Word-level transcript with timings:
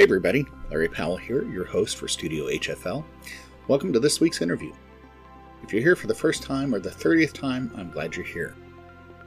Hey 0.00 0.04
everybody, 0.04 0.46
Larry 0.70 0.88
Powell 0.88 1.18
here, 1.18 1.44
your 1.44 1.66
host 1.66 1.98
for 1.98 2.08
Studio 2.08 2.46
HFL. 2.46 3.04
Welcome 3.68 3.92
to 3.92 4.00
this 4.00 4.18
week's 4.18 4.40
interview. 4.40 4.72
If 5.62 5.74
you're 5.74 5.82
here 5.82 5.94
for 5.94 6.06
the 6.06 6.14
first 6.14 6.42
time 6.42 6.74
or 6.74 6.78
the 6.78 6.88
30th 6.88 7.34
time, 7.34 7.70
I'm 7.76 7.90
glad 7.90 8.16
you're 8.16 8.24
here. 8.24 8.56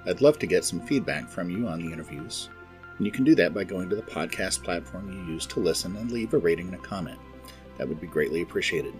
I'd 0.07 0.21
love 0.21 0.39
to 0.39 0.47
get 0.47 0.65
some 0.65 0.79
feedback 0.79 1.29
from 1.29 1.51
you 1.51 1.67
on 1.67 1.77
the 1.77 1.93
interviews, 1.93 2.49
and 2.97 3.05
you 3.05 3.11
can 3.11 3.23
do 3.23 3.35
that 3.35 3.53
by 3.53 3.63
going 3.63 3.87
to 3.87 3.95
the 3.95 4.01
podcast 4.01 4.63
platform 4.63 5.13
you 5.13 5.31
use 5.31 5.45
to 5.45 5.59
listen 5.59 5.95
and 5.95 6.09
leave 6.09 6.33
a 6.33 6.39
rating 6.39 6.69
and 6.69 6.75
a 6.77 6.79
comment. 6.79 7.19
That 7.77 7.87
would 7.87 8.01
be 8.01 8.07
greatly 8.07 8.41
appreciated. 8.41 8.95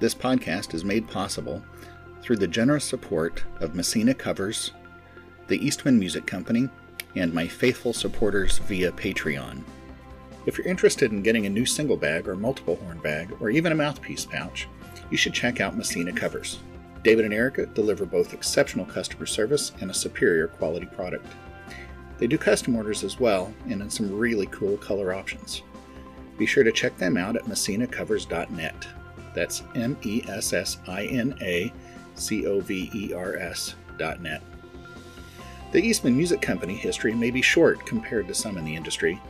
This 0.00 0.14
podcast 0.14 0.72
is 0.72 0.82
made 0.82 1.06
possible 1.06 1.62
through 2.22 2.38
the 2.38 2.48
generous 2.48 2.86
support 2.86 3.44
of 3.60 3.74
Messina 3.74 4.14
Covers, 4.14 4.72
the 5.46 5.62
Eastman 5.62 5.98
Music 5.98 6.26
Company, 6.26 6.70
and 7.16 7.34
my 7.34 7.46
faithful 7.46 7.92
supporters 7.92 8.56
via 8.60 8.92
Patreon. 8.92 9.62
If 10.46 10.58
you're 10.58 10.66
interested 10.66 11.10
in 11.10 11.22
getting 11.22 11.46
a 11.46 11.50
new 11.50 11.64
single 11.64 11.96
bag 11.96 12.28
or 12.28 12.36
multiple 12.36 12.76
horn 12.76 12.98
bag, 12.98 13.34
or 13.40 13.50
even 13.50 13.72
a 13.72 13.74
mouthpiece 13.76 14.26
pouch, 14.26 14.68
you 15.10 15.16
should 15.16 15.32
check 15.32 15.60
out 15.60 15.76
Messina 15.76 16.12
Covers. 16.12 16.58
David 17.02 17.24
and 17.24 17.34
Erica 17.34 17.66
deliver 17.66 18.04
both 18.04 18.34
exceptional 18.34 18.86
customer 18.86 19.26
service 19.26 19.72
and 19.80 19.90
a 19.90 19.94
superior 19.94 20.48
quality 20.48 20.86
product. 20.86 21.26
They 22.18 22.26
do 22.26 22.38
custom 22.38 22.76
orders 22.76 23.04
as 23.04 23.18
well, 23.18 23.52
and 23.68 23.80
in 23.82 23.90
some 23.90 24.16
really 24.16 24.46
cool 24.46 24.76
color 24.76 25.12
options. 25.12 25.62
Be 26.38 26.46
sure 26.46 26.64
to 26.64 26.72
check 26.72 26.96
them 26.96 27.16
out 27.16 27.36
at 27.36 27.44
messinacovers.net. 27.44 28.88
That's 29.34 29.62
M 29.74 29.96
E 30.02 30.22
S 30.28 30.52
S 30.52 30.78
I 30.86 31.04
N 31.06 31.36
A 31.40 31.72
C 32.14 32.46
O 32.46 32.60
V 32.60 32.90
E 32.94 33.12
R 33.12 33.36
S.net. 33.36 34.42
The 35.72 35.82
Eastman 35.82 36.16
Music 36.16 36.40
Company 36.40 36.74
history 36.74 37.14
may 37.14 37.30
be 37.30 37.42
short 37.42 37.84
compared 37.84 38.28
to 38.28 38.34
some 38.34 38.56
in 38.56 38.64
the 38.64 38.76
industry, 38.76 39.20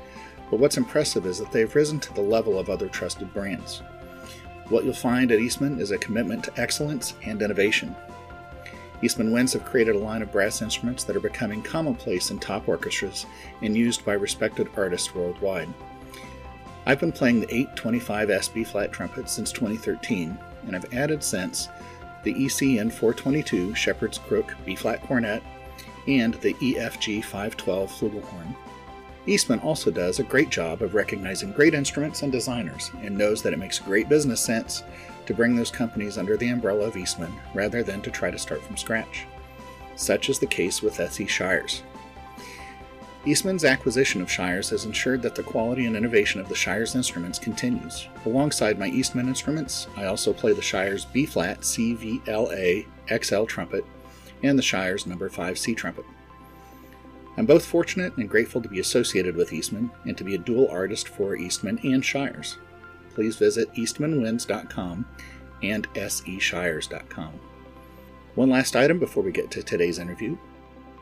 but 0.54 0.60
what's 0.60 0.76
impressive 0.76 1.26
is 1.26 1.40
that 1.40 1.50
they've 1.50 1.74
risen 1.74 1.98
to 1.98 2.14
the 2.14 2.20
level 2.20 2.60
of 2.60 2.70
other 2.70 2.86
trusted 2.86 3.34
brands. 3.34 3.82
What 4.68 4.84
you'll 4.84 4.95
find 4.95 5.32
at 5.32 5.40
Eastman 5.40 5.80
is 5.80 5.90
a 5.90 5.98
commitment 5.98 6.45
to 6.45 6.60
excellence 6.60 7.15
and 7.24 7.42
innovation. 7.42 7.96
Eastman 9.02 9.32
Winds 9.32 9.54
have 9.54 9.64
created 9.64 9.96
a 9.96 9.98
line 9.98 10.23
of 10.23 10.30
brass 10.30 10.62
instruments 10.62 11.02
that 11.02 11.16
are 11.16 11.20
becoming 11.20 11.60
commonplace 11.60 12.30
in 12.30 12.38
top 12.38 12.68
orchestras 12.68 13.26
and 13.62 13.76
used 13.76 14.04
by 14.04 14.12
respected 14.12 14.68
artists 14.76 15.12
worldwide. 15.12 15.74
I've 16.86 17.01
been 17.01 17.10
playing 17.10 17.40
the 17.40 17.66
825S 17.74 18.54
B 18.54 18.62
flat 18.62 18.92
trumpet 18.92 19.29
since 19.29 19.51
2013, 19.51 20.38
and 20.68 20.76
I've 20.76 20.95
added 20.95 21.24
since 21.24 21.68
the 22.23 22.32
ECN 22.32 22.92
422 22.92 23.74
Shepherd's 23.74 24.18
Crook 24.18 24.54
B 24.64 24.76
flat 24.76 25.02
cornet 25.02 25.42
and 26.07 26.34
the 26.34 26.54
EFG 26.54 27.24
512 27.24 27.90
flugelhorn. 27.90 28.54
Eastman 29.26 29.60
also 29.60 29.90
does 29.90 30.18
a 30.18 30.24
great 30.24 30.50
job 30.50 30.82
of 30.82 30.94
recognizing 30.94 31.52
great 31.52 31.72
instruments 31.72 32.22
and 32.22 32.30
designers 32.30 32.90
and 33.00 33.16
knows 33.16 33.42
that 33.42 33.54
it 33.54 33.58
makes 33.58 33.78
great 33.78 34.08
business 34.08 34.40
sense 34.40 34.82
to 35.24 35.32
bring 35.32 35.56
those 35.56 35.70
companies 35.70 36.18
under 36.18 36.36
the 36.36 36.48
umbrella 36.48 36.86
of 36.86 36.96
Eastman 36.96 37.32
rather 37.54 37.82
than 37.82 38.02
to 38.02 38.10
try 38.10 38.30
to 38.30 38.38
start 38.38 38.62
from 38.62 38.76
scratch. 38.76 39.24
Such 39.96 40.28
is 40.28 40.38
the 40.38 40.46
case 40.46 40.82
with 40.82 41.00
SE 41.00 41.26
Shires. 41.26 41.82
Eastman's 43.24 43.64
acquisition 43.64 44.20
of 44.20 44.30
Shires 44.30 44.68
has 44.68 44.84
ensured 44.84 45.22
that 45.22 45.34
the 45.34 45.42
quality 45.42 45.86
and 45.86 45.96
innovation 45.96 46.42
of 46.42 46.48
the 46.50 46.54
Shires 46.54 46.95
instruments 46.95 47.38
continues. 47.38 48.06
Alongside 48.26 48.78
my 48.78 48.88
Eastman 48.88 49.28
instruments, 49.28 49.86
I 49.96 50.04
also 50.04 50.34
play 50.34 50.52
the 50.52 50.60
Shires 50.60 51.06
B 51.06 51.24
flat 51.24 51.60
CVLA 51.60 52.84
XL 53.08 53.45
trumpet 53.45 53.86
and 54.42 54.58
the 54.58 54.62
Shires 54.62 55.06
number 55.06 55.30
5 55.30 55.58
C 55.58 55.74
trumpet. 55.74 56.04
I'm 57.37 57.46
both 57.46 57.65
fortunate 57.65 58.16
and 58.16 58.29
grateful 58.30 58.63
to 58.63 58.68
be 58.68 58.80
associated 58.80 59.35
with 59.35 59.52
Eastman 59.52 59.90
and 60.04 60.16
to 60.16 60.24
be 60.24 60.37
a 60.37 60.38
dual 60.38 60.68
artist 60.68 61.09
for 61.09 61.37
Eastman 61.37 61.80
and 61.82 62.04
Shires. 62.04 62.59
Please 63.15 63.37
visit 63.37 63.73
eastmanwinds.com 63.74 65.04
and 65.62 65.88
seshires.com. 65.94 67.32
One 68.34 68.50
last 68.50 68.76
item 68.76 68.99
before 68.99 69.22
we 69.22 69.32
get 69.32 69.50
to 69.53 69.62
today's 69.62 69.98
interview. 69.98 70.36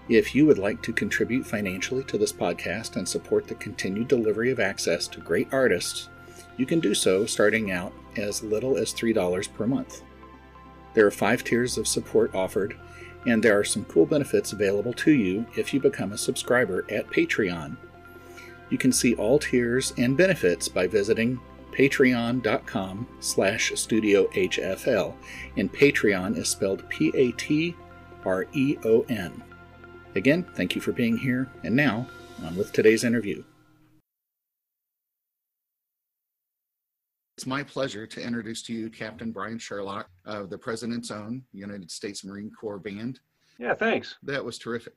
If 0.09 0.34
you 0.34 0.47
would 0.47 0.59
like 0.59 0.83
to 0.83 0.93
contribute 0.93 1.47
financially 1.47 2.05
to 2.05 2.19
this 2.19 2.33
podcast 2.33 2.97
and 2.97 3.09
support 3.09 3.47
the 3.47 3.55
continued 3.55 4.09
delivery 4.09 4.51
of 4.51 4.61
access 4.61 5.06
to 5.09 5.21
great 5.21 5.49
artists, 5.53 6.09
you 6.56 6.67
can 6.67 6.81
do 6.81 6.95
so 6.95 7.25
starting 7.25 7.71
out 7.71 7.93
as 8.17 8.43
little 8.43 8.77
as 8.77 8.93
$3 8.93 9.53
per 9.55 9.67
month. 9.67 10.03
There 10.95 11.06
are 11.06 11.11
five 11.11 11.45
tiers 11.45 11.79
of 11.79 11.89
support 11.89 12.35
offered, 12.35 12.77
and 13.27 13.43
there 13.43 13.59
are 13.59 13.65
some 13.65 13.84
cool 13.84 14.06
benefits 14.06 14.53
available 14.53 14.93
to 14.94 15.12
you 15.12 15.47
if 15.56 15.72
you 15.72 15.81
become 15.81 16.12
a 16.12 16.19
subscriber 16.19 16.84
at 16.91 17.06
Patreon. 17.09 17.77
You 18.71 18.78
can 18.78 18.93
see 18.93 19.15
all 19.15 19.38
tiers 19.38 19.93
and 19.99 20.16
benefits 20.16 20.69
by 20.69 20.87
visiting 20.87 21.38
patreon.com 21.72 23.06
slash 23.21 23.72
studiohfl, 23.72 25.15
and 25.56 25.72
Patreon 25.72 26.37
is 26.37 26.49
spelled 26.49 26.88
P-A-T-R-E-O-N. 26.88 27.72
Again, 30.15 30.47
thank 30.55 30.75
you 30.75 30.81
for 30.82 30.93
being 30.93 31.16
here, 31.16 31.49
and 31.65 31.75
now, 31.75 32.06
on 32.44 32.56
with 32.56 32.72
today's 32.72 33.05
interview. 33.05 33.43
It's 37.43 37.47
my 37.49 37.65
pleasure 37.65 38.07
to 38.07 38.23
introduce 38.23 38.63
to 38.63 38.73
you 38.73 38.89
Captain 38.89 39.33
Bryan 39.33 39.59
Sherlock 39.59 40.09
of 40.25 40.49
the 40.49 40.57
President's 40.57 41.11
Own 41.11 41.43
United 41.53 41.91
States 41.91 42.25
Marine 42.25 42.53
Corps 42.53 42.79
Band. 42.79 43.19
Yeah, 43.59 43.75
thanks. 43.75 44.15
That 44.23 44.45
was 44.45 44.59
terrific. 44.59 44.95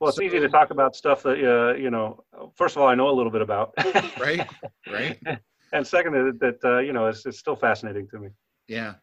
Well, 0.00 0.08
it's 0.08 0.16
so, 0.16 0.22
easy 0.22 0.40
to 0.40 0.48
talk 0.48 0.70
about 0.70 0.96
stuff 0.96 1.22
that 1.24 1.32
uh, 1.32 1.74
you 1.74 1.90
know. 1.90 2.24
First 2.54 2.76
of 2.76 2.82
all, 2.82 2.88
I 2.88 2.94
know 2.94 3.10
a 3.10 3.12
little 3.12 3.30
bit 3.30 3.42
about. 3.42 3.74
right. 4.18 4.48
Right. 4.90 5.20
And 5.74 5.86
second, 5.86 6.12
that, 6.12 6.40
that 6.40 6.64
uh, 6.66 6.78
you 6.78 6.94
know, 6.94 7.08
it's, 7.08 7.26
it's 7.26 7.38
still 7.38 7.56
fascinating 7.56 8.08
to 8.08 8.18
me. 8.18 8.28
Yeah. 8.68 8.94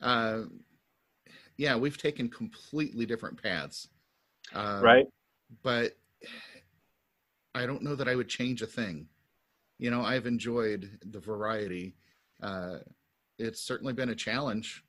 Uh, 0.00 0.42
yeah, 1.56 1.76
we've 1.76 1.98
taken 1.98 2.28
completely 2.28 3.06
different 3.06 3.40
paths. 3.40 3.88
Um, 4.54 4.80
right. 4.80 5.06
But 5.62 5.92
I 7.54 7.64
don't 7.66 7.82
know 7.82 7.94
that 7.94 8.08
I 8.08 8.16
would 8.16 8.28
change 8.28 8.60
a 8.60 8.66
thing. 8.66 9.06
You 9.78 9.92
know, 9.92 10.02
I've 10.02 10.26
enjoyed 10.26 10.98
the 11.04 11.20
variety 11.20 11.96
uh, 12.42 12.78
it's 13.38 13.60
certainly 13.60 13.92
been 13.92 14.10
a 14.10 14.14
challenge. 14.14 14.84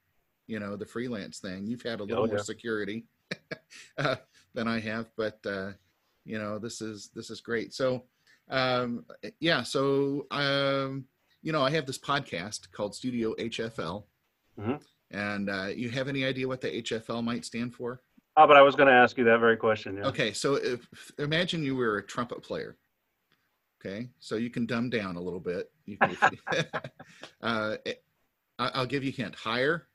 You 0.48 0.60
know, 0.60 0.76
the 0.76 0.86
freelance 0.86 1.40
thing. 1.40 1.66
You've 1.66 1.82
had 1.82 2.00
a 2.00 2.04
little 2.04 2.24
oh, 2.24 2.26
yeah. 2.28 2.34
more 2.34 2.44
security 2.44 3.06
uh, 3.98 4.16
than 4.54 4.68
I 4.68 4.80
have, 4.80 5.10
but 5.18 5.40
uh, 5.46 5.72
you 6.24 6.38
know, 6.38 6.60
this 6.60 6.82
is 6.82 7.10
this 7.16 7.30
is 7.30 7.42
great. 7.42 7.74
So, 7.74 8.04
um, 8.50 9.06
yeah. 9.40 9.64
So, 9.64 10.28
um, 10.32 11.06
you 11.42 11.52
know, 11.52 11.64
I 11.64 11.72
have 11.72 11.86
this 11.86 11.98
podcast 11.98 12.72
called 12.72 12.96
Studio 12.96 13.34
HFL, 13.40 14.04
mm-hmm. 14.60 14.76
and 15.12 15.50
uh, 15.50 15.68
you 15.76 15.90
have 15.90 16.08
any 16.08 16.26
idea 16.26 16.48
what 16.48 16.62
the 16.62 16.82
HFL 16.82 17.24
might 17.24 17.46
stand 17.46 17.74
for? 17.74 18.02
Oh, 18.38 18.48
but 18.48 18.58
I 18.58 18.62
was 18.62 18.76
going 18.76 18.88
to 18.88 18.94
ask 18.94 19.18
you 19.18 19.24
that 19.26 19.40
very 19.40 19.56
question. 19.56 19.98
Yeah. 19.98 20.08
Okay, 20.08 20.34
so 20.34 20.56
if, 20.56 20.88
imagine 21.18 21.64
you 21.64 21.76
were 21.76 21.98
a 21.98 22.04
trumpet 22.04 22.44
player. 22.44 22.76
Okay, 23.85 24.09
so 24.19 24.35
you 24.35 24.50
can 24.50 24.66
dumb 24.66 24.90
down 24.90 25.16
a 25.16 25.22
little 25.22 25.40
bit. 25.40 25.72
Can, 26.01 26.18
uh, 27.41 27.78
eh, 27.85 27.94
I'll 28.57 28.88
give 28.88 29.03
you 29.03 29.12
a 29.12 29.13
hint. 29.13 29.35
Higher, 29.35 29.88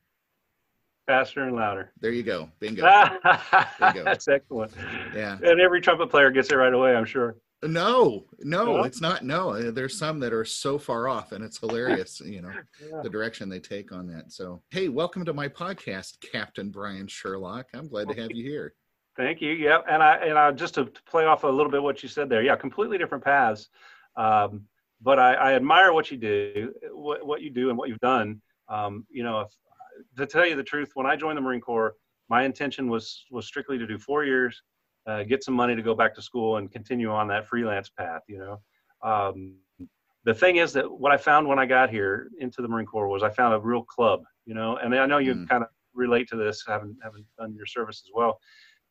faster, 1.07 1.43
and 1.43 1.57
louder. 1.57 1.93
There 2.01 2.13
you 2.13 2.23
go. 2.23 2.49
Bingo. 2.61 2.83
there 2.83 3.89
you 3.89 3.95
go. 3.95 4.05
That's 4.05 4.29
excellent. 4.29 4.73
Yeah. 5.15 5.39
And 5.43 5.61
every 5.61 5.81
trumpet 5.81 6.09
player 6.09 6.31
gets 6.31 6.53
it 6.53 6.57
right 6.57 6.73
away. 6.73 6.95
I'm 6.95 7.05
sure. 7.05 7.37
No, 7.63 8.25
no, 8.39 8.65
no, 8.65 8.85
it's 8.85 9.01
not. 9.01 9.25
No, 9.25 9.51
uh, 9.51 9.71
there's 9.73 9.99
some 9.99 10.21
that 10.21 10.33
are 10.33 10.45
so 10.45 10.79
far 10.79 11.09
off, 11.09 11.33
and 11.33 11.45
it's 11.45 11.59
hilarious. 11.59 12.21
you 12.21 12.43
know, 12.43 12.53
yeah. 12.91 13.03
the 13.03 13.11
direction 13.11 13.49
they 13.49 13.59
take 13.59 13.93
on 13.93 14.07
that. 14.07 14.33
So, 14.33 14.63
hey, 14.71 14.89
welcome 14.89 15.25
to 15.25 15.35
my 15.35 15.49
podcast, 15.49 16.21
Captain 16.21 16.71
Bryan 16.71 17.09
Sherlock. 17.09 17.67
I'm 17.75 17.89
glad 17.89 18.09
to 18.09 18.15
have 18.15 18.31
you 18.31 18.49
here. 18.49 18.75
Thank 19.21 19.43
you. 19.43 19.53
Yeah, 19.53 19.81
and 19.87 20.03
I 20.03 20.17
and 20.17 20.39
I 20.39 20.51
just 20.51 20.75
to 20.75 20.87
play 20.87 21.27
off 21.27 21.45
a 21.45 21.47
little 21.47 21.71
bit 21.71 21.83
what 21.83 22.03
you 22.03 22.09
said 22.09 22.31
there. 22.31 22.43
Yeah, 22.43 22.57
completely 22.57 22.97
different 22.97 23.23
paths, 23.23 23.69
um, 24.17 24.65
but 25.03 25.19
I, 25.19 25.35
I, 25.35 25.53
admire 25.53 25.93
what 25.93 26.11
you 26.11 26.17
do, 26.17 26.73
what, 26.91 27.27
what 27.27 27.43
you 27.43 27.51
do, 27.51 27.69
and 27.69 27.77
what 27.77 27.91
you've 27.91 28.01
done. 28.01 28.41
Um, 28.71 29.05
you 29.11 29.23
know, 29.23 29.41
if, 29.41 29.49
to 30.17 30.25
tell 30.25 30.47
you 30.47 30.57
the 30.57 30.63
truth, 30.63 30.93
when 30.95 31.05
I 31.05 31.17
joined 31.17 31.37
the 31.37 31.43
Marine 31.43 31.61
Corps, 31.61 31.97
my 32.31 32.45
intention 32.45 32.89
was 32.89 33.27
was 33.31 33.47
strictly 33.47 33.77
to 33.77 33.87
do 33.87 33.99
four 33.99 34.25
years, 34.25 34.63
uh, 35.07 35.23
get 35.23 35.45
some 35.45 35.53
money 35.53 35.77
to 35.77 35.83
go 35.83 35.95
back 35.95 36.15
to 36.15 36.23
school, 36.23 36.57
and 36.57 36.73
continue 36.73 37.11
on 37.11 37.29
that 37.29 37.47
freelance 37.47 37.91
path. 37.91 38.23
You 38.27 38.39
know, 38.39 38.61
um, 39.03 39.57
the 40.25 40.33
thing 40.33 40.57
is 40.57 40.73
that 40.73 40.91
what 40.91 41.13
I 41.13 41.19
found 41.19 41.47
when 41.47 41.59
I 41.59 41.67
got 41.67 41.91
here 41.91 42.31
into 42.39 42.63
the 42.63 42.69
Marine 42.69 42.87
Corps 42.87 43.09
was 43.09 43.23
I 43.23 43.29
found 43.29 43.53
a 43.53 43.61
real 43.61 43.83
club. 43.83 44.23
You 44.47 44.55
know, 44.55 44.79
and 44.79 44.95
I 44.95 45.05
know 45.05 45.19
you 45.19 45.35
mm. 45.35 45.49
kind 45.49 45.63
of 45.63 45.69
relate 45.93 46.27
to 46.31 46.37
this, 46.37 46.65
having 46.67 46.97
having 47.05 47.27
done 47.39 47.55
your 47.55 47.67
service 47.67 48.03
as 48.03 48.11
well 48.15 48.41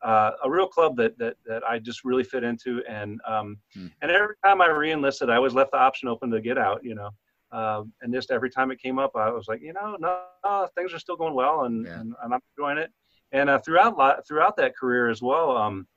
uh, 0.01 0.31
a 0.43 0.49
real 0.49 0.67
club 0.67 0.95
that, 0.97 1.17
that 1.17 1.35
that 1.45 1.63
I 1.63 1.79
just 1.79 2.03
really 2.03 2.23
fit 2.23 2.43
into. 2.43 2.83
And 2.87 3.19
um, 3.27 3.57
hmm. 3.73 3.87
and 4.01 4.11
every 4.11 4.35
time 4.43 4.61
I 4.61 4.67
reenlisted, 4.67 5.29
I 5.29 5.35
always 5.35 5.53
left 5.53 5.71
the 5.71 5.77
option 5.77 6.07
open 6.07 6.29
to 6.31 6.41
get 6.41 6.57
out. 6.57 6.83
You 6.83 6.95
know, 6.95 7.09
uh, 7.51 7.83
and 8.01 8.13
just 8.13 8.31
every 8.31 8.49
time 8.49 8.71
it 8.71 8.81
came 8.81 8.99
up, 8.99 9.11
I 9.15 9.29
was 9.29 9.47
like, 9.47 9.61
you 9.61 9.73
know, 9.73 9.97
no, 9.99 10.21
no 10.43 10.67
things 10.75 10.93
are 10.93 10.99
still 10.99 11.17
going 11.17 11.33
well, 11.33 11.65
and 11.65 11.85
yeah. 11.85 11.99
and, 11.99 12.13
and, 12.23 12.33
I'm 12.33 12.39
enjoying 12.57 12.77
it. 12.77 12.91
And 13.31 13.49
uh, 13.49 13.59
throughout 13.59 13.95
throughout 14.27 14.55
that 14.57 14.75
career 14.75 15.09
as 15.09 15.21
well, 15.21 15.57
um, 15.57 15.87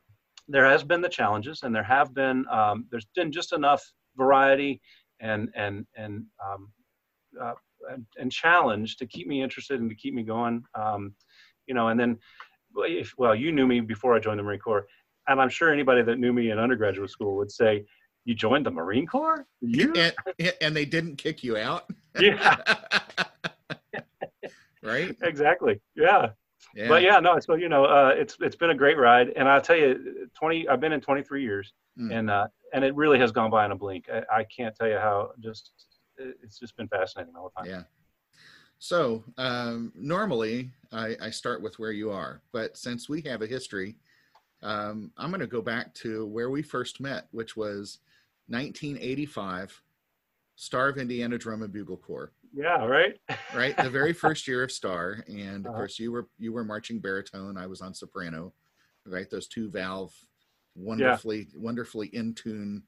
there 0.49 0.65
has 0.65 0.83
been 0.83 1.01
the 1.01 1.09
challenges, 1.09 1.61
and 1.63 1.75
there 1.75 1.83
have 1.83 2.15
been 2.15 2.45
um, 2.51 2.87
there's 2.91 3.07
been 3.15 3.33
just 3.33 3.53
enough 3.53 3.83
variety 4.17 4.81
and 5.21 5.51
and 5.55 5.87
and 5.97 6.25
um, 6.45 6.73
uh, 7.41 7.55
and, 7.91 8.07
and 8.19 8.33
challenge 8.33 8.97
to 8.97 9.07
keep 9.07 9.27
me 9.27 9.43
interested 9.43 9.81
and 9.81 9.91
to 9.91 9.97
keep 9.97 10.15
me 10.15 10.23
going. 10.23 10.63
Um, 10.75 11.15
you 11.67 11.75
know, 11.75 11.89
and 11.89 11.99
then 11.99 12.19
if 12.77 13.15
well, 13.19 13.35
you 13.35 13.53
knew 13.53 13.67
me 13.67 13.81
before 13.81 14.15
I 14.15 14.19
joined 14.19 14.39
the 14.39 14.43
Marine 14.43 14.61
Corps, 14.61 14.87
and 15.29 15.41
I'm 15.41 15.49
sure 15.49 15.73
anybody 15.73 16.03
that 16.03 16.19
knew 16.19 16.33
me 16.33 16.51
in 16.51 16.59
undergraduate 16.59 17.11
school 17.11 17.37
would 17.37 17.51
say, 17.51 17.85
"You 18.25 18.35
joined 18.35 18.67
the 18.67 18.71
Marine 18.71 19.07
Corps? 19.07 19.47
You?" 19.61 19.93
And, 20.39 20.53
and 20.61 20.77
they 20.77 20.85
didn't 20.85 21.17
kick 21.17 21.43
you 21.45 21.57
out. 21.57 21.91
Yeah. 22.19 22.57
right. 24.83 25.17
Exactly. 25.23 25.81
Yeah. 25.95 26.31
Yeah. 26.75 26.89
But 26.89 27.03
yeah, 27.03 27.21
no. 27.21 27.39
So 27.41 27.55
you 27.55 27.69
know, 27.69 27.85
uh, 27.85 28.15
it's 28.17 28.37
it's 28.41 28.57
been 28.57 28.71
a 28.71 28.75
great 28.75 28.97
ride, 28.99 29.31
and 29.37 29.49
I'll 29.49 29.61
tell 29.61 29.77
you, 29.77 30.29
twenty. 30.35 30.69
I've 30.69 30.81
been 30.81 30.93
in 30.93 31.01
23 31.01 31.43
years, 31.43 31.73
Mm. 31.99 32.11
and 32.19 32.31
uh, 32.31 32.47
and 32.73 32.85
it 32.85 32.95
really 32.95 33.19
has 33.19 33.33
gone 33.33 33.51
by 33.51 33.67
in 33.67 33.71
a 33.73 33.77
blink. 33.77 34.09
I, 34.11 34.39
I 34.39 34.45
can't 34.45 34.75
tell 34.75 34.89
you 34.89 34.97
how 34.97 35.33
just 35.41 35.73
it's 36.17 36.59
just 36.59 36.75
been 36.77 36.89
fascinating 36.89 37.35
all 37.37 37.53
the 37.55 37.63
time. 37.63 37.71
Yeah. 37.71 37.83
So 38.83 39.23
um, 39.39 39.93
normally 39.95 40.73
I, 40.91 41.15
I 41.21 41.31
start 41.31 41.63
with 41.63 41.79
where 41.79 41.93
you 41.93 42.11
are, 42.11 42.41
but 42.51 42.77
since 42.77 43.09
we 43.09 43.21
have 43.23 43.41
a 43.41 43.47
history, 43.47 43.95
um, 44.61 45.13
I'm 45.17 45.31
going 45.31 45.39
to 45.39 45.47
go 45.47 45.63
back 45.63 45.95
to 45.95 46.27
where 46.27 46.51
we 46.51 46.63
first 46.63 47.01
met, 47.01 47.29
which 47.31 47.57
was 47.57 48.01
1985, 48.49 49.81
Star 50.57 50.89
of 50.89 50.99
Indiana 50.99 51.39
Drum 51.39 51.63
and 51.63 51.73
Bugle 51.73 51.97
Corps. 51.97 52.33
Yeah. 52.53 52.85
Right. 52.85 53.21
Right, 53.55 53.77
the 53.77 53.89
very 53.89 54.13
first 54.13 54.49
year 54.49 54.65
of 54.65 54.73
Star, 54.73 55.23
and 55.29 55.65
of 55.65 55.71
Uh-huh. 55.71 55.77
course 55.83 56.01
you 56.01 56.11
were 56.11 56.27
you 56.39 56.53
were 56.53 56.65
marching 56.65 56.99
baritone. 56.99 57.57
I 57.57 57.69
was 57.69 57.83
on 57.83 57.95
soprano. 57.95 58.53
Right, 59.07 59.31
those 59.31 59.47
two 59.47 59.71
valve, 59.71 60.13
wonderfully 60.75 61.49
wonderfully 61.55 62.09
in 62.09 62.35
tune. 62.35 62.83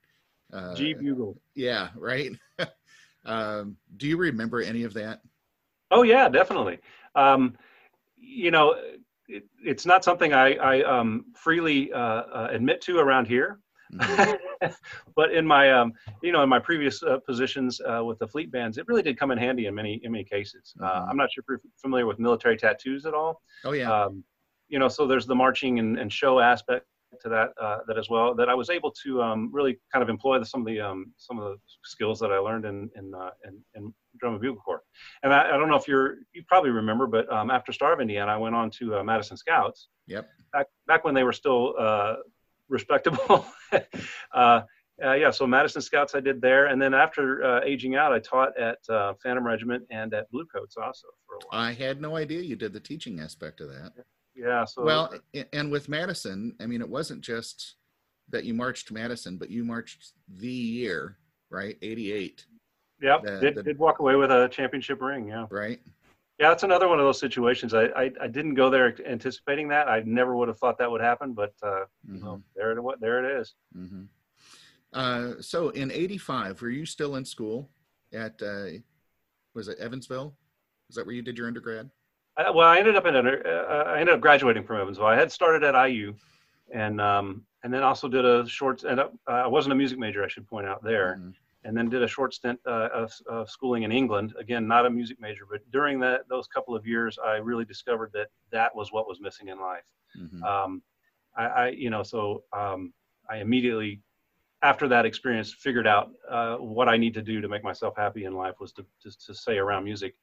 Uh, 0.53 0.75
G 0.75 0.93
bugle. 0.95 1.41
Yeah, 1.55 1.91
right. 1.97 2.33
um, 3.27 3.77
do 3.97 4.09
you 4.09 4.17
remember 4.17 4.61
any 4.61 4.83
of 4.83 4.95
that? 4.95 5.21
Oh 5.95 6.03
yeah, 6.03 6.29
definitely. 6.29 6.79
Um, 7.15 7.57
you 8.17 8.51
know, 8.51 8.75
it, 9.29 9.45
it's 9.63 9.87
not 9.87 10.05
something 10.05 10.33
I, 10.35 10.55
I 10.57 10.83
um, 10.83 11.27
freely 11.37 11.93
uh, 11.93 11.99
uh, 11.99 12.49
admit 12.51 12.81
to 12.83 12.99
around 12.99 13.27
here. 13.27 13.61
Mhm. 13.93 14.39
but 15.17 15.33
in 15.33 15.47
my 15.47 15.71
um, 15.71 15.93
you 16.23 16.33
know 16.33 16.43
in 16.43 16.49
my 16.49 16.59
previous 16.59 17.03
uh, 17.03 17.19
positions 17.25 17.81
uh, 17.81 18.03
with 18.05 18.19
the 18.19 18.27
fleet 18.27 18.51
bands, 18.51 18.77
it 18.77 18.89
really 18.89 19.03
did 19.03 19.17
come 19.17 19.31
in 19.31 19.39
handy 19.39 19.67
in 19.67 19.75
many 19.75 20.01
in 20.03 20.11
many 20.11 20.25
cases. 20.25 20.75
Uh, 20.83 20.87
Mhm. 20.87 21.11
I'm 21.11 21.17
not 21.17 21.31
sure 21.33 21.43
if 21.43 21.49
you're 21.49 21.61
familiar 21.81 22.07
with 22.07 22.19
military 22.19 22.57
tattoos 22.57 23.07
at 23.07 23.15
all. 23.15 23.41
Oh 23.65 23.73
yeah. 23.73 23.93
Um, 23.93 24.25
you 24.69 24.79
know, 24.81 24.89
so 24.89 25.07
there's 25.07 25.27
the 25.27 25.35
marching 25.35 25.79
and, 25.79 25.99
and 25.99 26.13
show 26.13 26.41
aspect 26.41 26.87
to 27.23 27.29
that 27.29 27.51
uh, 27.61 27.79
that 27.87 27.99
as 27.99 28.09
well. 28.09 28.35
That 28.35 28.49
I 28.49 28.55
was 28.55 28.71
able 28.71 28.91
to 29.05 29.23
um, 29.23 29.51
really 29.53 29.79
kind 29.93 30.03
of 30.03 30.09
employ 30.09 30.39
the, 30.39 30.47
some 30.47 30.61
of 30.61 30.67
the 30.67 30.81
um, 30.81 31.13
some 31.17 31.39
of 31.39 31.45
the 31.45 31.57
skills 31.85 32.19
that 32.21 32.33
I 32.33 32.39
learned 32.39 32.65
in 32.65 32.91
in, 32.97 33.15
uh, 33.15 33.31
in, 33.47 33.61
in 33.75 33.95
drum 34.19 34.35
and 34.35 34.43
bugle 34.43 34.61
corps. 34.61 34.83
And 35.23 35.33
I, 35.33 35.49
I 35.49 35.57
don't 35.57 35.69
know 35.69 35.77
if 35.77 35.89
you're 35.89 36.17
you 36.33 36.43
probably 36.47 36.71
remember, 36.71 37.07
but 37.07 37.31
um, 37.33 37.51
after 37.51 37.73
Star 37.73 37.93
of 37.93 38.01
Indiana, 38.01 38.33
I 38.33 38.37
went 38.37 38.55
on 38.55 38.71
to 38.79 38.97
uh, 38.97 39.05
Madison 39.05 39.37
Scouts. 39.37 39.89
Yep. 40.07 40.29
Back 40.53 40.67
back 40.87 41.05
when 41.05 41.15
they 41.15 41.25
were 41.25 41.33
still 41.33 41.75
uh, 41.79 42.17
respectable. 42.69 43.47
uh, 44.33 44.63
uh, 45.03 45.15
yeah, 45.15 45.31
so 45.31 45.45
Madison 45.45 45.83
Scouts 45.83 46.15
I 46.15 46.21
did 46.21 46.41
there, 46.41 46.67
and 46.67 46.81
then 46.81 46.95
after 46.95 47.43
uh, 47.45 47.61
aging 47.65 47.97
out, 47.97 48.13
I 48.13 48.21
taught 48.21 48.57
at 48.57 48.79
uh, 48.89 49.15
Phantom 49.21 49.45
Regiment 49.45 49.83
and 49.91 50.15
at 50.15 50.31
Bluecoats 50.31 50.77
also 50.77 51.09
for 51.27 51.35
a 51.35 51.39
while. 51.49 51.67
I 51.69 51.73
had 51.73 52.01
no 52.01 52.15
idea 52.17 52.43
you 52.43 52.55
did 52.55 52.73
the 52.73 52.81
teaching 52.81 53.19
aspect 53.19 53.61
of 53.61 53.69
that. 53.71 53.93
Yeah, 54.35 54.65
so 54.65 54.83
Well, 54.83 55.15
and 55.53 55.71
with 55.71 55.89
Madison, 55.89 56.55
I 56.61 56.67
mean, 56.67 56.81
it 56.81 56.89
wasn't 56.89 57.21
just 57.21 57.77
that 58.31 58.45
you 58.45 58.55
marched 58.55 58.91
Madison, 58.91 59.37
but 59.37 59.51
you 59.51 59.65
marched 59.65 60.13
the 60.29 60.49
year, 60.49 61.19
right? 61.51 61.77
88, 61.83 62.45
yeah, 63.01 63.19
the- 63.23 63.41
did, 63.41 63.55
the- 63.57 63.63
did 63.63 63.79
walk 63.79 63.99
away 64.01 64.17
with 64.17 64.31
a 64.31 64.49
championship 64.49 65.01
ring. 65.01 65.29
Yeah, 65.29 65.47
right? 65.51 65.81
yeah, 66.41 66.49
that's 66.49 66.65
another 66.65 66.89
one 66.89 66.99
of 66.99 67.05
those 67.05 67.21
situations. 67.21 67.75
I 67.75 67.85
I, 67.95 68.11
I 68.21 68.27
didn't 68.27 68.55
go 68.55 68.71
there 68.71 68.97
anticipating 69.07 69.69
that. 69.69 69.89
I 69.89 70.01
never 70.05 70.35
would 70.37 70.49
have 70.49 70.59
thought 70.59 70.79
that 70.79 70.91
would 70.91 71.01
happen, 71.01 71.33
but 71.33 71.53
uh, 71.63 71.85
Mhm, 72.09 72.23
well, 72.23 72.43
there 72.57 72.73
it 72.73 72.83
what 72.83 73.01
there 73.01 73.25
it 73.25 73.41
is. 73.41 73.55
mhm. 73.77 74.09
Uh, 74.93 75.41
so 75.41 75.71
in 75.71 75.91
85, 75.91 76.63
were 76.63 76.71
you 76.71 76.87
still 76.87 77.17
in 77.17 77.25
school 77.25 77.69
at, 78.13 78.41
uh, 78.43 78.67
was 79.53 79.67
it 79.67 79.77
Evansville? 79.81 80.37
Is 80.89 80.95
that 80.95 81.05
where 81.05 81.15
you 81.17 81.23
did 81.23 81.37
your 81.37 81.49
undergrad? 81.49 81.91
I, 82.37 82.51
well, 82.51 82.69
I 82.69 82.79
ended 82.79 82.97
up 82.97 83.07
in 83.07 83.17
under, 83.17 83.47
uh, 83.47 83.93
I 83.93 84.01
ended 84.01 84.15
up 84.15 84.21
graduating 84.21 84.65
from 84.65 84.81
Evansville. 84.81 85.07
I 85.07 85.17
had 85.17 85.31
started 85.31 85.63
at 85.63 85.75
IU, 85.89 86.15
and 86.73 87.01
um, 87.01 87.45
and 87.63 87.73
then 87.73 87.83
also 87.83 88.09
did 88.09 88.25
a 88.25 88.47
short. 88.49 88.85
And 88.85 89.01
uh, 89.01 89.09
I 89.27 89.47
wasn't 89.47 89.73
a 89.73 89.77
music 89.77 89.99
major, 89.99 90.25
I 90.25 90.29
should 90.29 90.47
point 90.47 90.67
out 90.67 90.83
there. 90.83 91.17
Mhm, 91.21 91.35
And 91.65 91.77
then 91.77 91.89
did 91.89 92.03
a 92.03 92.09
short 92.09 92.35
stint 92.35 92.61
uh, 92.67 92.89
of, 92.93 93.13
of 93.27 93.49
schooling 93.51 93.85
in 93.85 93.93
England. 93.93 94.35
Again, 94.39 94.67
not 94.67 94.85
a 94.87 94.91
music 94.91 95.19
major, 95.21 95.45
but 95.51 95.61
during 95.71 95.99
that 96.01 96.29
those 96.29 96.47
couple 96.47 96.75
of 96.77 96.87
years, 96.87 97.19
I 97.25 97.37
really 97.37 97.65
discovered 97.65 98.11
that 98.15 98.29
that 98.51 98.75
was 98.75 98.93
what 98.93 99.07
was 99.09 99.21
missing 99.21 99.49
in 99.49 99.59
life. 99.61 99.85
mhm. 100.19 100.43
Um, 100.43 100.83
I, 101.37 101.45
I, 101.47 101.69
you 101.71 101.91
know, 101.91 102.03
so 102.03 102.45
um, 102.53 102.93
I 103.31 103.39
immediately 103.39 104.01
after 104.63 104.89
that 104.89 105.05
experience 105.05 105.53
figured 105.53 105.87
out 105.87 106.11
uh, 106.31 106.57
what 106.57 106.89
I 106.89 106.97
need 106.97 107.15
to 107.15 107.23
do 107.23 107.41
to 107.41 107.49
make 107.49 107.63
myself 107.63 107.95
happy 107.97 108.25
in 108.25 108.35
life 108.35 108.55
was 108.61 108.73
to, 108.73 108.85
to, 109.03 109.11
to 109.27 109.35
stay 109.35 109.59
around 109.59 109.85
music. 109.85 110.15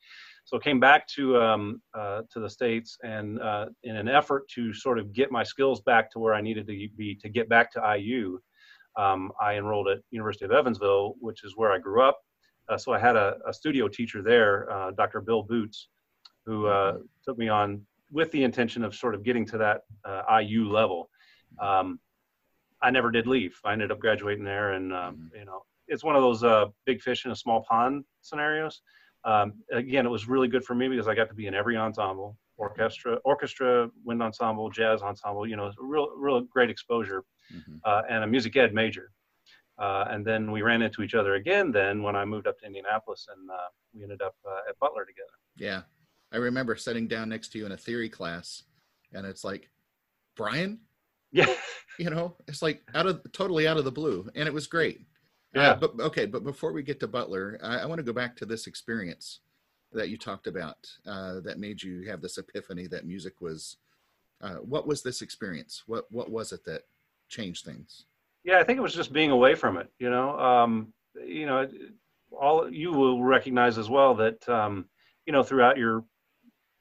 So 0.44 0.58
I 0.58 0.60
came 0.60 0.80
back 0.80 1.08
to 1.10 1.42
um, 1.42 1.82
uh, 1.94 2.24
to 2.32 2.40
the 2.40 2.50
states, 2.50 2.98
and 3.04 3.42
uh, 3.42 3.68
in 3.84 3.96
an 3.96 4.08
effort 4.10 4.48
to 4.56 4.74
sort 4.74 5.00
of 5.00 5.14
get 5.14 5.32
my 5.32 5.44
skills 5.44 5.82
back 5.82 6.12
to 6.12 6.20
where 6.20 6.34
I 6.34 6.42
needed 6.42 6.68
to 6.68 6.90
be 6.98 7.16
to 7.22 7.30
get 7.30 7.48
back 7.48 7.72
to 7.74 7.98
IU, 7.98 8.40
um, 8.98 9.32
I 9.40 9.56
enrolled 9.56 9.88
at 9.88 10.00
University 10.12 10.46
of 10.46 10.52
Evansville, 10.52 11.16
which 11.20 11.44
is 11.44 11.56
where 11.56 11.72
I 11.72 11.78
grew 11.78 12.02
up. 12.02 12.20
Uh, 12.70 12.78
so 12.78 12.94
I 12.94 13.00
had 13.00 13.16
a, 13.16 13.38
a 13.48 13.54
studio 13.54 13.88
teacher 13.88 14.22
there, 14.22 14.72
uh, 14.72 14.92
Dr. 14.92 15.22
Bill 15.22 15.44
Boots, 15.44 15.90
who 16.46 16.68
uh, 16.68 16.98
took 17.26 17.38
me 17.38 17.50
on 17.50 17.86
with 18.12 18.32
the 18.32 18.44
intention 18.44 18.84
of 18.84 18.94
sort 18.96 19.16
of 19.16 19.24
getting 19.24 19.46
to 19.48 19.58
that 19.58 19.82
uh, 20.06 20.40
IU 20.40 20.70
level. 20.70 21.10
Um, 21.60 22.00
I 22.82 22.90
never 22.90 23.12
did 23.12 23.28
leave. 23.28 23.58
I 23.64 23.74
ended 23.74 23.92
up 23.92 24.00
graduating 24.00 24.44
there, 24.44 24.74
and 24.74 24.94
um, 24.94 25.32
you 25.38 25.46
know, 25.46 25.64
it's 25.88 26.04
one 26.04 26.16
of 26.16 26.22
those 26.22 26.44
uh, 26.44 26.66
big 26.86 27.02
fish 27.02 27.26
in 27.26 27.32
a 27.32 27.36
small 27.36 27.64
pond 27.68 28.04
scenarios. 28.22 28.82
Um, 29.24 29.54
again, 29.72 30.06
it 30.06 30.10
was 30.10 30.28
really 30.28 30.48
good 30.48 30.64
for 30.64 30.74
me 30.76 30.88
because 30.88 31.08
I 31.08 31.16
got 31.16 31.30
to 31.30 31.36
be 31.36 31.48
in 31.48 31.54
every 31.54 31.78
ensemble, 31.78 32.38
orchestra, 32.58 33.16
orchestra, 33.24 33.90
wind 34.04 34.22
ensemble, 34.24 34.70
jazz 34.70 35.02
ensemble. 35.02 35.48
You 35.48 35.56
know, 35.56 35.72
real, 35.78 36.10
real 36.16 36.42
great 36.42 36.70
exposure, 36.70 37.24
Mhm. 37.54 37.80
uh, 37.84 38.02
and 38.10 38.24
a 38.24 38.28
music 38.28 38.56
ed 38.56 38.74
major. 38.74 39.12
Uh, 39.78 40.06
and 40.10 40.26
then 40.26 40.52
we 40.52 40.62
ran 40.62 40.82
into 40.82 41.02
each 41.02 41.14
other 41.16 41.36
again. 41.36 41.72
Then 41.72 42.04
when 42.04 42.16
I 42.16 42.26
moved 42.26 42.48
up 42.48 42.60
to 42.60 42.66
Indianapolis, 42.66 43.28
and 43.36 43.50
uh, 43.50 43.68
we 43.94 44.04
ended 44.04 44.22
up 44.22 44.36
uh, 44.48 44.70
at 44.70 44.78
Butler 44.80 45.06
together. 45.06 45.32
Yeah. 45.56 45.84
I 46.32 46.38
remember 46.38 46.76
sitting 46.76 47.08
down 47.08 47.30
next 47.30 47.50
to 47.50 47.58
you 47.58 47.66
in 47.66 47.72
a 47.74 47.78
theory 47.78 48.08
class, 48.10 48.64
and 49.12 49.26
it's 49.26 49.44
like, 49.44 49.70
Bryan, 50.36 50.80
Yeah, 51.32 51.54
you 52.00 52.10
know, 52.10 52.38
it's 52.48 52.62
like 52.62 52.84
out 52.96 53.06
of 53.06 53.22
totally 53.34 53.68
out 53.68 53.78
of 53.78 53.84
the 53.86 53.92
blue, 53.92 54.30
and 54.36 54.48
it 54.48 54.54
was 54.54 54.68
great. 54.68 55.02
Yeah. 55.54 55.72
Uh, 55.72 55.76
but 55.76 56.00
okay, 56.00 56.26
but 56.26 56.44
before 56.44 56.72
we 56.72 56.84
get 56.84 57.00
to 57.02 57.08
Butler, 57.08 57.60
I, 57.62 57.80
I 57.80 57.86
want 57.86 58.00
to 58.00 58.04
go 58.04 58.14
back 58.14 58.36
to 58.38 58.46
this 58.46 58.68
experience 58.68 59.40
that 59.92 60.10
you 60.10 60.18
talked 60.18 60.48
about 60.48 60.78
uh, 61.06 61.42
that 61.42 61.60
made 61.60 61.84
you 61.84 62.04
have 62.04 62.22
this 62.22 62.38
epiphany 62.38 62.88
that 62.88 63.06
music 63.06 63.42
was. 63.42 63.78
Uh, 64.40 64.56
what 64.56 64.88
was 64.88 65.04
this 65.04 65.22
experience? 65.22 65.84
What 65.86 66.12
what 66.12 66.32
was 66.32 66.52
it 66.52 66.64
that 66.66 66.84
changed 67.30 67.66
things? 67.66 68.06
yeah. 68.44 68.60
I 68.60 68.64
think 68.64 68.78
it 68.80 68.82
was 68.82 68.96
just 68.96 69.14
being 69.14 69.32
away 69.32 69.56
from 69.56 69.78
it. 69.78 69.92
You 70.00 70.10
know, 70.10 70.40
um, 70.40 70.94
you 71.26 71.46
know, 71.46 71.68
all 72.32 72.72
you 72.72 72.92
will 72.92 73.22
recognize 73.22 73.78
as 73.78 73.90
well 73.90 74.16
that 74.16 74.48
um, 74.50 74.86
you 75.26 75.34
know 75.34 75.44
throughout 75.44 75.78
your 75.78 76.04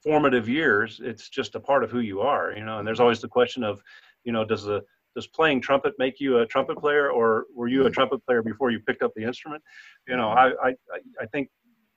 formative 0.03 0.49
years, 0.49 0.99
it's 1.03 1.29
just 1.29 1.55
a 1.55 1.59
part 1.59 1.83
of 1.83 1.91
who 1.91 1.99
you 1.99 2.21
are. 2.21 2.53
You 2.53 2.65
know, 2.65 2.79
and 2.79 2.87
there's 2.87 2.99
always 2.99 3.21
the 3.21 3.27
question 3.27 3.63
of, 3.63 3.81
you 4.23 4.31
know, 4.31 4.43
does 4.43 4.63
the 4.63 4.83
does 5.15 5.27
playing 5.27 5.61
trumpet 5.61 5.93
make 5.97 6.19
you 6.19 6.39
a 6.39 6.45
trumpet 6.45 6.77
player, 6.77 7.09
or 7.11 7.45
were 7.53 7.67
you 7.67 7.85
a 7.85 7.89
trumpet 7.89 8.25
player 8.25 8.41
before 8.41 8.71
you 8.71 8.79
picked 8.79 9.01
up 9.03 9.11
the 9.15 9.23
instrument? 9.23 9.63
You 10.07 10.17
know, 10.17 10.29
I 10.29 10.47
I 10.49 10.69
I- 10.69 11.05
I 11.21 11.25
think 11.27 11.49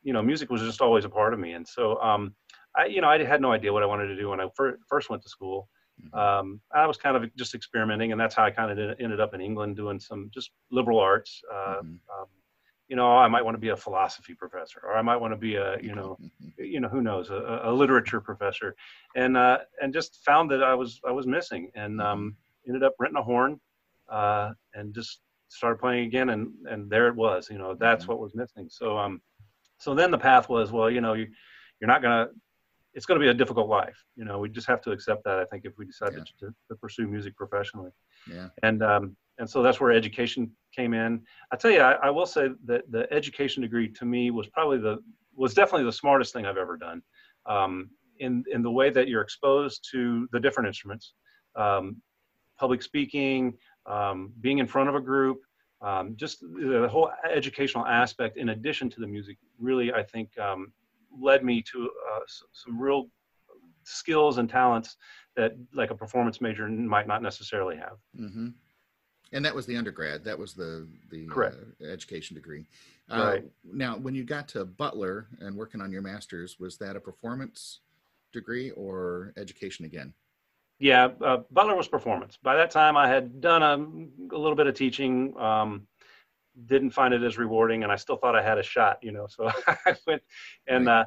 you 0.02 0.12
know 0.12 0.22
music 0.22 0.50
was 0.50 0.60
just 0.62 0.80
always 0.80 1.04
a 1.04 1.08
part 1.08 1.32
of 1.34 1.40
me, 1.40 1.52
and 1.52 1.66
so 1.66 2.00
um, 2.02 2.34
I 2.76 2.86
you 2.86 3.00
know 3.00 3.08
I 3.08 3.22
had 3.24 3.40
no 3.40 3.52
idea 3.52 3.72
what 3.72 3.82
I 3.82 3.86
wanted 3.86 4.08
to 4.08 4.16
do 4.16 4.30
when 4.30 4.40
I 4.40 4.48
fir- 4.56 4.78
first 4.88 5.10
went 5.10 5.22
to 5.22 5.28
school. 5.28 5.68
Mhm. 6.02 6.18
Um, 6.18 6.60
I 6.72 6.86
was 6.86 6.96
kind 6.96 7.16
of 7.16 7.34
just 7.36 7.54
experimenting, 7.54 8.12
and 8.12 8.20
that's 8.20 8.34
how 8.34 8.44
I 8.44 8.50
kind 8.50 8.70
of 8.70 8.96
ended 9.00 9.20
up 9.20 9.32
in 9.34 9.40
England 9.40 9.76
doing 9.76 10.00
some 10.00 10.30
just 10.34 10.50
liberal 10.70 10.98
arts. 10.98 11.40
Uh, 11.52 11.76
Mhm. 11.82 12.00
um, 12.12 12.26
you 12.88 12.96
know, 12.96 13.16
I 13.16 13.28
might 13.28 13.44
want 13.44 13.54
to 13.54 13.60
be 13.60 13.70
a 13.70 13.76
philosophy 13.76 14.34
professor, 14.34 14.80
or 14.84 14.94
I 14.96 15.02
might 15.02 15.16
want 15.16 15.32
to 15.32 15.38
be 15.38 15.54
a 15.56 15.80
you 15.80 15.94
know 15.94 16.18
you 16.58 16.80
know 16.80 16.88
who 16.88 17.00
knows 17.00 17.30
a, 17.30 17.60
a 17.64 17.72
literature 17.72 18.20
professor 18.20 18.76
and 19.16 19.36
uh 19.36 19.58
and 19.80 19.92
just 19.92 20.22
found 20.24 20.48
that 20.50 20.62
i 20.62 20.74
was 20.74 21.00
i 21.06 21.10
was 21.10 21.26
missing 21.26 21.70
and 21.74 22.00
um 22.00 22.36
ended 22.66 22.82
up 22.82 22.94
renting 22.98 23.18
a 23.18 23.22
horn 23.22 23.60
uh 24.10 24.50
and 24.74 24.94
just 24.94 25.20
started 25.48 25.78
playing 25.78 26.06
again 26.06 26.30
and 26.30 26.52
and 26.70 26.90
there 26.90 27.08
it 27.08 27.14
was 27.14 27.48
you 27.50 27.58
know 27.58 27.74
that's 27.74 28.04
Mhm. 28.04 28.08
what 28.08 28.20
was 28.20 28.34
missing 28.34 28.66
so 28.68 28.98
um 28.98 29.20
so 29.78 29.94
then 29.94 30.10
the 30.10 30.18
path 30.18 30.48
was 30.48 30.72
well 30.72 30.90
you 30.90 31.00
know 31.00 31.14
you 31.14 31.26
you're 31.80 31.88
not 31.88 32.02
gonna 32.02 32.28
it's 32.94 33.06
going 33.06 33.18
to 33.18 33.24
be 33.24 33.30
a 33.30 33.34
difficult 33.34 33.68
life 33.68 33.98
you 34.16 34.24
know 34.24 34.38
we 34.38 34.48
just 34.48 34.66
have 34.66 34.80
to 34.82 34.92
accept 34.92 35.24
that 35.24 35.38
i 35.38 35.44
think 35.46 35.64
if 35.64 35.72
we 35.78 35.84
decide 35.84 36.12
Yeah. 36.16 36.24
to, 36.40 36.54
to 36.68 36.76
pursue 36.76 37.06
music 37.06 37.36
professionally 37.36 37.90
Yeah. 38.26 38.48
And 38.62 38.82
um, 38.82 39.16
and 39.38 39.48
so 39.50 39.62
that's 39.62 39.80
where 39.80 39.90
education 39.90 40.50
came 40.76 40.94
in. 40.94 41.22
I 41.52 41.56
tell 41.56 41.70
you, 41.70 41.80
I, 41.80 41.92
I, 41.94 42.10
will 42.10 42.26
say 42.26 42.50
that 42.66 42.82
the 42.90 43.12
education 43.12 43.62
degree 43.62 43.88
to 43.88 44.04
me 44.04 44.30
was 44.30 44.46
probably 44.48 44.78
the 44.78 44.98
was 45.34 45.54
definitely 45.54 45.84
the 45.84 45.92
smartest 45.92 46.32
thing 46.32 46.46
I've 46.46 46.56
ever 46.56 46.76
done. 46.76 47.02
Um, 47.46 47.90
in 48.20 48.44
in 48.54 48.62
the 48.62 48.70
way 48.70 48.90
that 48.90 49.08
you're 49.08 49.22
exposed 49.22 49.88
to 49.92 50.28
the 50.32 50.40
different 50.40 50.68
instruments, 50.68 51.14
um, 51.56 52.00
public 52.64 52.80
speaking, 52.82 53.52
um, 53.84 54.32
being 54.40 54.56
in 54.56 54.66
front 54.66 54.88
of 54.88 54.94
a 54.94 55.00
group, 55.00 55.40
um, 55.82 56.14
just 56.16 56.40
the 56.40 56.88
whole 56.90 57.10
educational 57.30 57.84
aspect, 57.84 58.38
in 58.38 58.48
addition 58.48 58.88
to 58.88 59.00
the 59.00 59.06
music, 59.06 59.36
really 59.58 59.92
I 59.92 60.02
think 60.02 60.30
um, 60.38 60.72
led 61.20 61.44
me 61.44 61.60
to 61.72 61.90
uh, 62.10 62.20
some 62.52 62.80
real 62.80 63.10
skills 63.82 64.38
and 64.38 64.48
talents 64.48 64.96
that 65.36 65.52
like 65.74 65.90
a 65.90 65.94
performance 65.94 66.40
major 66.40 66.66
might 66.68 67.06
not 67.06 67.20
necessarily 67.20 67.76
have. 67.76 67.98
Mm-hmm. 68.18 68.48
And 69.34 69.44
that 69.44 69.54
was 69.54 69.66
the 69.66 69.76
undergrad. 69.76 70.24
That 70.24 70.38
was 70.38 70.54
the 70.54 70.88
the 71.10 71.26
Correct. 71.26 71.56
Uh, 71.82 71.88
education 71.88 72.34
degree. 72.34 72.64
Uh, 73.10 73.32
right. 73.32 73.44
Now, 73.62 73.98
when 73.98 74.14
you 74.14 74.24
got 74.24 74.48
to 74.54 74.64
Butler 74.64 75.26
and 75.40 75.54
working 75.54 75.82
on 75.82 75.92
your 75.92 76.00
master's, 76.00 76.58
was 76.58 76.78
that 76.78 76.96
a 76.96 77.00
performance 77.00 77.80
degree 78.32 78.70
or 78.70 79.34
education 79.36 79.84
again? 79.84 80.14
Yeah, 80.78 81.08
uh, 81.24 81.38
Butler 81.50 81.76
was 81.76 81.88
performance. 81.88 82.36
By 82.42 82.56
that 82.56 82.70
time, 82.70 82.96
I 82.96 83.08
had 83.08 83.40
done 83.40 83.62
a, 83.62 84.34
a 84.34 84.38
little 84.38 84.56
bit 84.56 84.66
of 84.66 84.74
teaching. 84.74 85.38
Um, 85.38 85.86
didn't 86.66 86.90
find 86.90 87.14
it 87.14 87.22
as 87.22 87.38
rewarding, 87.38 87.82
and 87.82 87.92
I 87.92 87.96
still 87.96 88.16
thought 88.16 88.36
I 88.36 88.42
had 88.42 88.58
a 88.58 88.62
shot. 88.62 88.98
You 89.02 89.12
know, 89.12 89.26
so 89.28 89.50
I 89.66 89.96
went 90.06 90.22
and. 90.66 90.88
Uh, 90.88 91.04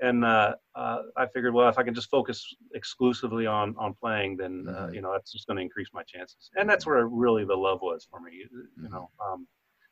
and 0.00 0.24
uh, 0.24 0.54
uh, 0.74 0.98
I 1.16 1.26
figured, 1.26 1.54
well, 1.54 1.68
if 1.68 1.78
I 1.78 1.82
can 1.82 1.94
just 1.94 2.10
focus 2.10 2.54
exclusively 2.74 3.46
on 3.46 3.74
on 3.78 3.94
playing, 3.94 4.36
then 4.36 4.66
uh, 4.68 4.90
you 4.92 5.00
know 5.00 5.12
that's 5.12 5.32
just 5.32 5.46
going 5.46 5.56
to 5.56 5.62
increase 5.62 5.88
my 5.94 6.02
chances. 6.02 6.50
And 6.56 6.68
that's 6.68 6.86
where 6.86 7.06
really 7.06 7.44
the 7.44 7.54
love 7.54 7.80
was 7.80 8.06
for 8.10 8.20
me. 8.20 8.32
You 8.34 8.48
mm-hmm. 8.78 8.92
know, 8.92 9.10
um, 9.24 9.46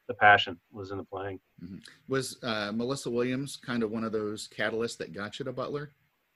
the 0.08 0.14
passion 0.14 0.58
was 0.70 0.90
in 0.90 0.98
the 0.98 1.04
playing. 1.04 1.40
Mm-hmm. 1.62 1.78
Was 2.08 2.36
uh, 2.42 2.72
Melissa 2.74 3.10
Williams 3.10 3.56
kind 3.56 3.82
of 3.82 3.90
one 3.90 4.04
of 4.04 4.12
those 4.12 4.48
catalysts 4.48 4.98
that 4.98 5.12
got 5.12 5.38
you 5.38 5.44
to 5.46 5.52
Butler? 5.52 5.92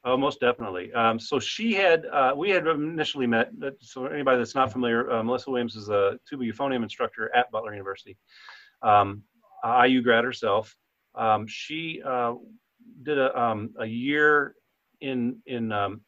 Oh, 0.08 0.16
most 0.16 0.40
definitely. 0.40 0.90
Um, 0.94 1.20
so 1.20 1.38
she 1.38 1.74
had, 1.74 2.06
uh, 2.06 2.32
we 2.34 2.48
had 2.48 2.66
initially 2.66 3.26
met. 3.26 3.50
So 3.82 4.06
anybody 4.06 4.38
that's 4.38 4.54
not 4.54 4.72
familiar, 4.72 5.10
uh, 5.10 5.22
Melissa 5.22 5.50
Williams 5.50 5.76
is 5.76 5.90
a 5.90 6.18
tuba 6.26 6.44
euphonium 6.44 6.82
instructor 6.82 7.30
at 7.36 7.50
Butler 7.50 7.72
University. 7.72 8.16
Um, 8.82 9.22
IU 9.62 10.00
grad 10.00 10.24
herself. 10.24 10.74
Um, 11.14 11.46
she 11.46 12.00
did 13.02 13.18
a, 13.18 13.38
um, 13.38 13.74
a 13.78 13.84
year 13.84 14.54
in 15.02 15.42
in 15.44 15.72
um, 15.72 16.00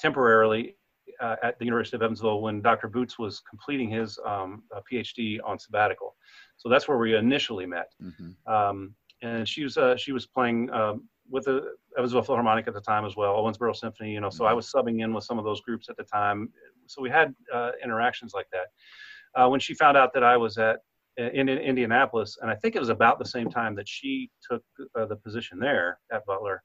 temporarily 0.00 0.76
uh, 1.20 1.36
at 1.44 1.56
the 1.60 1.64
University 1.64 1.96
of 1.96 2.02
Evansville 2.02 2.40
when 2.40 2.60
Dr. 2.60 2.88
Boots 2.88 3.20
was 3.20 3.40
completing 3.48 3.88
his 3.88 4.18
um, 4.26 4.64
PhD 4.90 5.38
on 5.44 5.60
sabbatical. 5.60 6.16
So 6.56 6.68
that's 6.68 6.88
where 6.88 6.98
we 6.98 7.14
initially 7.14 7.66
met. 7.66 7.92
Mm-hmm. 8.02 8.52
Um, 8.52 8.96
and 9.22 9.48
she 9.48 9.62
was 9.62 9.76
uh, 9.76 9.96
she 9.96 10.10
was 10.10 10.26
playing 10.26 10.70
um, 10.70 11.08
with 11.28 11.44
the 11.44 11.74
Evansville 11.96 12.22
Philharmonic 12.22 12.68
at 12.68 12.74
the 12.74 12.80
time 12.80 13.04
as 13.04 13.16
well, 13.16 13.34
Owensboro 13.34 13.74
Symphony. 13.74 14.12
You 14.12 14.20
know, 14.20 14.30
so 14.30 14.44
I 14.44 14.48
mm-hmm. 14.48 14.56
was 14.56 14.72
subbing 14.72 15.02
in 15.02 15.12
with 15.12 15.24
some 15.24 15.38
of 15.38 15.44
those 15.44 15.60
groups 15.60 15.88
at 15.88 15.96
the 15.96 16.04
time. 16.04 16.48
So 16.86 17.02
we 17.02 17.10
had 17.10 17.34
uh, 17.52 17.72
interactions 17.82 18.32
like 18.34 18.46
that. 18.52 19.40
Uh, 19.40 19.48
when 19.48 19.58
she 19.58 19.74
found 19.74 19.96
out 19.96 20.12
that 20.14 20.22
I 20.22 20.36
was 20.36 20.58
at 20.58 20.78
in, 21.16 21.48
in, 21.48 21.58
Indianapolis, 21.58 22.38
and 22.40 22.50
I 22.50 22.54
think 22.54 22.74
it 22.74 22.80
was 22.80 22.88
about 22.88 23.18
the 23.18 23.24
same 23.24 23.48
time 23.48 23.74
that 23.76 23.88
she 23.88 24.30
took 24.50 24.62
uh, 24.98 25.06
the 25.06 25.16
position 25.16 25.58
there 25.58 25.98
at 26.12 26.24
Butler. 26.26 26.62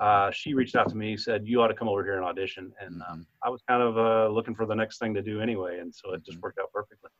Uh, 0.00 0.30
she 0.30 0.54
reached 0.54 0.74
out 0.74 0.88
to 0.88 0.96
me, 0.96 1.16
said, 1.16 1.46
"You 1.46 1.60
ought 1.60 1.68
to 1.68 1.74
come 1.74 1.88
over 1.88 2.02
here 2.02 2.16
and 2.16 2.24
audition." 2.24 2.72
And 2.80 3.02
um, 3.08 3.26
I 3.44 3.50
was 3.50 3.62
kind 3.68 3.82
of 3.82 3.98
uh, 3.98 4.32
looking 4.32 4.54
for 4.54 4.66
the 4.66 4.74
next 4.74 4.98
thing 4.98 5.14
to 5.14 5.22
do 5.22 5.40
anyway, 5.40 5.78
and 5.80 5.94
so 5.94 6.14
it 6.14 6.24
just 6.24 6.38
mm-hmm. 6.38 6.42
worked 6.42 6.58
out 6.58 6.72
perfectly. 6.72 7.10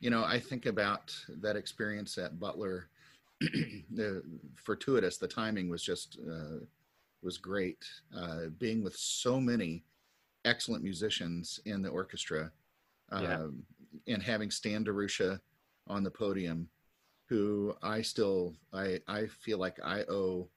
You 0.00 0.10
know, 0.10 0.24
I 0.24 0.38
think 0.38 0.66
about 0.66 1.14
that 1.40 1.56
experience 1.56 2.16
at 2.18 2.40
Butler. 2.40 2.88
the 3.90 4.22
fortuitous, 4.54 5.18
the 5.18 5.28
timing 5.28 5.68
was 5.68 5.82
just 5.82 6.18
uh, 6.30 6.64
was 7.22 7.38
great. 7.38 7.84
Uh, 8.16 8.46
being 8.58 8.82
with 8.82 8.96
so 8.96 9.40
many 9.40 9.84
excellent 10.44 10.82
musicians 10.82 11.60
in 11.64 11.82
the 11.82 11.88
orchestra, 11.88 12.50
yeah. 13.12 13.40
Um, 13.40 13.62
and 14.08 14.22
having 14.22 14.50
Stan 14.50 14.84
DeRusha 14.84 15.38
on 15.86 16.02
the 16.02 16.10
podium 16.10 16.68
who 17.28 17.74
I 17.82 18.02
still 18.02 18.54
I 18.72 19.00
I 19.08 19.26
feel 19.26 19.58
like 19.58 19.78
I 19.82 20.02
owe 20.02 20.48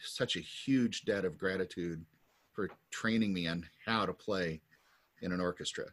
such 0.00 0.36
a 0.36 0.40
huge 0.40 1.04
debt 1.04 1.24
of 1.24 1.38
gratitude 1.38 2.04
for 2.52 2.68
training 2.90 3.32
me 3.32 3.46
on 3.46 3.66
how 3.86 4.06
to 4.06 4.12
play 4.12 4.60
in 5.22 5.32
an 5.32 5.40
orchestra. 5.40 5.84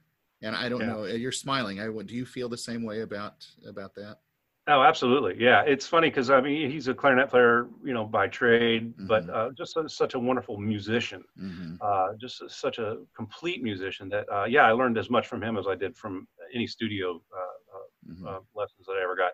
And 0.42 0.56
I 0.56 0.70
don't 0.70 0.82
yeah. 0.82 0.88
know, 0.88 1.06
you're 1.06 1.32
smiling. 1.32 1.80
I 1.80 1.88
do 1.88 2.16
you 2.16 2.26
feel 2.26 2.50
the 2.50 2.58
same 2.58 2.84
way 2.84 3.02
about 3.02 3.46
about 3.68 3.96
that? 3.96 4.20
Oh, 4.70 4.84
absolutely. 4.84 5.36
Yeah, 5.40 5.64
it's 5.66 5.88
funny 5.88 6.10
because 6.10 6.30
I 6.30 6.42
mean 6.42 6.70
he's 6.70 6.90
a 6.90 6.94
clarinet 6.94 7.30
player, 7.30 7.68
you 7.86 7.94
know, 7.94 8.04
by 8.04 8.28
trade, 8.28 8.94
mm-hmm. 8.94 9.08
but 9.08 9.30
uh, 9.30 9.52
just 9.58 9.78
a, 9.78 9.88
such 9.88 10.14
a 10.14 10.20
wonderful 10.20 10.58
musician, 10.58 11.24
mm-hmm. 11.42 11.76
uh, 11.82 12.16
just 12.20 12.44
such 12.50 12.78
a 12.78 12.98
complete 13.16 13.64
musician 13.64 14.10
that 14.10 14.26
uh, 14.30 14.44
yeah, 14.44 14.64
I 14.64 14.72
learned 14.72 14.98
as 14.98 15.10
much 15.10 15.28
from 15.28 15.42
him 15.42 15.58
as 15.58 15.68
I 15.68 15.76
did 15.76 15.96
from 15.96 16.28
any 16.54 16.68
studio 16.68 17.22
uh, 17.34 18.12
mm-hmm. 18.12 18.28
uh, 18.28 18.40
lessons 18.56 18.88
that 18.88 18.98
I 19.00 19.04
ever 19.04 19.16
got. 19.16 19.32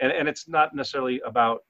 And 0.00 0.12
and 0.12 0.28
it's 0.28 0.48
not 0.48 0.74
necessarily 0.74 1.20
about 1.26 1.62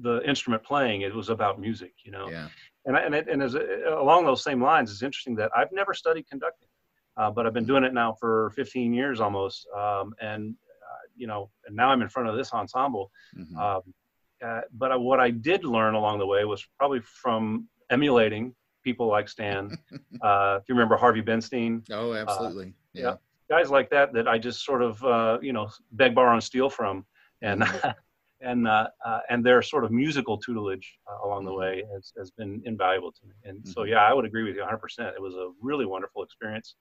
the 0.00 0.20
instrument 0.28 0.64
playing; 0.64 1.02
it 1.02 1.14
was 1.14 1.28
about 1.28 1.60
music, 1.60 1.92
you 2.04 2.10
know. 2.10 2.28
Yeah. 2.28 2.48
And 2.86 2.96
and 2.96 3.14
it, 3.14 3.28
and 3.28 3.40
as 3.40 3.54
a, 3.54 3.64
along 3.98 4.24
those 4.24 4.42
same 4.42 4.60
lines, 4.60 4.90
it's 4.90 5.02
interesting 5.02 5.36
that 5.36 5.52
I've 5.56 5.70
never 5.70 5.94
studied 5.94 6.28
conducting, 6.28 6.68
uh, 7.16 7.30
but 7.30 7.46
I've 7.46 7.54
been 7.54 7.66
doing 7.66 7.84
it 7.84 7.94
now 7.94 8.14
for 8.18 8.50
15 8.56 8.92
years 8.92 9.20
almost, 9.20 9.66
um, 9.76 10.12
and 10.20 10.50
uh, 10.50 10.63
you 11.16 11.26
know, 11.26 11.50
and 11.66 11.76
now 11.76 11.90
I'm 11.90 12.02
in 12.02 12.08
front 12.08 12.28
of 12.28 12.36
this 12.36 12.52
ensemble. 12.52 13.10
Mm-hmm. 13.36 13.58
Um, 13.58 13.82
uh, 14.44 14.60
but 14.72 15.00
what 15.00 15.20
I 15.20 15.30
did 15.30 15.64
learn 15.64 15.94
along 15.94 16.18
the 16.18 16.26
way 16.26 16.44
was 16.44 16.66
probably 16.78 17.00
from 17.00 17.68
emulating 17.90 18.54
people 18.82 19.06
like 19.06 19.28
Stan. 19.28 19.76
uh, 20.22 20.58
if 20.60 20.68
you 20.68 20.74
remember 20.74 20.96
Harvey 20.96 21.22
Benstein. 21.22 21.82
Oh, 21.90 22.12
absolutely. 22.12 22.68
Uh, 22.68 22.70
yeah. 22.92 23.02
yeah 23.02 23.14
guys 23.48 23.70
like 23.70 23.90
that 23.90 24.12
that 24.12 24.26
I 24.28 24.38
just 24.38 24.64
sort 24.64 24.82
of 24.82 25.02
uh, 25.04 25.38
you 25.42 25.52
know 25.52 25.68
beg, 25.92 26.14
borrow, 26.14 26.32
and 26.32 26.42
steal 26.42 26.70
from, 26.70 27.04
and 27.42 27.62
mm-hmm. 27.62 27.90
and 28.44 28.68
uh, 28.68 28.88
uh, 29.04 29.20
and 29.30 29.44
their 29.44 29.62
sort 29.62 29.84
of 29.84 29.90
musical 29.90 30.38
tutelage 30.38 30.98
uh, 31.10 31.26
along 31.26 31.44
the 31.44 31.50
mm-hmm. 31.50 31.60
way 31.60 31.84
has, 31.92 32.12
has 32.18 32.30
been 32.30 32.62
invaluable 32.64 33.12
to 33.12 33.26
me. 33.26 33.34
And 33.44 33.66
so 33.66 33.80
mm-hmm. 33.80 33.92
yeah, 33.92 34.04
I 34.04 34.12
would 34.12 34.24
agree 34.24 34.44
with 34.44 34.54
you 34.54 34.60
100. 34.60 34.78
percent 34.78 35.08
It 35.16 35.22
was 35.22 35.34
a 35.34 35.50
really 35.60 35.86
wonderful 35.86 36.22
experience. 36.22 36.76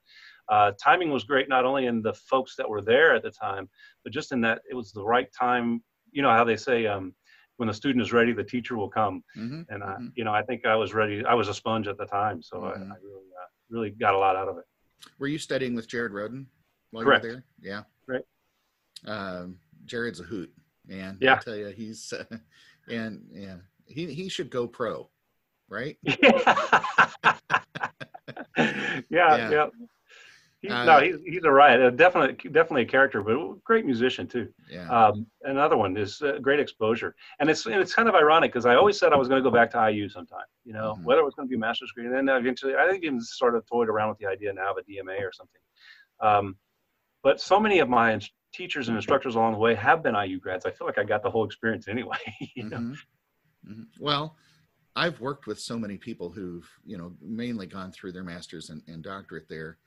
Uh, 0.50 0.72
timing 0.82 1.12
was 1.12 1.24
great, 1.24 1.48
not 1.50 1.66
only 1.66 1.86
in 1.86 2.02
the 2.02 2.14
folks 2.14 2.56
that 2.58 2.70
were 2.70 2.82
there 2.82 3.16
at 3.16 3.24
the 3.24 3.32
time, 3.32 3.70
but 4.04 4.14
just 4.14 4.32
in 4.32 4.42
that 4.42 4.62
it 4.70 4.76
was 4.76 4.92
the 4.92 5.04
right 5.04 5.28
time. 5.38 5.82
You 6.12 6.22
know 6.22 6.32
how 6.32 6.44
they 6.44 6.58
say. 6.58 6.86
Um, 6.88 7.16
when 7.58 7.68
the 7.68 7.74
student 7.74 8.02
is 8.02 8.12
ready, 8.12 8.34
the 8.34 8.44
teacher 8.44 8.76
will 8.76 8.90
come. 8.90 9.24
Mm-hmm. 9.38 9.62
And 9.70 9.84
I, 9.84 9.88
mm-hmm. 9.88 10.08
you 10.16 10.24
know, 10.24 10.34
I 10.34 10.42
think 10.42 10.66
I 10.66 10.76
was 10.76 10.94
ready. 10.94 11.24
I 11.24 11.36
was 11.36 11.50
a 11.50 11.54
sponge 11.54 11.88
at 11.88 11.98
the 12.00 12.06
time, 12.06 12.42
so 12.42 12.64
I, 12.64 12.70
I 12.70 12.74
really, 12.74 13.30
uh, 13.40 13.48
really 13.70 13.90
got 13.92 14.16
a 14.16 14.18
lot 14.18 14.36
out 14.36 14.48
of 14.48 14.58
it. 14.58 14.64
Were 15.20 15.28
you 15.28 15.38
studying 15.38 15.76
with 15.76 15.88
Jared 15.88 16.14
Roden 16.14 16.48
while 16.92 17.04
Correct. 17.04 17.24
you 17.24 17.30
were 17.30 17.36
there? 17.36 17.46
Yeah. 17.62 17.84
Right. 18.08 18.24
Um, 19.06 19.60
Jared's 19.86 20.20
a 20.20 20.24
hoot, 20.24 20.52
man. 20.86 21.18
Yeah. 21.22 21.36
I 21.36 21.38
tell 21.38 21.56
you, 21.56 21.68
he's 21.68 22.14
uh, 22.14 22.24
and 22.88 23.26
yeah, 23.32 23.58
he 23.86 24.14
he 24.14 24.30
should 24.30 24.50
go 24.50 24.68
pro, 24.68 25.10
right? 25.70 25.98
Yeah. 28.56 29.00
yeah, 29.10 29.50
yeah. 29.50 29.68
He's, 30.64 30.72
uh, 30.72 30.86
no, 30.86 31.00
he's 31.02 31.18
he's 31.26 31.44
a 31.44 31.52
riot. 31.52 31.98
Definitely, 31.98 32.50
definitely 32.52 32.84
a 32.84 32.86
character, 32.86 33.22
but 33.22 33.34
a 33.34 33.56
great 33.66 33.86
musician 33.86 34.28
too. 34.28 34.48
Yeah. 34.72 34.88
Um, 34.90 35.28
another 35.42 35.76
one 35.76 35.98
is 35.98 36.22
uh, 36.22 36.38
great 36.42 36.62
exposure, 36.62 37.16
and 37.40 37.50
it's 37.50 37.66
and 37.66 37.76
it's 37.76 37.94
kind 37.94 38.08
of 38.08 38.16
ironic 38.16 38.54
because 38.54 38.66
I 38.66 38.76
always 38.76 38.98
said 38.98 39.12
I 39.12 39.18
was 39.18 39.28
going 39.28 39.44
to 39.44 39.50
go 39.50 39.54
back 39.54 39.72
to 39.72 39.92
IU 39.92 40.08
sometime. 40.08 40.46
You 40.64 40.72
know, 40.72 40.94
mm-hmm. 40.94 41.04
whether 41.04 41.20
it 41.20 41.26
was 41.26 41.34
going 41.34 41.50
to 41.50 41.50
be 41.50 41.58
a 41.58 41.60
master's 41.60 41.92
degree, 41.92 42.06
and 42.06 42.16
then 42.16 42.34
eventually, 42.34 42.76
I 42.76 42.90
think 42.90 43.04
even 43.04 43.20
sort 43.20 43.56
of 43.56 43.66
toyed 43.66 43.90
around 43.90 44.08
with 44.08 44.20
the 44.20 44.26
idea 44.26 44.54
now 44.54 44.72
of 44.72 44.78
a 44.78 44.84
DMA 44.84 45.20
or 45.22 45.34
something. 45.34 45.60
Um, 46.22 46.56
but 47.24 47.42
so 47.42 47.60
many 47.60 47.80
of 47.80 47.90
my 47.90 48.18
teachers 48.54 48.88
and 48.88 48.96
instructors 48.96 49.36
along 49.36 49.54
the 49.54 49.60
way 49.60 49.76
have 49.76 50.04
been 50.04 50.16
IU 50.16 50.40
grads. 50.40 50.66
I 50.66 50.72
feel 50.72 50.88
like 50.88 50.98
I 50.98 51.04
got 51.04 51.24
the 51.24 51.30
whole 51.30 51.46
experience 51.46 51.88
anyway. 51.88 52.18
you 52.56 52.64
know? 52.64 52.78
Mm-hmm. 52.78 53.72
Mm-hmm. 53.72 53.84
Well, 54.00 54.36
I've 54.96 55.20
worked 55.20 55.48
with 55.48 55.60
so 55.60 55.78
many 55.78 55.98
people 55.98 56.30
who've, 56.30 56.70
you 56.86 56.98
know, 56.98 57.14
mainly 57.22 57.66
gone 57.66 57.92
through 57.92 58.12
their 58.12 58.24
master's 58.24 58.70
and, 58.70 58.82
and 58.88 59.04
doctorate 59.04 59.50
there. 59.50 59.78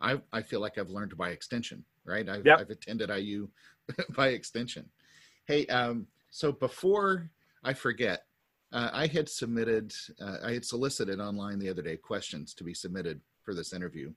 I, 0.00 0.20
I 0.32 0.42
feel 0.42 0.60
like 0.60 0.78
I've 0.78 0.90
learned 0.90 1.16
by 1.16 1.30
extension, 1.30 1.84
right? 2.04 2.28
I've, 2.28 2.46
yep. 2.46 2.60
I've 2.60 2.70
attended 2.70 3.10
IU 3.10 3.48
by 4.16 4.28
extension. 4.28 4.88
Hey, 5.46 5.66
um, 5.66 6.06
so 6.30 6.52
before 6.52 7.30
I 7.64 7.72
forget, 7.72 8.24
uh, 8.72 8.90
I 8.92 9.06
had 9.06 9.28
submitted, 9.28 9.92
uh, 10.20 10.38
I 10.44 10.52
had 10.52 10.64
solicited 10.64 11.20
online 11.20 11.58
the 11.58 11.68
other 11.68 11.82
day 11.82 11.96
questions 11.96 12.52
to 12.54 12.64
be 12.64 12.74
submitted 12.74 13.20
for 13.42 13.54
this 13.54 13.72
interview 13.72 14.12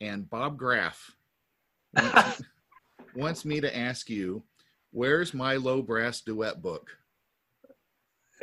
and 0.00 0.28
Bob 0.28 0.56
Graff 0.56 1.16
wants, 3.18 3.44
me 3.44 3.60
to 3.60 3.76
ask 3.76 4.08
you, 4.08 4.42
where's 4.90 5.34
my 5.34 5.56
low 5.56 5.82
brass 5.82 6.20
duet 6.20 6.62
book? 6.62 6.90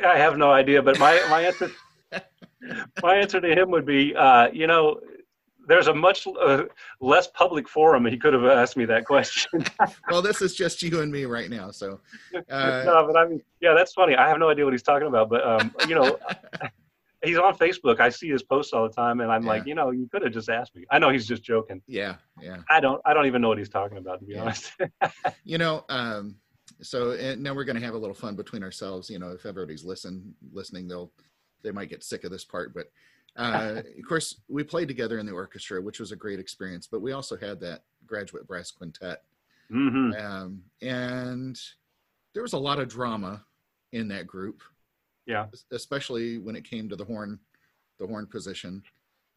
I 0.04 0.18
have 0.18 0.36
no 0.36 0.50
idea, 0.50 0.82
but 0.82 0.98
my 0.98 1.20
my 1.30 1.42
answer 1.42 1.70
my 3.02 3.16
answer 3.16 3.40
to 3.40 3.48
him 3.48 3.70
would 3.70 3.86
be, 3.86 4.14
uh, 4.14 4.48
you 4.52 4.66
know, 4.66 5.00
there's 5.66 5.88
a 5.88 5.94
much 5.94 6.26
uh, 6.40 6.64
less 7.00 7.26
public 7.28 7.68
forum. 7.68 8.06
He 8.06 8.16
could 8.16 8.32
have 8.32 8.44
asked 8.44 8.76
me 8.76 8.84
that 8.86 9.04
question. 9.04 9.64
well, 10.10 10.22
this 10.22 10.40
is 10.40 10.54
just 10.54 10.82
you 10.82 11.00
and 11.00 11.10
me 11.10 11.24
right 11.24 11.50
now. 11.50 11.70
So, 11.70 12.00
uh, 12.50 12.82
no, 12.84 13.06
but 13.06 13.16
I 13.16 13.26
mean, 13.26 13.42
yeah, 13.60 13.74
that's 13.74 13.92
funny. 13.92 14.14
I 14.14 14.28
have 14.28 14.38
no 14.38 14.50
idea 14.50 14.64
what 14.64 14.74
he's 14.74 14.82
talking 14.82 15.08
about, 15.08 15.28
but 15.28 15.46
um, 15.46 15.74
you 15.88 15.94
know, 15.94 16.18
he's 17.24 17.38
on 17.38 17.56
Facebook. 17.56 18.00
I 18.00 18.10
see 18.10 18.28
his 18.28 18.42
posts 18.42 18.72
all 18.72 18.84
the 18.86 18.94
time, 18.94 19.20
and 19.20 19.30
I'm 19.30 19.42
yeah. 19.42 19.48
like, 19.48 19.66
you 19.66 19.74
know, 19.74 19.90
you 19.90 20.08
could 20.10 20.22
have 20.22 20.32
just 20.32 20.48
asked 20.48 20.74
me. 20.76 20.84
I 20.90 20.98
know 20.98 21.10
he's 21.10 21.26
just 21.26 21.42
joking. 21.42 21.82
Yeah, 21.86 22.16
yeah. 22.40 22.58
I 22.68 22.80
don't. 22.80 23.00
I 23.04 23.14
don't 23.14 23.26
even 23.26 23.42
know 23.42 23.48
what 23.48 23.58
he's 23.58 23.68
talking 23.68 23.98
about, 23.98 24.20
to 24.20 24.26
be 24.26 24.34
yeah. 24.34 24.42
honest. 24.42 24.72
you 25.44 25.58
know, 25.58 25.84
um, 25.88 26.36
so 26.82 27.12
and 27.12 27.42
now 27.42 27.54
we're 27.54 27.64
going 27.64 27.78
to 27.78 27.84
have 27.84 27.94
a 27.94 27.98
little 27.98 28.14
fun 28.14 28.36
between 28.36 28.62
ourselves. 28.62 29.08
You 29.08 29.18
know, 29.18 29.30
if 29.30 29.46
everybody's 29.46 29.84
listen 29.84 30.34
listening, 30.52 30.88
they'll 30.88 31.12
they 31.62 31.70
might 31.70 31.88
get 31.88 32.04
sick 32.04 32.24
of 32.24 32.30
this 32.30 32.44
part, 32.44 32.74
but 32.74 32.86
uh, 33.36 33.82
of 33.98 34.08
course, 34.08 34.40
we 34.48 34.62
played 34.62 34.88
together 34.88 35.18
in 35.18 35.26
the 35.26 35.32
orchestra, 35.32 35.80
which 35.80 36.00
was 36.00 36.12
a 36.12 36.16
great 36.16 36.40
experience. 36.40 36.86
But 36.86 37.02
we 37.02 37.12
also 37.12 37.36
had 37.36 37.60
that 37.60 37.82
graduate 38.06 38.46
brass 38.46 38.70
quintet, 38.70 39.22
mm-hmm. 39.70 40.12
um, 40.24 40.62
and 40.82 41.58
there 42.34 42.42
was 42.42 42.54
a 42.54 42.58
lot 42.58 42.78
of 42.78 42.88
drama 42.88 43.44
in 43.92 44.08
that 44.08 44.26
group. 44.26 44.62
Yeah, 45.26 45.46
especially 45.72 46.38
when 46.38 46.54
it 46.54 46.64
came 46.64 46.88
to 46.88 46.96
the 46.96 47.04
horn, 47.04 47.38
the 47.98 48.06
horn 48.06 48.26
position, 48.26 48.82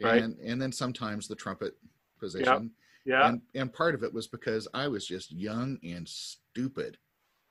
right. 0.02 0.22
and 0.22 0.38
and 0.40 0.62
then 0.62 0.72
sometimes 0.72 1.28
the 1.28 1.36
trumpet 1.36 1.76
position. 2.20 2.72
Yeah. 3.10 3.28
And 3.28 3.42
and 3.56 3.74
part 3.74 3.96
of 3.96 4.04
it 4.04 4.14
was 4.14 4.28
because 4.28 4.68
I 4.74 4.88
was 4.88 5.06
just 5.06 5.32
young 5.32 5.80
and 5.84 6.08
stupid. 6.08 6.98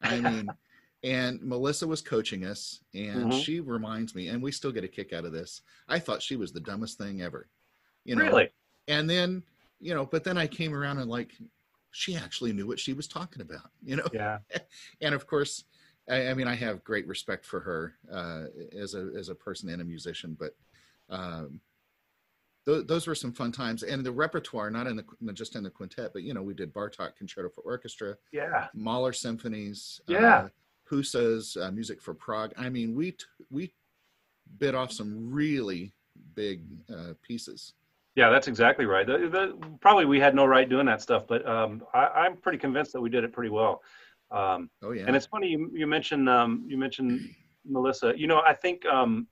I 0.00 0.20
mean, 0.20 0.48
and 1.02 1.42
Melissa 1.42 1.84
was 1.84 2.00
coaching 2.00 2.44
us, 2.44 2.80
and 2.94 3.32
mm-hmm. 3.32 3.38
she 3.40 3.58
reminds 3.58 4.14
me, 4.14 4.28
and 4.28 4.40
we 4.40 4.52
still 4.52 4.70
get 4.70 4.84
a 4.84 4.88
kick 4.88 5.12
out 5.12 5.24
of 5.24 5.32
this. 5.32 5.62
I 5.88 5.98
thought 5.98 6.22
she 6.22 6.36
was 6.36 6.52
the 6.52 6.60
dumbest 6.60 6.96
thing 6.96 7.22
ever. 7.22 7.48
You 8.04 8.14
know? 8.14 8.22
Really? 8.22 8.50
And 8.86 9.10
then, 9.10 9.42
you 9.80 9.94
know, 9.94 10.06
but 10.06 10.22
then 10.22 10.38
I 10.38 10.46
came 10.46 10.72
around 10.72 10.98
and 10.98 11.10
like, 11.10 11.32
she 11.90 12.14
actually 12.14 12.52
knew 12.52 12.66
what 12.66 12.78
she 12.78 12.92
was 12.92 13.08
talking 13.08 13.42
about. 13.42 13.70
You 13.84 13.96
know? 13.96 14.06
Yeah. 14.12 14.38
and 15.00 15.12
of 15.12 15.26
course, 15.26 15.64
I, 16.08 16.28
I, 16.28 16.34
mean, 16.34 16.46
I 16.46 16.54
have 16.54 16.84
great 16.84 17.06
respect 17.08 17.44
for 17.44 17.58
her 17.60 17.94
uh, 18.12 18.44
as 18.80 18.94
a 18.94 19.10
as 19.18 19.28
a 19.28 19.34
person 19.34 19.68
and 19.70 19.82
a 19.82 19.84
musician, 19.84 20.36
but. 20.38 20.54
Um, 21.10 21.60
those 22.82 23.06
were 23.06 23.14
some 23.14 23.32
fun 23.32 23.50
times 23.50 23.82
and 23.82 24.04
the 24.04 24.12
repertoire 24.12 24.70
not 24.70 24.86
in 24.86 24.96
the 24.96 25.32
just 25.32 25.56
in 25.56 25.62
the 25.62 25.70
quintet 25.70 26.10
but 26.12 26.22
you 26.22 26.34
know 26.34 26.42
we 26.42 26.54
did 26.54 26.72
bartok 26.72 27.16
concerto 27.16 27.48
for 27.48 27.62
orchestra 27.62 28.14
yeah 28.32 28.66
mahler 28.74 29.12
symphonies 29.12 30.00
yeah 30.06 30.36
uh, 30.36 30.48
Husa's 30.88 31.56
uh, 31.56 31.70
music 31.70 32.00
for 32.00 32.14
Prague. 32.14 32.52
I 32.56 32.68
mean, 32.68 32.94
we 32.94 33.12
t- 33.12 33.24
we 33.50 33.72
bit 34.58 34.74
off 34.74 34.92
some 34.92 35.30
really 35.30 35.92
big 36.34 36.62
uh, 36.90 37.12
pieces. 37.22 37.74
Yeah, 38.14 38.30
that's 38.30 38.48
exactly 38.48 38.86
right. 38.86 39.06
The, 39.06 39.28
the, 39.28 39.76
probably 39.80 40.04
we 40.04 40.18
had 40.18 40.34
no 40.34 40.44
right 40.44 40.68
doing 40.68 40.86
that 40.86 41.00
stuff, 41.00 41.26
but 41.28 41.46
um, 41.46 41.84
I, 41.94 42.26
am 42.26 42.36
pretty 42.36 42.58
convinced 42.58 42.92
that 42.94 43.00
we 43.00 43.10
did 43.10 43.22
it 43.22 43.32
pretty 43.32 43.50
well. 43.50 43.82
Um, 44.30 44.70
oh 44.82 44.90
yeah. 44.90 45.04
And 45.06 45.14
it's 45.14 45.26
funny 45.26 45.48
you, 45.48 45.70
you 45.72 45.86
mentioned 45.86 46.28
um, 46.28 46.64
you 46.66 46.76
mentioned 46.76 47.34
Melissa. 47.64 48.14
You 48.16 48.26
know, 48.26 48.40
I 48.40 48.54
think 48.54 48.84
um, 48.86 49.26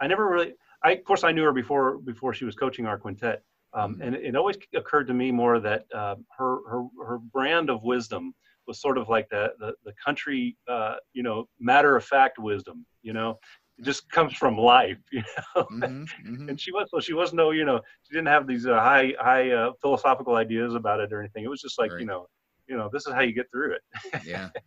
I 0.00 0.06
never 0.06 0.28
really. 0.28 0.54
I 0.82 0.92
of 0.92 1.04
course 1.04 1.24
I 1.24 1.32
knew 1.32 1.44
her 1.44 1.52
before 1.52 1.98
before 1.98 2.34
she 2.34 2.44
was 2.44 2.54
coaching 2.54 2.86
our 2.86 2.98
quintet, 2.98 3.42
um, 3.72 3.94
mm-hmm. 3.94 4.02
and 4.02 4.14
it, 4.16 4.36
always 4.36 4.56
occurred 4.74 5.06
to 5.08 5.14
me 5.14 5.30
more 5.30 5.60
that 5.60 5.84
uh, 5.94 6.16
her 6.36 6.58
her 6.68 6.86
her 7.06 7.18
brand 7.18 7.70
of 7.70 7.82
wisdom 7.82 8.34
was 8.66 8.80
sort 8.80 8.98
of 8.98 9.08
like 9.08 9.28
the 9.28 9.52
the, 9.58 9.74
the 9.84 9.92
country, 10.04 10.56
uh, 10.68 10.96
you 11.12 11.22
know, 11.22 11.48
matter 11.58 11.96
of 11.96 12.04
fact 12.04 12.38
wisdom. 12.38 12.84
You 13.02 13.12
know, 13.12 13.38
it 13.78 13.84
just 13.84 14.10
comes 14.10 14.34
from 14.34 14.56
life. 14.56 14.98
You 15.12 15.22
know, 15.56 15.62
mm-hmm, 15.64 16.02
mm-hmm. 16.32 16.48
and 16.48 16.60
she 16.60 16.72
was 16.72 16.88
so 16.90 17.00
she 17.00 17.12
was 17.12 17.32
no, 17.32 17.50
you 17.50 17.64
know, 17.64 17.80
she 18.02 18.14
didn't 18.14 18.28
have 18.28 18.46
these 18.46 18.66
uh, 18.66 18.80
high 18.80 19.12
high 19.18 19.50
uh, 19.50 19.72
philosophical 19.80 20.36
ideas 20.36 20.74
about 20.74 21.00
it 21.00 21.12
or 21.12 21.20
anything. 21.20 21.44
It 21.44 21.50
was 21.50 21.60
just 21.60 21.78
like 21.78 21.92
right. 21.92 22.00
you 22.00 22.06
know, 22.06 22.26
you 22.68 22.76
know, 22.76 22.88
this 22.92 23.06
is 23.06 23.12
how 23.12 23.20
you 23.20 23.32
get 23.32 23.50
through 23.50 23.74
it. 23.74 23.82
yeah. 24.24 24.48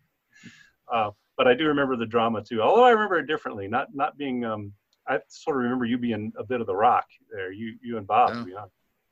Uh, 0.92 1.10
but 1.38 1.48
I 1.48 1.54
do 1.54 1.66
remember 1.66 1.96
the 1.96 2.06
drama 2.06 2.44
too, 2.44 2.62
although 2.62 2.84
I 2.84 2.92
remember 2.92 3.18
it 3.18 3.26
differently. 3.26 3.70
Not 3.70 3.88
not 3.94 4.18
being 4.18 4.44
um, 4.44 4.74
I 5.08 5.20
sort 5.28 5.58
of 5.58 5.64
remember 5.64 5.86
you 5.86 5.98
being 5.98 6.32
a 6.38 6.44
bit 6.44 6.62
of 6.62 6.68
the 6.68 6.76
rock 6.76 7.06
there. 7.32 7.52
You 7.52 7.76
you 7.82 7.98
and 7.98 8.08
Bob, 8.08 8.32
oh. 8.34 8.46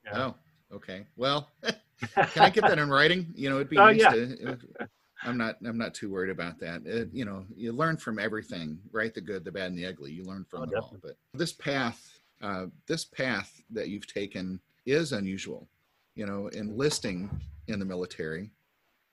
Yeah. 0.04 0.12
Oh, 0.14 0.34
okay. 0.74 1.06
Well, 1.16 1.50
can 2.14 2.42
I 2.42 2.50
get 2.50 2.62
that 2.62 2.78
in 2.78 2.90
writing? 2.90 3.32
You 3.34 3.50
know, 3.50 3.56
it'd 3.56 3.70
be 3.70 3.78
oh, 3.78 3.86
nice 3.86 4.00
yeah. 4.00 4.10
to. 4.10 4.58
I'm 5.24 5.38
not. 5.38 5.56
I'm 5.64 5.78
not 5.78 5.94
too 5.94 6.10
worried 6.10 6.30
about 6.30 6.58
that. 6.60 6.82
It, 6.84 7.10
you 7.12 7.24
know, 7.24 7.44
you 7.54 7.72
learn 7.72 7.96
from 7.96 8.18
everything, 8.18 8.78
right? 8.90 9.14
The 9.14 9.20
good, 9.20 9.44
the 9.44 9.52
bad, 9.52 9.66
and 9.66 9.78
the 9.78 9.86
ugly. 9.86 10.12
You 10.12 10.24
learn 10.24 10.44
from 10.44 10.60
oh, 10.60 10.62
it 10.64 10.70
definitely. 10.70 11.10
all. 11.10 11.16
But 11.32 11.38
this 11.38 11.52
path, 11.52 12.18
uh, 12.40 12.66
this 12.86 13.04
path 13.04 13.62
that 13.70 13.88
you've 13.88 14.12
taken 14.12 14.60
is 14.84 15.12
unusual. 15.12 15.68
You 16.16 16.26
know, 16.26 16.48
enlisting 16.48 17.30
in 17.68 17.78
the 17.78 17.84
military, 17.84 18.50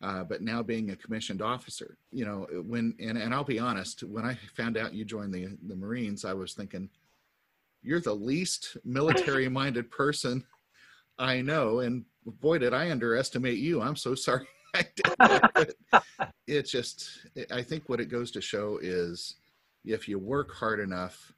uh, 0.01 0.23
but 0.23 0.41
now 0.41 0.63
being 0.63 0.91
a 0.91 0.95
commissioned 0.95 1.41
officer. 1.41 1.97
You 2.11 2.25
know, 2.25 2.47
when 2.65 2.95
and, 2.99 3.17
and 3.17 3.33
I'll 3.33 3.43
be 3.43 3.59
honest, 3.59 4.03
when 4.03 4.25
I 4.25 4.37
found 4.55 4.77
out 4.77 4.93
you 4.93 5.05
joined 5.05 5.33
the 5.33 5.57
the 5.67 5.75
Marines, 5.75 6.25
I 6.25 6.33
was 6.33 6.53
thinking, 6.53 6.89
you're 7.81 8.01
the 8.01 8.13
least 8.13 8.77
military-minded 8.83 9.89
person 9.91 10.43
I 11.19 11.41
know, 11.41 11.79
and 11.79 12.05
boy, 12.25 12.57
did 12.57 12.73
I 12.73 12.89
underestimate 12.89 13.59
you. 13.59 13.81
I'm 13.81 13.97
so 13.97 14.15
sorry. 14.15 14.47
I 14.73 14.85
did 14.95 15.15
that. 15.19 15.73
it's 16.47 16.71
just, 16.71 17.27
I 17.51 17.61
think 17.61 17.89
what 17.89 17.99
it 17.99 18.05
goes 18.05 18.31
to 18.31 18.41
show 18.41 18.79
is 18.81 19.35
if 19.83 20.07
you 20.07 20.17
work 20.17 20.53
hard 20.53 20.79
enough, 20.79 21.33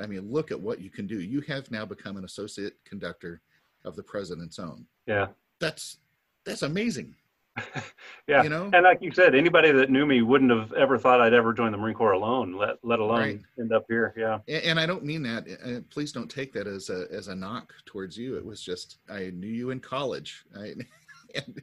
I 0.00 0.06
mean, 0.06 0.30
look 0.30 0.50
at 0.50 0.60
what 0.60 0.80
you 0.80 0.90
can 0.90 1.06
do. 1.06 1.20
You 1.20 1.40
have 1.42 1.70
now 1.70 1.84
become 1.84 2.16
an 2.16 2.24
associate 2.24 2.74
conductor 2.84 3.40
of 3.84 3.96
the 3.96 4.02
president's 4.02 4.58
own. 4.58 4.86
Yeah. 5.06 5.28
That's, 5.60 5.98
that's 6.44 6.62
amazing. 6.62 7.14
yeah. 8.26 8.42
You 8.42 8.48
know, 8.48 8.70
and 8.72 8.84
like 8.84 9.02
you 9.02 9.12
said, 9.12 9.34
anybody 9.34 9.72
that 9.72 9.90
knew 9.90 10.06
me 10.06 10.22
wouldn't 10.22 10.50
have 10.50 10.72
ever 10.72 10.98
thought 10.98 11.20
I'd 11.20 11.34
ever 11.34 11.52
join 11.52 11.72
the 11.72 11.78
Marine 11.78 11.94
Corps 11.94 12.12
alone, 12.12 12.54
let 12.54 12.76
let 12.82 12.98
alone 12.98 13.18
right. 13.20 13.40
end 13.58 13.72
up 13.72 13.84
here. 13.88 14.14
Yeah. 14.16 14.38
And, 14.48 14.64
and, 14.64 14.80
I 14.80 14.86
don't 14.86 15.04
mean 15.04 15.22
that. 15.24 15.46
Uh, 15.64 15.80
please 15.90 16.12
don't 16.12 16.30
take 16.30 16.52
that 16.54 16.66
as 16.66 16.88
a 16.88 17.06
as 17.12 17.28
a 17.28 17.34
knock 17.34 17.72
towards 17.84 18.16
you. 18.16 18.36
It 18.36 18.44
was 18.44 18.62
just 18.62 18.98
I 19.10 19.30
knew 19.34 19.48
you 19.48 19.70
in 19.70 19.80
college. 19.80 20.44
I, 20.56 20.74
and 21.34 21.62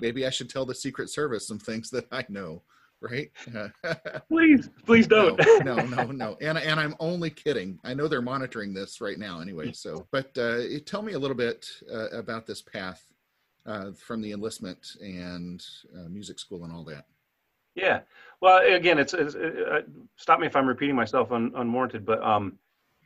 maybe 0.00 0.26
I 0.26 0.30
should 0.30 0.50
tell 0.50 0.66
the 0.66 0.74
Secret 0.74 1.08
Service 1.10 1.46
some 1.46 1.58
things 1.58 1.90
that 1.90 2.06
I 2.12 2.24
know. 2.28 2.62
Right? 3.02 3.30
please, 4.28 4.68
please 4.84 5.06
don't. 5.06 5.40
No, 5.64 5.76
no, 5.76 5.86
no, 5.86 6.04
no. 6.10 6.36
And 6.42 6.58
and 6.58 6.78
I'm 6.78 6.94
only 7.00 7.30
kidding. 7.30 7.78
I 7.82 7.94
know 7.94 8.08
they're 8.08 8.20
monitoring 8.20 8.74
this 8.74 9.00
right 9.00 9.18
now, 9.18 9.40
anyway. 9.40 9.72
So, 9.72 10.06
but 10.10 10.36
uh, 10.36 10.60
tell 10.84 11.00
me 11.00 11.14
a 11.14 11.18
little 11.18 11.36
bit 11.36 11.66
uh, 11.90 12.10
about 12.10 12.46
this 12.46 12.60
path 12.60 13.09
uh, 13.66 13.92
from 13.92 14.20
the 14.20 14.32
enlistment 14.32 14.96
and 15.00 15.64
uh, 15.96 16.08
music 16.08 16.38
school 16.38 16.64
and 16.64 16.72
all 16.72 16.84
that? 16.84 17.06
Yeah, 17.74 18.00
well, 18.40 18.66
again, 18.66 18.98
it's, 18.98 19.14
it's 19.14 19.34
uh, 19.34 19.82
stop 20.16 20.40
me 20.40 20.46
if 20.46 20.56
I'm 20.56 20.66
repeating 20.66 20.96
myself 20.96 21.30
un, 21.30 21.52
unwarranted, 21.54 22.04
but 22.04 22.22
um, 22.22 22.58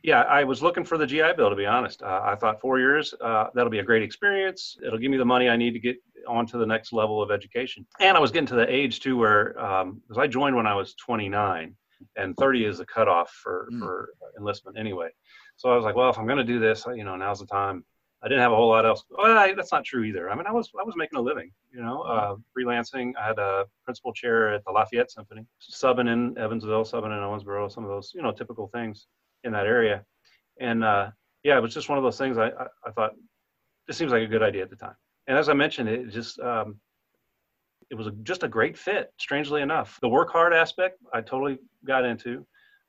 yeah, 0.05 0.21
I 0.21 0.43
was 0.43 0.61
looking 0.61 0.83
for 0.83 0.97
the 0.97 1.07
GI 1.07 1.33
Bill 1.35 1.49
to 1.49 1.55
be 1.55 1.65
honest. 1.65 2.01
Uh, 2.01 2.21
I 2.23 2.35
thought 2.35 2.61
four 2.61 2.79
years 2.79 3.13
uh, 3.21 3.47
that'll 3.53 3.71
be 3.71 3.79
a 3.79 3.83
great 3.83 4.03
experience. 4.03 4.77
It'll 4.85 4.99
give 4.99 5.11
me 5.11 5.17
the 5.17 5.25
money 5.25 5.49
I 5.49 5.55
need 5.55 5.71
to 5.71 5.79
get 5.79 5.97
on 6.27 6.45
to 6.47 6.57
the 6.57 6.65
next 6.65 6.93
level 6.93 7.21
of 7.21 7.31
education. 7.31 7.85
And 7.99 8.15
I 8.15 8.19
was 8.19 8.31
getting 8.31 8.47
to 8.47 8.55
the 8.55 8.71
age 8.71 8.99
too 8.99 9.17
where 9.17 9.53
because 9.53 10.17
um, 10.17 10.19
I 10.19 10.27
joined 10.27 10.55
when 10.55 10.67
I 10.67 10.75
was 10.75 10.93
29, 10.95 11.75
and 12.17 12.37
30 12.37 12.65
is 12.65 12.77
the 12.77 12.85
cutoff 12.85 13.31
for 13.31 13.67
mm. 13.73 13.79
for 13.79 14.09
enlistment 14.37 14.77
anyway. 14.77 15.09
So 15.57 15.69
I 15.69 15.75
was 15.75 15.85
like, 15.85 15.95
well, 15.95 16.09
if 16.09 16.17
I'm 16.17 16.25
going 16.25 16.37
to 16.37 16.43
do 16.43 16.59
this, 16.59 16.85
you 16.93 17.03
know, 17.03 17.15
now's 17.15 17.39
the 17.39 17.45
time. 17.45 17.83
I 18.25 18.27
didn't 18.27 18.41
have 18.41 18.53
a 18.53 18.55
whole 18.55 18.69
lot 18.69 18.87
else. 18.87 19.03
Well, 19.11 19.37
I, 19.37 19.53
that's 19.53 19.71
not 19.71 19.85
true 19.85 20.03
either. 20.03 20.31
I 20.31 20.35
mean, 20.35 20.47
I 20.47 20.51
was 20.51 20.71
I 20.79 20.83
was 20.83 20.95
making 20.97 21.19
a 21.19 21.21
living, 21.21 21.51
you 21.71 21.79
know, 21.79 22.01
uh, 22.01 22.35
freelancing. 22.57 23.13
I 23.21 23.27
had 23.27 23.37
a 23.37 23.65
principal 23.83 24.13
chair 24.13 24.51
at 24.51 24.65
the 24.65 24.71
Lafayette 24.71 25.11
Symphony, 25.11 25.45
subbing 25.61 26.11
in 26.11 26.35
Evansville, 26.35 26.83
subbing 26.83 27.05
in 27.05 27.11
Owensboro, 27.11 27.71
some 27.71 27.83
of 27.83 27.91
those, 27.91 28.13
you 28.15 28.23
know, 28.23 28.31
typical 28.31 28.67
things 28.73 29.05
in 29.43 29.51
that 29.51 29.67
area. 29.67 30.03
And 30.59 30.83
uh, 30.83 31.11
yeah, 31.43 31.55
it 31.55 31.61
was 31.61 31.71
just 31.71 31.87
one 31.87 31.99
of 31.99 32.03
those 32.03 32.17
things. 32.17 32.39
I, 32.39 32.47
I, 32.47 32.65
I 32.87 32.91
thought 32.95 33.11
this 33.87 33.95
seems 33.95 34.11
like 34.11 34.23
a 34.23 34.27
good 34.27 34.41
idea 34.41 34.63
at 34.63 34.71
the 34.71 34.75
time. 34.75 34.95
And 35.27 35.37
as 35.37 35.47
I 35.47 35.53
mentioned, 35.53 35.87
it 35.87 36.09
just 36.09 36.39
um, 36.39 36.79
it 37.91 37.95
was 37.95 38.07
a, 38.07 38.11
just 38.23 38.41
a 38.41 38.47
great 38.47 38.75
fit. 38.75 39.13
Strangely 39.19 39.61
enough, 39.61 39.99
the 40.01 40.09
work 40.09 40.31
hard 40.31 40.51
aspect 40.51 40.97
I 41.13 41.21
totally 41.21 41.59
got 41.85 42.03
into. 42.03 42.43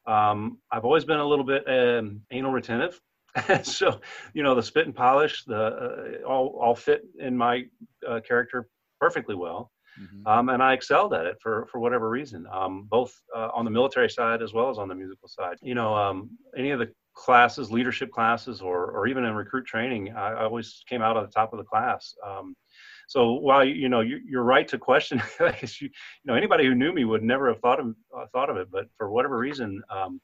Um, 0.07 0.59
I've 0.73 0.87
always 0.87 1.05
been 1.05 1.19
a 1.19 1.27
little 1.27 1.45
bit 1.45 1.63
um, 1.69 2.23
anal 2.31 2.53
retentive 2.53 2.99
so 3.63 4.01
you 4.35 4.43
know 4.43 4.55
the 4.55 4.63
spit 4.63 4.87
and 4.87 4.95
polish 4.95 5.45
the 5.45 6.23
uh, 6.25 6.29
all 6.29 6.59
all 6.61 6.75
fit 6.75 7.03
in 7.19 7.37
my 7.37 7.65
uh, 8.09 8.21
character 8.27 8.69
perfectly 9.01 9.35
well. 9.35 9.71
Mm-hmm. 9.99 10.27
um, 10.27 10.51
and 10.51 10.63
i 10.63 10.75
excelled 10.75 11.15
at 11.15 11.25
it 11.25 11.39
for 11.43 11.67
for 11.73 11.79
whatever 11.79 12.11
reason 12.11 12.47
um, 12.53 12.87
both 12.91 13.15
uh, 13.35 13.49
on 13.55 13.65
the 13.65 13.71
military 13.71 14.11
side 14.11 14.43
as 14.43 14.53
well 14.53 14.69
as 14.69 14.77
on 14.77 14.89
the 14.89 14.95
musical 14.95 15.27
side. 15.27 15.57
You 15.63 15.75
know 15.75 15.95
um, 15.95 16.31
any 16.57 16.71
of 16.71 16.79
the 16.79 16.93
classes 17.15 17.73
leadership 17.73 18.11
classes 18.11 18.61
or 18.61 18.91
or 18.91 19.07
even 19.07 19.25
in 19.25 19.35
recruit 19.35 19.65
training 19.65 20.13
i, 20.15 20.33
I 20.33 20.45
always 20.45 20.85
came 20.87 21.01
out 21.01 21.17
at 21.17 21.23
the 21.23 21.33
top 21.33 21.55
of 21.55 21.59
the 21.59 21.65
class. 21.65 22.15
Um, 22.27 22.55
so 23.09 23.33
while 23.33 23.65
you 23.65 23.89
know 23.89 24.01
you, 24.01 24.21
are 24.39 24.45
right 24.45 24.69
to 24.69 24.79
question 24.79 25.23
you, 25.41 25.49
you 25.81 25.91
know 26.25 26.35
anybody 26.35 26.67
who 26.67 26.75
knew 26.75 26.93
me 26.93 27.05
would 27.05 27.23
never 27.23 27.49
have 27.49 27.61
thought 27.61 27.81
of 27.81 27.95
uh, 28.17 28.27
thought 28.33 28.51
of 28.51 28.57
it 28.59 28.69
but 28.71 28.87
for 28.99 29.11
whatever 29.11 29.39
reason 29.39 29.83
um, 29.91 30.21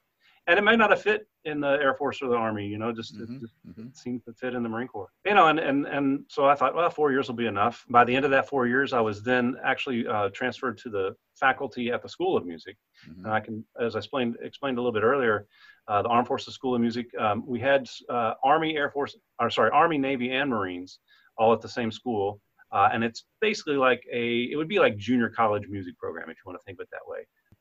and 0.47 0.59
it 0.59 0.63
might 0.63 0.77
not 0.77 0.91
have 0.91 1.03
fit 1.03 1.27
in 1.45 1.61
the 1.61 1.69
Air 1.69 1.95
Force 1.95 2.21
or 2.21 2.29
the 2.29 2.37
Army. 2.37 2.67
You 2.67 2.79
know, 2.79 2.93
just 2.93 3.15
mm-hmm. 3.15 3.37
it 3.37 3.41
just 3.41 3.55
mm-hmm. 3.69 3.89
seemed 3.95 4.25
to 4.25 4.33
fit 4.33 4.55
in 4.55 4.63
the 4.63 4.69
Marine 4.69 4.89
Corps. 4.89 5.11
You 5.25 5.35
know, 5.35 5.49
and 5.49 5.59
and 5.59 5.87
and 5.87 6.25
so 6.29 6.47
I 6.47 6.55
thought, 6.55 6.75
well, 6.75 6.91
four 6.91 7.13
years 7.13 7.29
will 7.29 7.37
be 7.37 7.47
enough. 7.47 7.85
By 7.91 8.05
the 8.05 8.15
end 8.15 8.25
of 8.25 8.31
that 8.33 8.49
four 8.49 8.67
years, 8.67 8.93
I 8.93 9.01
was 9.01 9.23
then 9.23 9.57
actually 9.65 10.07
uh, 10.07 10.31
transferred 10.31 10.79
to 10.79 10.91
the 10.91 11.15
faculty 11.39 11.91
at 11.93 12.03
the 12.03 12.09
School 12.09 12.37
of 12.37 12.45
Music. 12.45 12.77
Mm-hmm. 13.09 13.25
And 13.25 13.35
I 13.35 13.41
can, 13.41 13.65
as 13.81 13.95
I 13.95 13.99
explained 13.99 14.37
explained 14.43 14.79
a 14.79 14.81
little 14.81 14.93
bit 14.93 15.05
earlier, 15.05 15.47
uh, 15.89 16.03
the 16.03 16.09
Armed 16.09 16.29
Forces 16.29 16.55
School 16.55 16.75
of 16.75 16.81
Music. 16.81 17.07
Um, 17.19 17.45
we 17.47 17.61
had 17.61 17.89
uh, 18.09 18.35
Army, 18.43 18.77
Air 18.77 18.91
Force, 18.91 19.17
or 19.39 19.51
sorry, 19.51 19.71
Army, 19.71 19.99
Navy, 19.99 20.33
and 20.33 20.51
Marines 20.51 20.99
all 21.39 21.53
at 21.53 21.61
the 21.61 21.69
same 21.69 21.91
school. 21.91 22.41
Uh, 22.73 22.89
and 22.93 23.05
it's 23.05 23.25
basically 23.41 23.77
like 23.77 24.03
a, 24.11 24.45
it 24.51 24.57
would 24.57 24.69
be 24.69 24.79
like 24.79 24.97
junior 24.97 25.29
college 25.29 25.65
music 25.69 25.97
program 25.99 26.31
if 26.31 26.37
you 26.37 26.43
want 26.47 26.59
to 26.59 26.65
think 26.65 26.79
of 26.79 26.85
it 26.85 26.89
that 26.91 27.07
way. 27.07 27.19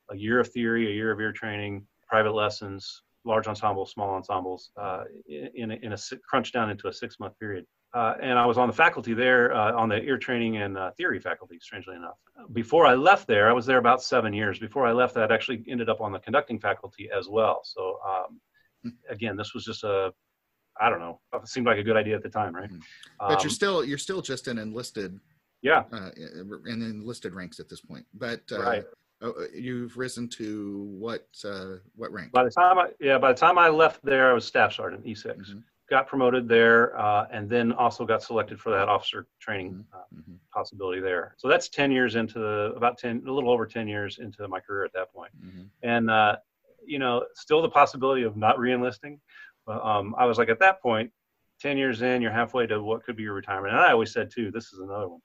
A 0.10 0.16
year 0.16 0.40
of 0.40 0.48
theory, 0.50 0.88
a 0.88 0.94
year 0.94 1.12
of 1.12 1.20
ear 1.20 1.34
training, 1.34 1.86
private 2.12 2.34
lessons, 2.34 3.04
large 3.24 3.48
ensembles, 3.48 3.92
small 3.92 4.14
ensembles, 4.16 4.72
uh, 4.80 5.04
in, 5.56 5.72
a, 5.72 5.76
in 5.76 5.94
a 5.94 5.98
crunch 6.28 6.52
down 6.52 6.70
into 6.70 6.90
a 6.90 6.94
six 6.94 7.20
month 7.20 7.40
period. 7.40 7.66
Uh, 7.94 8.14
and 8.22 8.38
I 8.38 8.46
was 8.46 8.58
on 8.58 8.68
the 8.68 8.74
faculty 8.74 9.14
there 9.14 9.54
uh, 9.54 9.74
on 9.74 9.90
the 9.90 10.02
ear 10.02 10.18
training 10.18 10.58
and 10.58 10.78
uh, 10.78 10.92
theory 10.92 11.20
faculty, 11.20 11.58
strangely 11.60 11.96
enough. 11.96 12.18
Before 12.54 12.86
I 12.86 12.94
left 12.94 13.28
there, 13.28 13.50
I 13.50 13.54
was 13.54 13.66
there 13.66 13.80
about 13.80 14.02
seven 14.02 14.34
years. 14.34 14.60
Before 14.60 14.86
I 14.86 14.94
left, 14.94 15.18
I'd 15.18 15.32
actually 15.32 15.64
ended 15.68 15.90
up 15.90 16.00
on 16.00 16.12
the 16.12 16.20
conducting 16.20 16.60
faculty 16.60 17.10
as 17.18 17.28
well. 17.30 17.62
So 17.64 18.00
um, 18.08 18.40
hmm. 18.84 18.90
again, 19.10 19.36
this 19.36 19.54
was 19.54 19.66
just 19.66 19.84
a, 19.84 20.14
I 20.80 20.90
don't 20.90 21.00
know, 21.00 21.20
it 21.34 21.48
seemed 21.48 21.66
like 21.66 21.80
a 21.80 21.84
good 21.84 21.98
idea 21.98 22.16
at 22.16 22.24
the 22.24 22.30
time, 22.30 22.56
right? 22.56 22.70
Mm-hmm. 22.70 22.80
But 23.20 23.34
um, 23.34 23.38
you're 23.42 23.50
still 23.50 23.84
you're 23.84 23.98
still 23.98 24.22
just 24.22 24.48
an 24.48 24.58
enlisted, 24.58 25.20
yeah, 25.62 25.84
uh, 25.92 26.12
in 26.66 26.82
enlisted 26.82 27.34
ranks 27.34 27.60
at 27.60 27.68
this 27.68 27.82
point. 27.82 28.06
But 28.14 28.42
uh, 28.54 28.62
right. 28.62 28.84
Oh, 29.22 29.32
uh, 29.32 29.46
you've 29.54 29.98
risen 29.98 30.28
to 30.30 30.88
what 30.98 31.28
uh, 31.46 31.76
what 31.96 32.12
rank? 32.12 32.32
By 32.32 32.44
the 32.44 32.50
time 32.50 32.80
I 32.80 32.88
yeah, 33.00 33.18
by 33.18 33.32
the 33.32 33.38
time 33.38 33.58
I 33.58 33.70
left 33.70 34.04
there, 34.04 34.32
I 34.32 34.34
was 34.34 34.46
staff 34.46 34.74
sergeant 34.74 35.06
E6. 35.06 35.26
Mm-hmm. 35.26 35.60
Got 35.90 36.08
promoted 36.08 36.48
there, 36.48 36.98
uh, 36.98 37.28
and 37.32 37.50
then 37.50 37.74
also 37.74 38.06
got 38.06 38.24
selected 38.24 38.60
for 38.60 38.70
that 38.72 38.88
officer 38.88 39.28
training 39.40 39.74
mm-hmm. 39.74 39.96
Uh, 39.96 40.20
mm-hmm. 40.22 40.34
possibility 40.54 41.02
there. 41.02 41.36
So 41.38 41.48
that's 41.48 41.70
ten 41.70 41.92
years 41.92 42.16
into 42.16 42.40
the, 42.40 42.74
about 42.76 42.98
ten, 42.98 43.22
a 43.28 43.32
little 43.32 43.52
over 43.52 43.66
ten 43.66 43.88
years 43.88 44.18
into 44.20 44.48
my 44.48 44.60
career 44.60 44.86
at 44.86 44.94
that 44.94 45.14
point. 45.14 45.32
Mm-hmm. 45.40 45.64
and 45.84 46.10
uh, 46.10 46.38
you 46.84 46.98
know, 46.98 47.26
still 47.36 47.62
the 47.62 47.70
possibility 47.70 48.24
of 48.24 48.36
not 48.36 48.58
reenlisting. 48.58 49.20
But 49.68 49.86
um, 49.86 50.16
I 50.18 50.26
was 50.26 50.40
like, 50.40 50.50
at 50.50 50.60
that 50.60 50.82
point, 50.82 51.12
ten 51.60 51.78
years 51.78 52.02
in, 52.02 52.24
you're 52.24 52.32
halfway 52.32 52.66
to 52.68 52.82
what 52.82 53.04
could 53.04 53.16
be 53.16 53.24
your 53.24 53.34
retirement. 53.34 53.74
And 53.74 53.82
I 53.82 53.92
always 53.92 54.12
said 54.12 54.32
too, 54.32 54.50
this 54.50 54.74
is 54.74 54.80
another 54.80 55.10
one 55.10 55.20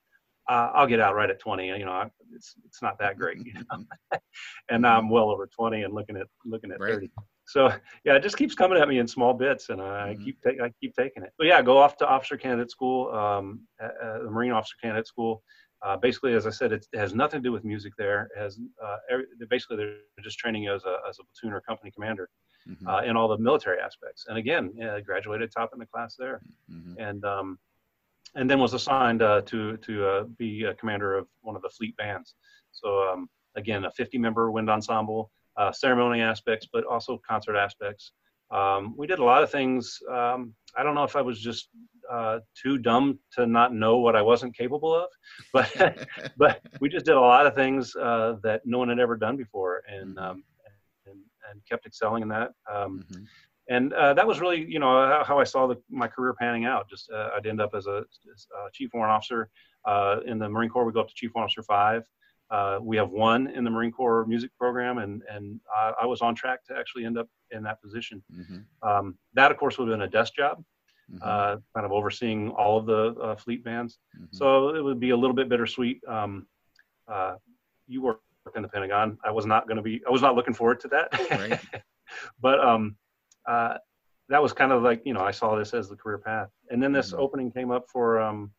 uh, 0.49 0.71
I'll 0.73 0.87
get 0.87 0.99
out 0.99 1.15
right 1.15 1.29
at 1.29 1.39
20. 1.39 1.67
You 1.67 1.85
know, 1.85 2.09
it's 2.33 2.55
it's 2.65 2.81
not 2.81 2.97
that 2.99 3.17
great, 3.17 3.37
you 3.45 3.53
know. 3.53 3.83
and 4.69 4.81
now 4.81 4.97
I'm 4.97 5.09
well 5.09 5.29
over 5.29 5.47
20 5.47 5.83
and 5.83 5.93
looking 5.93 6.17
at 6.17 6.27
looking 6.45 6.71
at 6.71 6.79
right. 6.79 6.93
30. 6.93 7.11
So 7.45 7.71
yeah, 8.03 8.15
it 8.15 8.23
just 8.23 8.37
keeps 8.37 8.55
coming 8.55 8.77
at 8.77 8.87
me 8.87 8.99
in 8.99 9.07
small 9.07 9.33
bits, 9.33 9.69
and 9.69 9.81
I 9.81 10.13
mm-hmm. 10.13 10.23
keep 10.23 10.41
take, 10.41 10.61
I 10.61 10.71
keep 10.81 10.93
taking 10.95 11.23
it. 11.23 11.31
But 11.37 11.47
yeah, 11.47 11.61
go 11.61 11.77
off 11.77 11.95
to 11.97 12.07
officer 12.07 12.37
candidate 12.37 12.71
school, 12.71 13.09
um, 13.13 13.61
uh, 13.81 14.19
the 14.23 14.29
Marine 14.29 14.51
officer 14.51 14.75
candidate 14.81 15.07
school. 15.07 15.41
Uh, 15.85 15.95
basically, 15.95 16.33
as 16.33 16.47
I 16.47 16.49
said, 16.49 16.73
it 16.73 16.85
has 16.95 17.13
nothing 17.13 17.41
to 17.41 17.47
do 17.47 17.51
with 17.51 17.63
music. 17.63 17.93
There 17.97 18.29
it 18.35 18.41
has 18.41 18.59
uh, 18.83 18.97
every, 19.09 19.25
basically 19.49 19.77
they're 19.77 20.23
just 20.23 20.39
training 20.39 20.63
you 20.63 20.73
as 20.73 20.83
a 20.85 20.97
as 21.07 21.19
a 21.19 21.23
platoon 21.23 21.55
or 21.55 21.61
company 21.61 21.91
commander. 21.91 22.29
Mm-hmm. 22.67 22.85
Uh, 22.85 23.01
in 23.03 23.15
all 23.15 23.29
the 23.29 23.37
military 23.37 23.79
aspects, 23.79 24.25
and 24.27 24.37
again, 24.37 24.73
yeah, 24.75 24.99
graduated 24.99 25.49
top 25.55 25.69
in 25.71 25.79
the 25.79 25.85
class 25.85 26.17
there, 26.19 26.41
mm-hmm. 26.69 26.99
and 26.99 27.23
um, 27.23 27.57
and 28.35 28.49
then 28.49 28.59
was 28.59 28.73
assigned 28.73 29.21
uh, 29.21 29.41
to 29.41 29.77
to 29.77 30.07
uh, 30.07 30.23
be 30.37 30.63
a 30.63 30.73
commander 30.75 31.15
of 31.15 31.27
one 31.41 31.55
of 31.55 31.61
the 31.61 31.69
fleet 31.69 31.95
bands. 31.97 32.35
So 32.71 33.09
um, 33.09 33.29
again, 33.55 33.85
a 33.85 33.91
50 33.91 34.17
member 34.17 34.51
wind 34.51 34.69
ensemble, 34.69 35.31
uh, 35.57 35.71
ceremony 35.71 36.21
aspects, 36.21 36.67
but 36.71 36.85
also 36.85 37.19
concert 37.27 37.55
aspects. 37.55 38.11
Um, 38.51 38.95
we 38.97 39.07
did 39.07 39.19
a 39.19 39.23
lot 39.23 39.43
of 39.43 39.51
things. 39.51 39.99
Um, 40.09 40.53
I 40.77 40.83
don't 40.83 40.95
know 40.95 41.03
if 41.03 41.15
I 41.15 41.21
was 41.21 41.41
just 41.41 41.69
uh, 42.09 42.39
too 42.61 42.77
dumb 42.77 43.19
to 43.33 43.45
not 43.45 43.73
know 43.73 43.97
what 43.97 44.15
I 44.15 44.21
wasn't 44.21 44.55
capable 44.55 44.95
of, 44.95 45.09
but 45.53 46.07
but 46.37 46.61
we 46.79 46.89
just 46.89 47.05
did 47.05 47.15
a 47.15 47.19
lot 47.19 47.45
of 47.45 47.55
things 47.55 47.95
uh, 47.95 48.35
that 48.43 48.61
no 48.65 48.77
one 48.77 48.89
had 48.89 48.99
ever 48.99 49.17
done 49.17 49.35
before, 49.35 49.83
and 49.87 50.15
mm-hmm. 50.15 50.25
um, 50.25 50.43
and, 51.05 51.19
and, 51.51 51.61
kept 51.69 51.85
excelling 51.85 52.23
in 52.23 52.29
that. 52.29 52.51
Um, 52.71 53.03
mm-hmm 53.11 53.23
and 53.69 53.93
uh, 53.93 54.13
that 54.13 54.27
was 54.27 54.39
really 54.39 54.65
you 54.65 54.79
know 54.79 55.23
how 55.25 55.39
I 55.39 55.43
saw 55.43 55.67
the, 55.67 55.77
my 55.89 56.07
career 56.07 56.33
panning 56.33 56.65
out. 56.65 56.89
Just 56.89 57.09
uh, 57.11 57.29
I'd 57.35 57.45
end 57.45 57.61
up 57.61 57.71
as 57.75 57.87
a, 57.87 58.05
as 58.33 58.47
chief 58.73 58.91
warrant 58.93 59.11
officer 59.11 59.49
uh, 59.85 60.19
in 60.25 60.39
the 60.39 60.49
Marine 60.49 60.69
Corps. 60.69 60.85
We 60.85 60.93
go 60.93 61.01
up 61.01 61.09
to 61.09 61.13
chief 61.13 61.31
warrant 61.35 61.49
officer 61.49 61.63
five. 61.63 62.03
Uh, 62.49 62.79
we 62.81 62.95
have 62.95 63.09
one 63.09 63.47
in 63.47 63.65
the 63.65 63.69
Marine 63.69 63.91
Corps 63.91 64.25
music 64.25 64.51
program, 64.57 64.99
and 64.99 65.21
and 65.29 65.59
I, 65.75 65.93
I 66.03 66.05
was 66.05 66.21
on 66.21 66.33
track 66.33 66.63
to 66.65 66.77
actually 66.77 67.05
end 67.05 67.17
up 67.17 67.27
in 67.51 67.63
that 67.63 67.81
position. 67.81 68.23
Mm-hmm. 68.33 68.89
Um, 68.89 69.17
that 69.33 69.51
of 69.51 69.57
course 69.57 69.77
would 69.77 69.89
have 69.89 69.97
been 69.97 70.07
a 70.07 70.11
desk 70.11 70.35
job. 70.35 70.63
Mm-hmm. 71.11 71.23
Uh, 71.23 71.55
kind 71.73 71.85
of 71.85 71.93
overseeing 71.93 72.49
all 72.51 72.77
of 72.77 72.85
the 72.85 73.15
uh, 73.21 73.35
fleet 73.37 73.63
bands, 73.63 73.97
mm-hmm. 74.15 74.25
so 74.31 74.75
it 74.75 74.83
would 74.83 74.99
be 74.99 75.11
a 75.11 75.17
little 75.17 75.35
bit 75.35 75.47
bittersweet. 75.47 76.01
Um, 76.07 76.47
you 77.89 78.01
work 78.01 78.19
in 78.55 78.61
the 78.61 78.67
Pentagon. 78.67 79.17
I 79.23 79.31
was 79.31 79.45
not 79.45 79.67
going 79.67 79.77
to 79.77 79.83
be. 79.83 80.01
I 80.07 80.11
was 80.11 80.21
not 80.21 80.35
looking 80.35 80.53
forward 80.53 80.79
to 80.81 80.87
that. 80.89 81.31
Right. 81.31 81.59
but 82.41 82.59
um, 82.59 82.95
uh, 83.47 83.77
that 84.29 84.41
was 84.41 84.53
kind 84.53 84.71
of 84.71 84.83
like 84.83 85.01
you 85.05 85.13
know 85.13 85.21
I 85.21 85.31
saw 85.31 85.55
this 85.55 85.73
as 85.73 85.89
the 85.89 85.95
career 85.95 86.17
path, 86.17 86.49
and 86.69 86.81
then 86.81 86.91
this 86.91 87.11
mm-hmm. 87.11 87.21
opening 87.21 87.51
came 87.51 87.71
up 87.71 87.85
for 87.91 88.19
um, 88.19 88.51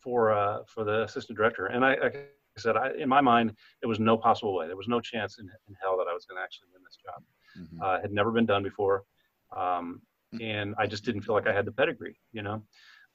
for 0.00 0.32
uh, 0.32 0.58
for 0.66 0.84
the 0.84 1.04
assistant 1.04 1.38
director, 1.38 1.66
and 1.66 1.84
I, 1.84 1.92
I 1.92 2.10
said, 2.58 2.76
I, 2.76 2.92
in 2.98 3.08
my 3.08 3.20
mind, 3.20 3.54
there 3.80 3.88
was 3.88 4.00
no 4.00 4.16
possible 4.16 4.54
way, 4.54 4.66
there 4.66 4.76
was 4.76 4.88
no 4.88 5.00
chance 5.00 5.38
in, 5.38 5.46
in 5.68 5.76
hell 5.82 5.96
that 5.98 6.06
I 6.08 6.14
was 6.14 6.24
going 6.24 6.38
to 6.38 6.42
actually 6.42 6.68
win 6.72 6.82
this 6.84 6.96
job. 6.96 7.22
Mm-hmm. 7.58 7.82
Uh, 7.82 8.00
had 8.00 8.12
never 8.12 8.30
been 8.30 8.46
done 8.46 8.62
before, 8.62 9.04
um, 9.56 10.02
mm-hmm. 10.34 10.42
and 10.42 10.74
I 10.78 10.86
just 10.86 11.04
didn't 11.04 11.22
feel 11.22 11.34
like 11.34 11.46
I 11.46 11.54
had 11.54 11.64
the 11.64 11.72
pedigree, 11.72 12.18
you 12.32 12.42
know. 12.42 12.62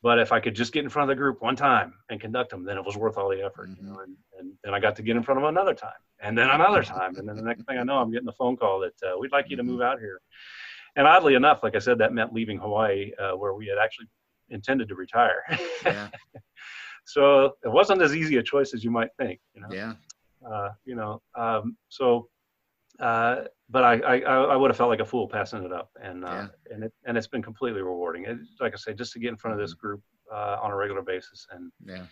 But 0.04 0.18
if 0.18 0.32
I 0.32 0.40
could 0.40 0.56
just 0.56 0.74
get 0.74 0.84
in 0.84 0.90
front 0.90 1.12
of 1.12 1.16
the 1.16 1.20
group 1.20 1.44
one 1.44 1.56
time 1.56 1.94
and 2.10 2.20
conduct 2.20 2.50
them, 2.50 2.66
then 2.66 2.76
it 2.76 2.84
was 2.84 2.98
worth 2.98 3.18
all 3.18 3.30
the 3.30 3.44
effort, 3.44 3.70
mm-hmm. 3.70 3.86
you 3.86 3.94
know. 3.94 4.00
And, 4.00 4.16
and 4.40 4.54
then 4.64 4.74
I 4.74 4.80
got 4.80 4.96
to 4.96 5.04
get 5.04 5.16
in 5.16 5.22
front 5.22 5.38
of 5.38 5.44
them 5.44 5.56
another 5.56 5.76
time, 5.76 6.02
and 6.20 6.36
then 6.38 6.50
another 6.50 6.84
time, 6.84 7.16
and 7.18 7.28
then 7.28 7.36
the 7.36 7.44
next 7.44 7.66
thing 7.66 7.78
I 7.78 7.84
know, 7.84 7.98
I'm 7.98 8.12
getting 8.12 8.30
a 8.30 8.34
phone 8.34 8.58
call 8.58 8.80
that 8.80 9.08
uh, 9.08 9.18
we'd 9.20 9.32
like 9.32 9.50
you 9.50 9.58
to 9.58 9.64
mm-hmm. 9.64 9.72
move 9.72 9.82
out 9.82 10.00
here 10.00 10.22
and 10.96 11.08
oddly 11.08 11.36
enough, 11.36 11.64
like 11.64 11.76
I 11.76 11.80
said, 11.80 11.98
that 12.00 12.14
meant 12.14 12.34
leaving 12.34 12.58
Hawaii, 12.58 13.12
uh, 13.20 13.32
where 13.38 13.54
we 13.54 13.68
had 13.68 13.78
actually 13.78 14.08
intended 14.50 14.90
to 14.90 14.96
retire. 14.96 15.44
Yeah. 15.86 16.10
so 17.06 17.54
it 17.64 17.72
wasn't 17.72 18.02
as 18.02 18.16
easy 18.16 18.38
a 18.38 18.44
choice 18.44 18.74
as 18.74 18.84
you 18.84 18.92
might 18.92 19.10
think. 19.18 19.40
You 19.54 19.62
know. 19.62 19.68
Yeah. 19.72 19.94
Uh, 20.48 20.70
you 20.86 20.96
know. 20.96 21.22
Um, 21.36 21.78
so, 21.90 22.28
uh, 23.00 23.44
but 23.70 23.84
I, 23.84 24.00
I, 24.00 24.18
I 24.20 24.56
would 24.56 24.70
have 24.70 24.78
felt 24.78 24.90
like 24.90 25.00
a 25.00 25.06
fool 25.06 25.28
passing 25.28 25.64
it 25.64 25.72
up, 25.72 25.90
and 26.02 26.26
uh, 26.26 26.28
yeah. 26.28 26.48
and 26.74 26.84
it 26.84 26.94
and 27.06 27.18
it's 27.18 27.28
been 27.28 27.42
completely 27.42 27.82
rewarding. 27.82 28.26
It, 28.26 28.38
like 28.60 28.74
I 28.74 28.78
say, 28.78 28.94
just 28.94 29.14
to 29.14 29.20
get 29.20 29.30
in 29.30 29.38
front 29.38 29.54
of 29.54 29.62
this 29.62 29.74
mm-hmm. 29.74 29.88
group 29.88 30.02
uh, 30.32 30.58
on 30.62 30.72
a 30.72 30.76
regular 30.76 31.02
basis 31.02 31.48
and 31.52 31.72
yeah. 31.86 32.06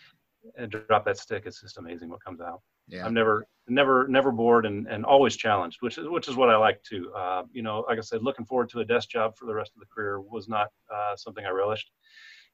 and 0.58 0.72
drop 0.72 1.06
that 1.06 1.18
stick, 1.18 1.44
it's 1.46 1.62
just 1.62 1.78
amazing 1.78 2.10
what 2.10 2.24
comes 2.24 2.40
out 2.40 2.62
yeah. 2.90 3.06
I'm 3.06 3.14
never, 3.14 3.46
never, 3.68 4.08
never 4.08 4.32
bored 4.32 4.66
and, 4.66 4.88
and 4.88 5.06
always 5.06 5.36
challenged, 5.36 5.78
which 5.82 5.98
is, 5.98 6.08
which 6.08 6.28
is 6.28 6.36
what 6.36 6.50
I 6.50 6.58
like 6.58 6.82
too. 6.84 7.12
Uh, 7.16 7.44
you 7.52 7.62
know, 7.62 7.86
like 7.88 7.98
I 7.98 8.02
said, 8.02 8.24
looking 8.24 8.46
forward 8.46 8.70
to 8.70 8.80
a 8.80 8.86
desk 8.86 9.10
job 9.10 9.38
for 9.38 9.46
the 9.46 9.54
rest 9.54 9.72
of 9.76 9.80
the 9.80 9.86
career 9.86 10.22
was 10.22 10.48
not 10.48 10.70
uh, 10.94 11.16
something 11.16 11.46
I 11.46 11.50
relished. 11.50 11.92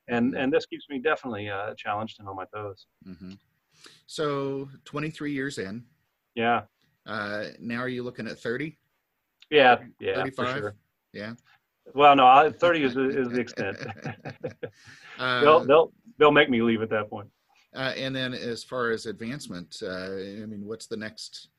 And, 0.08 0.34
mm-hmm. 0.34 0.44
and 0.44 0.54
this 0.54 0.66
keeps 0.66 0.86
me 0.90 1.00
definitely 1.00 1.50
uh, 1.50 1.74
challenged 1.76 2.20
and 2.20 2.28
on 2.28 2.36
my 2.36 2.46
toes. 2.54 2.86
Mm-hmm. 3.08 3.32
So 4.08 4.70
23 4.86 5.32
years 5.32 5.58
in. 5.58 5.84
Yeah. 6.36 6.64
Uh, 7.06 7.46
now 7.60 7.80
are 7.80 7.88
you 7.88 8.04
looking 8.04 8.28
at 8.28 8.40
30? 8.40 8.78
Yeah. 9.50 9.78
Yeah. 10.00 10.16
35? 10.16 10.58
Sure. 10.58 10.76
Yeah. 11.14 11.34
Well, 11.94 12.16
no, 12.16 12.52
30 12.52 12.84
is, 12.84 12.98
is 12.98 13.30
the 13.30 13.40
extent. 13.40 13.78
Uh, 15.18 15.40
they'll, 15.40 15.64
they'll, 15.64 15.94
they'll 16.20 16.30
make 16.30 16.50
me 16.50 16.62
leave 16.62 16.82
at 16.82 16.90
that 16.90 17.10
point. 17.10 17.30
Uh, 17.76 17.94
and 17.98 18.16
then 18.16 18.34
as 18.34 18.64
far 18.64 18.92
as 18.92 19.06
advancement, 19.06 19.82
uh, 19.84 20.14
I 20.14 20.46
mean, 20.46 20.66
what's 20.66 20.88
the 20.88 20.96
next 20.96 21.50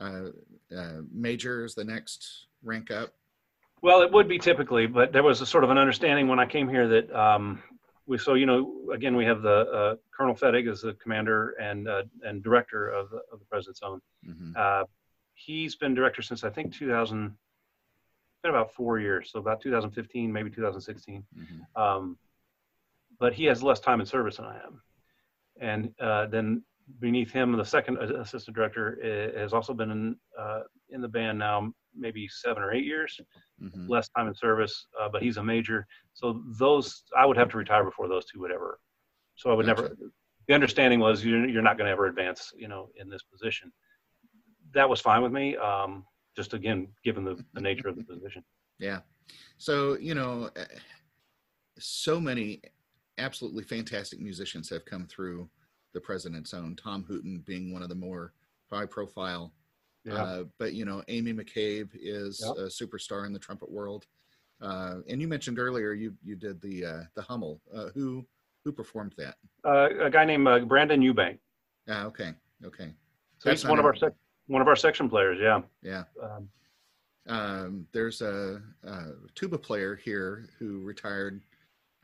uh, 0.00 0.30
uh, 0.76 1.00
major? 1.12 1.64
Is 1.64 1.74
the 1.74 1.84
next 1.84 2.46
rank 2.62 2.90
up? 2.90 3.12
Well, 3.82 4.00
it 4.00 4.10
would 4.10 4.26
be 4.26 4.38
typically, 4.38 4.86
but 4.86 5.12
there 5.12 5.22
was 5.22 5.42
a 5.42 5.46
sort 5.46 5.64
of 5.64 5.70
an 5.70 5.78
understanding 5.78 6.28
when 6.28 6.38
I 6.38 6.46
came 6.46 6.68
here 6.68 6.88
that 6.88 7.14
um, 7.14 7.62
we. 8.06 8.16
So 8.16 8.34
you 8.34 8.46
know, 8.46 8.72
again, 8.92 9.16
we 9.16 9.26
have 9.26 9.42
the 9.42 9.70
uh, 9.70 9.96
Colonel 10.16 10.34
Fettig 10.34 10.70
as 10.70 10.80
the 10.80 10.94
commander 10.94 11.50
and 11.60 11.86
uh, 11.86 12.02
and 12.22 12.42
director 12.42 12.88
of 12.88 13.10
the, 13.10 13.20
of 13.30 13.38
the 13.38 13.44
President's 13.44 13.82
Own. 13.82 14.00
Mm-hmm. 14.26 14.82
he's 15.34 15.76
been 15.76 15.94
director 15.94 16.22
since 16.22 16.42
I 16.42 16.50
think 16.50 16.74
2000. 16.74 17.34
Been 18.42 18.50
about 18.50 18.72
four 18.74 18.98
years, 18.98 19.30
so 19.32 19.40
about 19.40 19.60
2015, 19.60 20.32
maybe 20.32 20.50
2016. 20.50 21.24
Mm-hmm. 21.36 21.82
Um, 21.82 22.18
but 23.18 23.32
he 23.32 23.44
has 23.46 23.62
less 23.62 23.80
time 23.80 24.00
in 24.00 24.06
service 24.06 24.36
than 24.36 24.44
I 24.44 24.56
am 24.56 24.82
and 25.60 25.90
uh, 26.00 26.26
then 26.26 26.62
beneath 27.00 27.30
him, 27.30 27.52
the 27.56 27.64
second 27.64 27.98
assistant 27.98 28.54
director 28.54 29.32
has 29.36 29.52
also 29.52 29.74
been 29.74 29.90
in 29.90 30.16
uh, 30.38 30.60
in 30.90 31.00
the 31.00 31.08
band 31.08 31.38
now 31.38 31.72
maybe 31.98 32.28
seven 32.28 32.62
or 32.62 32.72
eight 32.72 32.84
years, 32.84 33.18
mm-hmm. 33.62 33.88
less 33.88 34.08
time 34.10 34.28
in 34.28 34.34
service, 34.34 34.86
uh, 35.00 35.08
but 35.08 35.22
he's 35.22 35.36
a 35.38 35.42
major. 35.42 35.86
So 36.14 36.42
those 36.58 37.02
I 37.16 37.26
would 37.26 37.36
have 37.36 37.48
to 37.50 37.56
retire 37.56 37.84
before 37.84 38.08
those 38.08 38.24
two 38.26 38.40
would 38.40 38.52
ever. 38.52 38.78
So 39.36 39.50
I 39.50 39.54
would 39.54 39.66
gotcha. 39.66 39.82
never. 39.82 39.96
The 40.48 40.54
understanding 40.54 41.00
was 41.00 41.24
you're, 41.24 41.48
you're 41.48 41.62
not 41.62 41.76
going 41.76 41.86
to 41.86 41.92
ever 41.92 42.06
advance, 42.06 42.52
you 42.56 42.68
know, 42.68 42.88
in 42.96 43.08
this 43.08 43.22
position. 43.22 43.72
That 44.74 44.88
was 44.88 45.00
fine 45.00 45.22
with 45.22 45.32
me. 45.32 45.56
Um, 45.56 46.04
just 46.36 46.54
again, 46.54 46.88
given 47.02 47.24
the, 47.24 47.42
the 47.54 47.60
nature 47.60 47.88
of 47.88 47.96
the 47.96 48.04
position. 48.04 48.44
Yeah. 48.78 48.98
So, 49.56 49.96
you 49.96 50.14
know, 50.14 50.50
eh, 50.54 50.64
so 51.78 52.20
many 52.20 52.60
absolutely 53.18 53.64
fantastic 53.64 54.20
musicians 54.20 54.68
have 54.70 54.84
come 54.84 55.06
through 55.06 55.48
the 55.92 56.00
President's 56.00 56.52
Own, 56.52 56.76
Tom 56.76 57.04
Hooten 57.08 57.44
being 57.44 57.72
one 57.72 57.82
of 57.82 57.88
the 57.88 57.94
more 57.94 58.32
high 58.70 58.86
profile. 58.86 59.52
Yeah. 60.04 60.14
Uh, 60.14 60.44
but, 60.58 60.74
you 60.74 60.84
know, 60.84 61.02
Amy 61.08 61.32
McCabe 61.32 61.90
is 61.94 62.42
yep. 62.44 62.56
a 62.56 62.68
superstar 62.68 63.26
in 63.26 63.32
the 63.32 63.38
trumpet 63.38 63.70
world. 63.70 64.06
Uh, 64.60 64.96
and 65.08 65.20
you 65.20 65.28
mentioned 65.28 65.58
earlier 65.58 65.92
you 65.92 66.14
you 66.24 66.34
did 66.34 66.60
the 66.62 66.84
uh, 66.84 67.02
the 67.14 67.22
Hummel. 67.22 67.60
Uh, 67.74 67.88
who 67.94 68.26
who 68.64 68.72
performed 68.72 69.14
that? 69.18 69.36
Uh, 69.64 70.06
a 70.06 70.10
guy 70.10 70.24
named 70.24 70.48
uh, 70.48 70.60
Brandon 70.60 71.00
Eubank. 71.00 71.38
Ah, 71.88 72.04
okay, 72.04 72.32
okay. 72.64 72.90
So 73.38 73.50
That's 73.50 73.62
he's 73.62 73.68
one 73.68 73.78
of 73.78 73.84
our 73.84 73.94
sec- 73.94 74.14
one 74.46 74.62
of 74.62 74.68
our 74.68 74.76
section 74.76 75.08
players. 75.08 75.38
Yeah. 75.40 75.60
Yeah. 75.82 76.04
Um, 76.22 76.48
um, 77.28 77.86
there's 77.92 78.22
a, 78.22 78.62
a, 78.84 79.04
tuba 79.34 79.58
player 79.58 79.96
here 79.96 80.48
who 80.58 80.80
retired, 80.80 81.42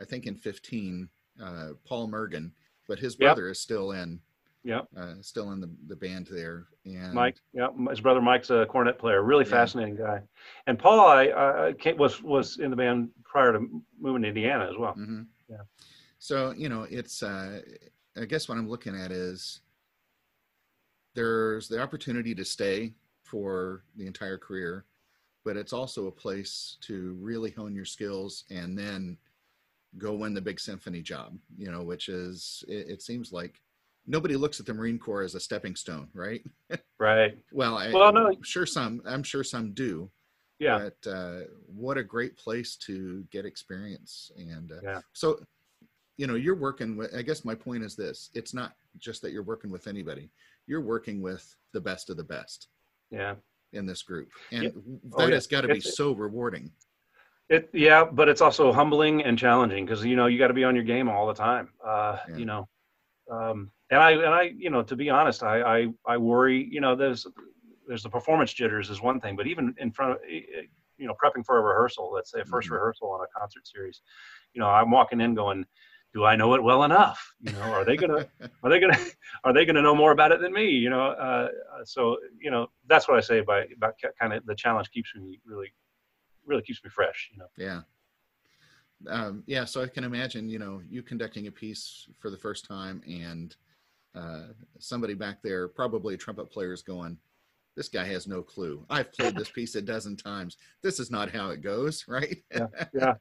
I 0.03 0.05
think 0.05 0.27
in 0.27 0.35
15, 0.35 1.09
uh, 1.43 1.69
Paul 1.87 2.09
Mergen, 2.09 2.51
but 2.89 2.99
his 2.99 3.17
brother 3.17 3.47
yep. 3.47 3.53
is 3.53 3.61
still 3.61 3.93
in. 3.93 4.21
Yeah. 4.65 4.83
Uh, 4.97 5.15
still 5.23 5.51
in 5.53 5.61
the, 5.61 5.71
the 5.89 5.97
band 5.97 6.29
there. 6.31 6.67
And 6.85 7.15
Mike, 7.15 7.37
yeah, 7.53 7.69
his 7.91 8.01
brother 8.01 8.21
Mike's 8.21 8.51
a 8.51 8.67
cornet 8.67 8.99
player, 8.99 9.23
really 9.23 9.45
yeah. 9.45 9.51
fascinating 9.51 9.97
guy. 9.97 10.21
And 10.69 10.79
Paul, 10.79 11.09
I 11.09 11.75
came, 11.81 11.97
was 11.97 12.23
was 12.23 12.59
in 12.59 12.71
the 12.71 12.77
band 12.77 13.09
prior 13.25 13.53
to 13.53 13.83
moving 14.01 14.23
to 14.23 14.29
Indiana 14.29 14.69
as 14.71 14.79
well. 14.79 14.93
Mm-hmm. 14.93 15.23
Yeah. 15.49 15.63
So 16.21 16.53
you 16.57 16.69
know, 16.69 16.87
it's 16.89 17.25
uh, 17.25 17.61
I 18.17 18.25
guess 18.25 18.49
what 18.49 18.57
I'm 18.57 18.69
looking 18.69 18.95
at 18.95 19.11
is 19.11 19.63
there's 21.15 21.67
the 21.67 21.83
opportunity 21.83 22.33
to 22.33 22.45
stay 22.45 22.93
for 23.25 23.83
the 23.97 24.07
entire 24.07 24.39
career 24.39 24.85
but 25.45 25.57
it's 25.57 25.73
also 25.73 26.07
a 26.07 26.13
place 26.13 26.77
to 26.83 27.17
really 27.21 27.51
hone 27.51 27.75
your 27.75 27.85
skills 27.85 28.45
and 28.51 28.79
then 28.79 29.17
go 29.99 30.15
win 30.15 30.35
the 30.35 30.41
big 30.41 30.59
symphony 30.59 31.03
job 31.03 31.37
you 31.57 31.71
know 31.71 31.83
which 31.83 32.09
is 32.09 32.65
it, 32.69 32.89
it 32.89 33.03
seems 33.03 33.33
like 33.33 33.61
nobody 34.07 34.37
looks 34.37 34.59
at 34.59 34.67
the 34.67 34.75
marine 34.75 34.99
corps 34.99 35.23
as 35.23 35.35
a 35.35 35.41
stepping 35.41 35.77
stone 35.77 36.09
right? 36.15 36.43
Right. 36.99 37.37
Well 37.51 37.77
I, 37.77 37.93
well 37.93 38.13
no. 38.13 38.29
i'm 38.29 38.43
sure 38.45 38.65
some 38.65 39.03
i'm 39.05 39.25
sure 39.25 39.43
some 39.43 39.73
do. 39.73 40.09
Yeah. 40.61 40.89
But 41.03 41.11
uh, 41.11 41.41
what 41.67 41.99
a 41.99 42.05
great 42.05 42.37
place 42.37 42.77
to 42.87 43.25
get 43.33 43.45
experience. 43.45 44.31
And 44.37 44.71
uh, 44.71 44.77
yeah. 44.85 45.01
so 45.13 45.41
you 46.17 46.29
know 46.29 46.37
you're 46.37 46.55
working 46.55 46.97
with 46.97 47.13
i 47.17 47.23
guess 47.23 47.45
my 47.45 47.57
point 47.57 47.83
is 47.83 47.97
this 47.97 48.31
it's 48.35 48.55
not 48.55 48.75
just 48.99 49.23
that 49.23 49.33
you're 49.33 49.43
working 49.43 49.71
with 49.71 49.87
anybody. 49.87 50.31
You're 50.67 50.81
working 50.81 51.21
with 51.21 51.55
the 51.73 51.81
best 51.81 52.11
of 52.11 52.17
the 52.17 52.25
best 52.25 52.69
yeah. 53.11 53.35
in 53.73 53.87
this 53.87 54.03
group, 54.03 54.29
and 54.51 54.67
that 54.67 54.75
oh, 55.15 55.27
yeah. 55.27 55.35
has 55.35 55.47
got 55.47 55.63
to 55.63 55.69
be 55.69 55.81
so 55.81 56.13
rewarding. 56.13 56.71
It 57.53 57.69
yeah, 57.75 58.05
but 58.11 58.31
it's 58.31 58.41
also 58.41 58.73
humbling 58.73 59.23
and 59.25 59.39
challenging 59.39 59.85
because 59.85 60.03
you 60.03 60.17
know 60.17 60.27
you 60.27 60.39
got 60.39 60.49
to 60.49 60.55
be 60.55 60.65
on 60.65 60.75
your 60.75 60.85
game 60.85 61.09
all 61.11 61.27
the 61.27 61.35
time. 61.35 61.69
Uh, 61.87 62.17
yeah. 62.31 62.37
You 62.37 62.47
know, 62.47 62.69
um, 63.31 63.71
and 63.91 64.01
I 64.01 64.13
and 64.13 64.35
I 64.35 64.43
you 64.57 64.71
know 64.71 64.83
to 64.83 64.97
be 64.97 65.11
honest, 65.11 65.43
I, 65.43 65.61
I 65.61 65.87
I 66.07 66.17
worry. 66.17 66.67
You 66.71 66.81
know, 66.81 66.97
there's 66.97 67.27
there's 67.87 68.03
the 68.03 68.09
performance 68.09 68.55
jitters 68.55 68.89
is 68.89 69.03
one 69.03 69.21
thing, 69.21 69.37
but 69.37 69.47
even 69.47 69.75
in 69.77 69.93
front 69.93 70.13
of 70.13 70.19
you 70.31 71.07
know 71.07 71.15
prepping 71.23 71.45
for 71.45 71.59
a 71.59 71.61
rehearsal, 71.61 72.11
let's 72.11 72.31
say 72.31 72.41
a 72.41 72.45
1st 72.45 72.49
mm-hmm. 72.49 72.73
rehearsal 72.73 73.11
on 73.11 73.21
a 73.21 73.39
concert 73.39 73.67
series, 73.67 74.01
you 74.55 74.61
know, 74.61 74.69
I'm 74.69 74.91
walking 74.91 75.21
in 75.21 75.35
going 75.35 75.67
do 76.15 76.25
I 76.25 76.37
know 76.37 76.55
it 76.55 76.63
well 76.63 76.85
enough? 76.85 77.35
You 77.41 77.53
know, 77.53 77.63
are 77.63 77.85
they 77.85 77.97
gonna 77.97 78.27
are 78.63 78.71
they 78.71 78.81
gonna 78.81 78.99
are 79.45 79.53
they 79.53 79.67
gonna 79.67 79.83
know 79.83 79.95
more 79.95 80.13
about 80.13 80.33
it 80.33 80.41
than 80.41 80.53
me? 80.53 80.71
You 80.71 80.89
know, 80.89 81.09
uh, 81.09 81.49
uh 81.75 81.85
so 81.85 82.17
you 82.41 82.51
know 82.51 82.69
that's 82.87 83.09
what 83.09 83.19
I 83.19 83.21
say 83.21 83.41
by 83.41 83.67
about 83.77 83.95
kind 84.19 84.33
of 84.33 84.45
the 84.47 84.55
challenge 84.55 84.91
keeps 84.91 85.15
me 85.15 85.39
really 85.45 85.73
really 86.47 86.63
keeps 86.63 86.83
me 86.83 86.91
fresh. 86.91 87.31
You 87.33 87.39
know. 87.39 87.47
Yeah. 87.57 87.81
Um, 89.09 89.43
yeah, 89.47 89.65
so 89.65 89.83
I 89.83 89.89
can 89.89 90.05
imagine, 90.05 90.49
you 90.49 90.61
know, 90.61 90.81
you 90.89 91.03
conducting 91.03 91.49
a 91.49 91.51
piece 91.51 92.07
for 92.21 92.31
the 92.31 92.37
first 92.37 92.67
time 92.67 93.03
and 93.05 93.57
uh, 94.15 94.49
somebody 94.79 95.15
back 95.15 95.43
there, 95.43 95.67
probably 95.67 96.15
a 96.15 96.17
trumpet 96.17 96.53
player, 96.53 96.73
is 96.73 96.83
going, 96.83 97.19
this 97.77 97.89
guy 97.89 98.05
has 98.05 98.27
no 98.27 98.43
clue. 98.43 98.85
I've 98.91 99.13
played 99.13 99.35
this 99.35 99.51
piece 99.51 99.75
a 99.75 99.83
dozen 99.83 100.17
times. 100.17 100.59
This 100.83 101.01
is 101.01 101.11
not 101.11 101.31
how 101.31 101.51
it 101.51 101.63
goes, 101.63 102.05
right? 102.09 102.37
yeah, 102.55 102.67
yeah. 102.93 103.15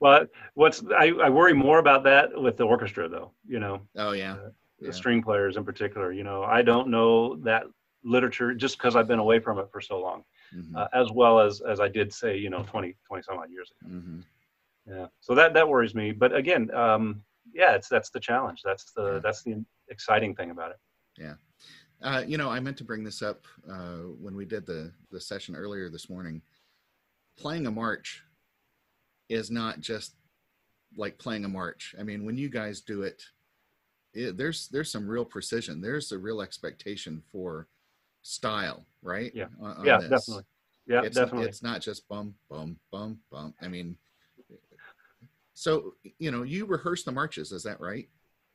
Well, 0.00 0.26
what's 0.54 0.82
I, 0.96 1.12
I 1.22 1.28
worry 1.28 1.52
more 1.52 1.78
about 1.78 2.04
that 2.04 2.30
with 2.40 2.56
the 2.56 2.64
orchestra, 2.64 3.08
though. 3.08 3.32
You 3.46 3.60
know. 3.60 3.82
Oh 3.96 4.12
yeah. 4.12 4.34
Uh, 4.34 4.50
the 4.80 4.86
yeah. 4.86 4.92
string 4.92 5.22
players 5.22 5.56
in 5.56 5.64
particular. 5.64 6.12
You 6.12 6.24
know, 6.24 6.42
I 6.42 6.62
don't 6.62 6.88
know 6.88 7.36
that 7.36 7.64
literature 8.02 8.54
just 8.54 8.78
because 8.78 8.96
I've 8.96 9.08
been 9.08 9.18
away 9.18 9.40
from 9.40 9.58
it 9.58 9.68
for 9.70 9.80
so 9.80 10.00
long, 10.00 10.24
mm-hmm. 10.54 10.76
uh, 10.76 10.86
as 10.92 11.10
well 11.12 11.40
as 11.40 11.60
as 11.60 11.80
I 11.80 11.88
did 11.88 12.12
say, 12.12 12.36
you 12.36 12.50
know, 12.50 12.62
20, 12.62 12.94
20 13.06 13.22
some 13.22 13.38
odd 13.38 13.50
years 13.50 13.70
ago. 13.80 13.94
Mm-hmm. 13.94 14.20
Yeah. 14.90 15.06
So 15.20 15.34
that 15.34 15.54
that 15.54 15.68
worries 15.68 15.94
me. 15.94 16.12
But 16.12 16.34
again, 16.34 16.74
um, 16.74 17.22
yeah, 17.52 17.74
it's 17.74 17.88
that's 17.88 18.10
the 18.10 18.20
challenge. 18.20 18.62
That's 18.64 18.92
the 18.92 19.14
yeah. 19.14 19.20
that's 19.22 19.42
the 19.42 19.64
exciting 19.88 20.34
thing 20.34 20.50
about 20.50 20.70
it. 20.70 20.78
Yeah. 21.18 21.34
Uh, 22.00 22.22
you 22.26 22.38
know, 22.38 22.48
I 22.48 22.60
meant 22.60 22.76
to 22.78 22.84
bring 22.84 23.02
this 23.02 23.22
up 23.22 23.44
uh, 23.70 24.06
when 24.20 24.36
we 24.36 24.44
did 24.44 24.66
the 24.66 24.92
the 25.10 25.20
session 25.20 25.56
earlier 25.56 25.88
this 25.88 26.08
morning. 26.08 26.42
Playing 27.36 27.66
a 27.66 27.70
march 27.70 28.22
is 29.28 29.50
not 29.50 29.80
just 29.80 30.14
like 30.96 31.18
playing 31.18 31.44
a 31.44 31.48
march. 31.48 31.94
I 31.98 32.02
mean, 32.02 32.24
when 32.24 32.36
you 32.36 32.48
guys 32.48 32.80
do 32.80 33.02
it, 33.02 33.22
it 34.14 34.36
there's 34.36 34.68
there's 34.68 34.90
some 34.90 35.08
real 35.08 35.24
precision. 35.24 35.80
There's 35.80 36.12
a 36.12 36.18
real 36.18 36.40
expectation 36.40 37.22
for 37.30 37.68
style, 38.22 38.86
right? 39.02 39.32
Yeah, 39.34 39.46
on, 39.60 39.78
on 39.78 39.84
yeah, 39.84 39.98
this. 39.98 40.10
definitely. 40.10 40.44
Yeah, 40.86 41.02
it's, 41.02 41.16
definitely. 41.16 41.48
It's 41.48 41.62
not 41.62 41.80
just 41.80 42.08
bum 42.08 42.34
bum 42.50 42.76
bum 42.90 43.18
bum. 43.30 43.54
I 43.60 43.68
mean, 43.68 43.96
so 45.54 45.94
you 46.18 46.30
know, 46.30 46.42
you 46.42 46.66
rehearse 46.66 47.04
the 47.04 47.12
marches, 47.12 47.52
is 47.52 47.62
that 47.64 47.80
right? 47.80 48.08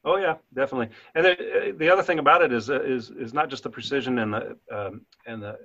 Oh 0.06 0.18
yeah, 0.18 0.36
definitely. 0.54 0.90
And 1.16 1.26
the, 1.26 1.76
the 1.78 1.90
other 1.90 2.04
thing 2.04 2.20
about 2.20 2.42
it 2.42 2.52
is 2.52 2.70
uh, 2.70 2.82
is 2.82 3.12
is 3.12 3.34
not 3.34 3.50
just 3.50 3.64
the 3.64 3.70
precision 3.70 4.20
and 4.20 4.34
the 4.34 4.58
um, 4.72 5.02
and 5.26 5.42
the 5.42 5.58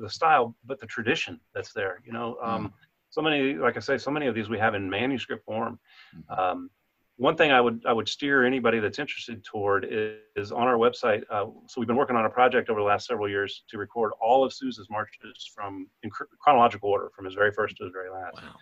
the 0.00 0.10
style, 0.10 0.54
but 0.64 0.80
the 0.80 0.86
tradition 0.86 1.40
that's 1.54 1.72
there. 1.72 2.00
You 2.04 2.12
know, 2.12 2.38
um, 2.42 2.68
mm. 2.68 2.72
so 3.10 3.22
many, 3.22 3.54
like 3.54 3.76
I 3.76 3.80
say, 3.80 3.98
so 3.98 4.10
many 4.10 4.26
of 4.26 4.34
these 4.34 4.48
we 4.48 4.58
have 4.58 4.74
in 4.74 4.88
manuscript 4.88 5.44
form. 5.44 5.78
Mm. 6.16 6.38
Um, 6.38 6.70
one 7.18 7.36
thing 7.36 7.50
I 7.50 7.60
would 7.60 7.82
I 7.84 7.92
would 7.92 8.08
steer 8.08 8.46
anybody 8.46 8.78
that's 8.78 8.98
interested 9.00 9.44
toward 9.44 9.84
is, 9.90 10.18
is 10.36 10.52
on 10.52 10.68
our 10.68 10.76
website. 10.76 11.22
Uh, 11.28 11.46
so 11.66 11.80
we've 11.80 11.88
been 11.88 11.96
working 11.96 12.16
on 12.16 12.24
a 12.24 12.30
project 12.30 12.70
over 12.70 12.80
the 12.80 12.86
last 12.86 13.06
several 13.06 13.28
years 13.28 13.64
to 13.70 13.76
record 13.76 14.12
all 14.20 14.44
of 14.44 14.52
Sousa's 14.52 14.88
marches 14.88 15.50
from 15.54 15.88
in 16.04 16.10
chronological 16.40 16.88
order, 16.88 17.10
from 17.14 17.24
his 17.24 17.34
very 17.34 17.52
first 17.52 17.76
to 17.76 17.84
his 17.84 17.92
very 17.92 18.08
last. 18.08 18.36
Wow. 18.36 18.54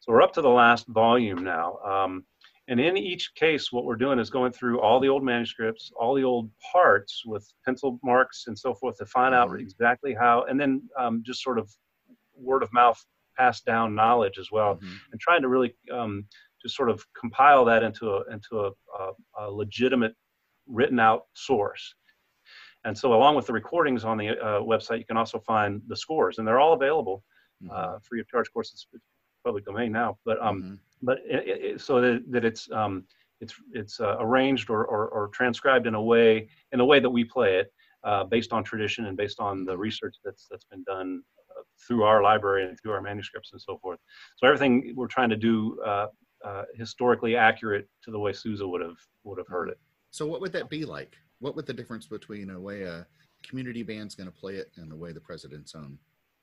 So 0.00 0.12
we're 0.12 0.22
up 0.22 0.32
to 0.34 0.42
the 0.42 0.50
last 0.50 0.88
volume 0.88 1.44
now. 1.44 1.78
Um, 1.78 2.24
and 2.66 2.80
in 2.80 2.96
each 2.96 3.34
case, 3.36 3.70
what 3.70 3.84
we're 3.84 3.96
doing 3.96 4.18
is 4.18 4.30
going 4.30 4.50
through 4.50 4.80
all 4.80 4.98
the 4.98 5.08
old 5.08 5.22
manuscripts, 5.22 5.92
all 5.96 6.14
the 6.14 6.24
old 6.24 6.50
parts 6.72 7.22
with 7.24 7.48
pencil 7.64 8.00
marks 8.02 8.44
and 8.48 8.58
so 8.58 8.74
forth 8.74 8.96
to 8.98 9.06
find 9.06 9.32
out 9.32 9.48
mm-hmm. 9.48 9.60
exactly 9.60 10.12
how, 10.12 10.44
and 10.48 10.60
then 10.60 10.82
um, 10.98 11.22
just 11.24 11.42
sort 11.42 11.58
of 11.58 11.72
word 12.34 12.64
of 12.64 12.72
mouth 12.72 13.04
passed 13.38 13.64
down 13.64 13.94
knowledge 13.94 14.38
as 14.38 14.50
well, 14.50 14.74
mm-hmm. 14.74 14.94
and 15.12 15.20
trying 15.20 15.42
to 15.42 15.48
really 15.48 15.74
um, 15.92 16.24
just 16.62 16.76
sort 16.76 16.90
of 16.90 17.04
compile 17.18 17.64
that 17.64 17.82
into 17.82 18.10
a 18.10 18.22
into 18.32 18.60
a, 18.60 18.70
a, 18.98 19.12
a, 19.40 19.50
legitimate 19.50 20.14
written 20.66 21.00
out 21.00 21.22
source. 21.34 21.94
And 22.84 22.96
so, 22.96 23.14
along 23.14 23.36
with 23.36 23.46
the 23.46 23.52
recordings 23.52 24.04
on 24.04 24.16
the 24.18 24.30
uh, 24.30 24.60
website, 24.60 24.98
you 24.98 25.04
can 25.04 25.16
also 25.16 25.38
find 25.40 25.82
the 25.88 25.96
scores, 25.96 26.38
and 26.38 26.46
they're 26.46 26.60
all 26.60 26.72
available 26.72 27.22
mm-hmm. 27.62 27.72
uh, 27.74 27.98
free 28.02 28.20
of 28.20 28.28
charge. 28.28 28.48
Of 28.48 28.54
course, 28.54 28.72
it's 28.72 28.86
public 29.44 29.64
domain 29.64 29.92
now, 29.92 30.18
but 30.24 30.40
um, 30.42 30.62
mm-hmm 30.62 30.74
but 31.02 31.18
it, 31.24 31.48
it, 31.48 31.80
so 31.80 32.00
that, 32.00 32.22
that 32.30 32.44
it's 32.44 32.70
um, 32.70 33.04
it's 33.40 33.54
it's 33.72 34.00
uh, 34.00 34.16
arranged 34.20 34.70
or, 34.70 34.84
or, 34.84 35.08
or, 35.08 35.28
transcribed 35.28 35.86
in 35.86 35.94
a 35.94 36.02
way 36.02 36.48
in 36.70 36.80
a 36.80 36.84
way 36.84 37.00
that 37.00 37.10
we 37.10 37.24
play 37.24 37.56
it 37.56 37.72
uh, 38.04 38.24
based 38.24 38.52
on 38.52 38.62
tradition 38.62 39.06
and 39.06 39.16
based 39.16 39.40
on 39.40 39.64
the 39.64 39.76
research 39.76 40.14
that's 40.24 40.46
that's 40.50 40.64
been 40.64 40.84
done 40.84 41.22
uh, 41.50 41.62
through 41.86 42.04
our 42.04 42.22
library 42.22 42.66
and 42.66 42.78
through 42.80 42.92
our 42.92 43.02
manuscripts 43.02 43.50
and 43.52 43.60
so 43.60 43.78
forth. 43.78 43.98
So 44.36 44.46
everything 44.46 44.94
we're 44.96 45.08
trying 45.08 45.30
to 45.30 45.36
do 45.36 45.78
uh, 46.44 46.64
historically 46.74 47.36
accurate 47.36 47.88
to 48.02 48.10
the 48.10 48.18
way 48.18 48.32
Sousa 48.32 48.66
would 48.66 48.80
have 48.80 48.98
would 49.24 49.38
have 49.38 49.48
heard 49.48 49.68
it. 49.68 49.78
So 50.10 50.26
what 50.26 50.40
would 50.40 50.52
that 50.52 50.68
be 50.68 50.84
like? 50.84 51.16
What 51.40 51.56
would 51.56 51.66
the 51.66 51.72
difference 51.72 52.06
between 52.06 52.50
a 52.50 52.60
way 52.60 52.82
a 52.82 53.06
community 53.42 53.82
band's 53.82 54.14
going 54.14 54.28
to 54.30 54.34
play 54.34 54.56
it 54.56 54.70
and 54.76 54.90
the 54.90 54.96
way 54.96 55.12
the 55.12 55.20
president's 55.20 55.74
own 55.74 55.98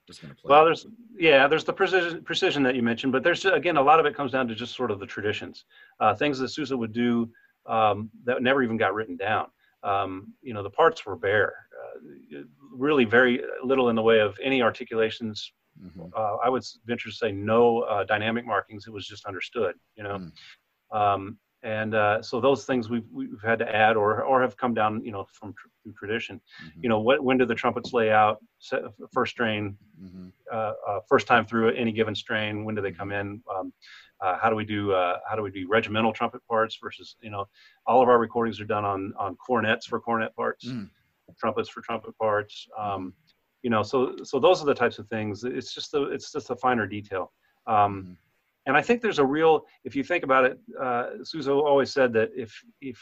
just 0.08 0.22
going 0.22 0.34
to 0.34 0.40
play? 0.40 0.50
It? 0.50 0.52
Well, 0.52 0.66
there's 0.66 0.88
yeah, 1.18 1.48
there's 1.48 1.64
the 1.64 1.74
precision 1.74 2.24
precision 2.24 2.64
that 2.64 2.76
you 2.76 2.82
mentioned, 2.82 3.12
but 3.12 3.24
there's 3.24 3.46
again 3.46 3.78
a 3.78 3.82
lot 3.82 4.00
of 4.00 4.06
it 4.06 4.16
comes 4.16 4.32
down 4.32 4.48
to 4.48 4.56
just 4.56 4.76
sort 4.76 4.92
of 4.92 5.00
the 5.00 5.06
traditions, 5.06 5.66
uh, 6.00 6.16
things 6.16 6.40
that 6.40 6.50
Sousa 6.50 6.76
would 6.76 6.94
do 6.94 7.30
um, 7.66 8.10
that 8.26 8.42
never 8.42 8.64
even 8.64 8.78
got 8.78 8.94
written 8.94 9.16
down. 9.16 9.48
Um, 9.84 10.34
you 10.42 10.54
know, 10.54 10.64
the 10.64 10.70
parts 10.70 11.06
were 11.06 11.16
bare, 11.16 11.54
uh, 11.80 12.40
really 12.74 13.06
very 13.06 13.42
little 13.64 13.90
in 13.90 13.96
the 13.96 14.02
way 14.02 14.20
of 14.20 14.38
any 14.44 14.62
articulations. 14.62 15.54
Mm-hmm. 15.84 16.02
Uh, 16.16 16.36
I 16.44 16.50
would 16.50 16.64
venture 16.86 17.10
to 17.10 17.16
say 17.16 17.32
no 17.32 17.82
uh, 17.82 18.04
dynamic 18.04 18.46
markings. 18.46 18.86
It 18.88 18.92
was 18.94 19.08
just 19.08 19.26
understood. 19.26 19.76
You 19.96 20.04
know. 20.04 20.18
Mm. 20.20 20.32
Um, 20.98 21.38
and 21.62 21.94
uh, 21.94 22.22
so 22.22 22.40
those 22.40 22.64
things 22.66 22.90
we've 22.90 23.06
we've 23.12 23.42
had 23.44 23.60
to 23.60 23.76
add 23.76 23.98
or 23.98 24.24
or 24.24 24.42
have 24.42 24.56
come 24.56 24.74
down 24.74 25.04
you 25.04 25.12
know 25.12 25.26
from 25.34 25.54
tr- 25.54 25.68
through 25.84 25.94
tradition. 25.94 26.40
Mhm. 26.64 26.84
You 26.84 26.90
know, 26.90 27.02
what, 27.02 27.22
when 27.22 27.38
do 27.38 27.46
the 27.46 27.54
trumpets 27.54 27.92
lay 27.92 28.12
out? 28.12 28.38
First 29.14 29.32
strain, 29.34 29.78
Mhm. 30.02 30.32
uh, 30.52 30.74
uh, 30.88 31.00
first 31.10 31.28
time 31.28 31.46
through 31.46 31.72
any 31.76 31.92
given 31.92 32.16
strain. 32.16 32.64
When 32.64 32.76
do 32.76 32.82
they 32.82 32.94
come 32.94 33.12
in? 33.12 33.44
Um, 33.54 33.74
uh, 34.22 34.38
how 34.42 34.50
do 34.50 34.56
we 34.56 34.64
do 34.64 34.94
uh, 34.94 35.20
how 35.30 35.36
do 35.36 35.42
we 35.44 35.52
do 35.52 35.68
regimental 35.68 36.14
trumpet 36.14 36.42
parts 36.48 36.78
versus 36.82 37.18
you 37.22 37.30
know 37.30 37.46
all 37.86 38.02
of 38.02 38.08
our 38.08 38.20
recordings 38.20 38.62
are 38.62 38.66
done 38.66 38.86
on 38.86 39.14
on 39.20 39.36
cornets 39.36 39.86
for 39.86 40.00
cornet 40.00 40.34
parts, 40.38 40.66
Mm. 40.66 40.90
trumpets 41.38 41.68
for 41.68 41.82
trumpet 41.82 42.18
parts. 42.18 42.68
Um, 42.78 43.14
you 43.64 43.70
know, 43.70 43.84
so 43.84 44.16
so 44.24 44.40
those 44.40 44.62
are 44.62 44.66
the 44.66 44.74
types 44.74 45.00
of 45.00 45.08
things. 45.08 45.44
It's 45.44 45.74
just 45.74 45.92
the 45.92 46.04
it's 46.04 46.32
just 46.32 46.50
a 46.50 46.56
finer 46.56 46.88
detail. 46.88 47.32
Um, 47.68 48.04
Mhm. 48.04 48.18
and 48.66 48.78
I 48.78 48.82
think 48.82 49.02
there's 49.02 49.20
a 49.20 49.26
real, 49.26 49.66
if 49.84 49.96
you 49.96 50.04
think 50.04 50.24
about 50.24 50.46
it, 50.46 50.60
uh, 50.80 51.24
Sousa 51.24 51.52
always 51.52 51.92
said 51.92 52.14
that 52.14 52.30
if, 52.36 52.52
if, 52.82 53.00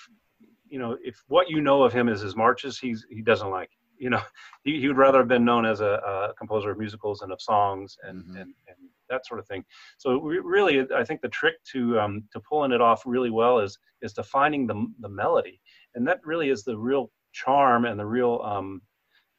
you 0.70 0.80
know, 0.80 0.98
if 1.04 1.22
what 1.28 1.50
you 1.50 1.62
know 1.62 1.84
of 1.84 1.92
him 1.92 2.08
is 2.10 2.22
his 2.22 2.36
marches, 2.36 2.80
he's, 2.80 3.06
he 3.10 3.22
doesn't 3.22 3.50
like, 3.50 3.70
you 3.98 4.10
know, 4.10 4.22
he, 4.64 4.80
he 4.80 4.88
would 4.88 4.98
rather 4.98 5.18
have 5.20 5.28
been 5.28 5.44
known 5.44 5.66
as 5.66 5.82
a, 5.82 6.30
a 6.30 6.34
composer 6.38 6.72
of 6.72 6.78
musicals 6.78 7.22
and 7.22 7.32
of 7.32 7.42
songs 7.42 7.98
and, 8.04 8.24
Mhm. 8.24 8.42
and, 8.42 8.54
and 8.68 8.78
that 9.10 9.26
sort 9.26 9.40
of 9.40 9.48
thing. 9.48 9.64
So 9.98 10.18
we 10.18 10.40
really, 10.40 10.86
I 10.94 11.04
think 11.04 11.22
the 11.22 11.30
trick 11.30 11.56
to, 11.72 12.00
um, 12.00 12.24
to 12.34 12.40
pulling 12.40 12.72
it 12.72 12.82
off 12.82 13.04
really 13.06 13.30
well 13.32 13.60
is, 13.60 13.78
is 14.02 14.14
defining 14.14 14.68
the, 14.68 14.86
the 15.00 15.10
melody. 15.10 15.60
And 15.96 16.08
that 16.08 16.20
really 16.26 16.50
is 16.50 16.64
the 16.64 16.78
real 16.78 17.12
charm 17.34 17.86
and 17.86 18.00
the 18.00 18.06
real, 18.06 18.42
um, 18.44 18.82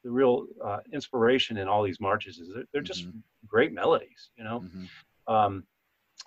the 0.09 0.13
real 0.13 0.47
uh, 0.65 0.79
inspiration 0.91 1.59
in 1.59 1.69
all 1.69 1.83
these 1.83 2.01
marches 2.01 2.39
is 2.39 2.49
they're, 2.55 2.65
they're 2.73 2.81
just 2.81 3.07
Mhm. 3.09 3.23
great 3.47 3.73
melodies, 3.73 4.31
you 4.39 4.43
know? 4.43 4.61
Mhm. 4.61 4.89
Um, 5.27 5.67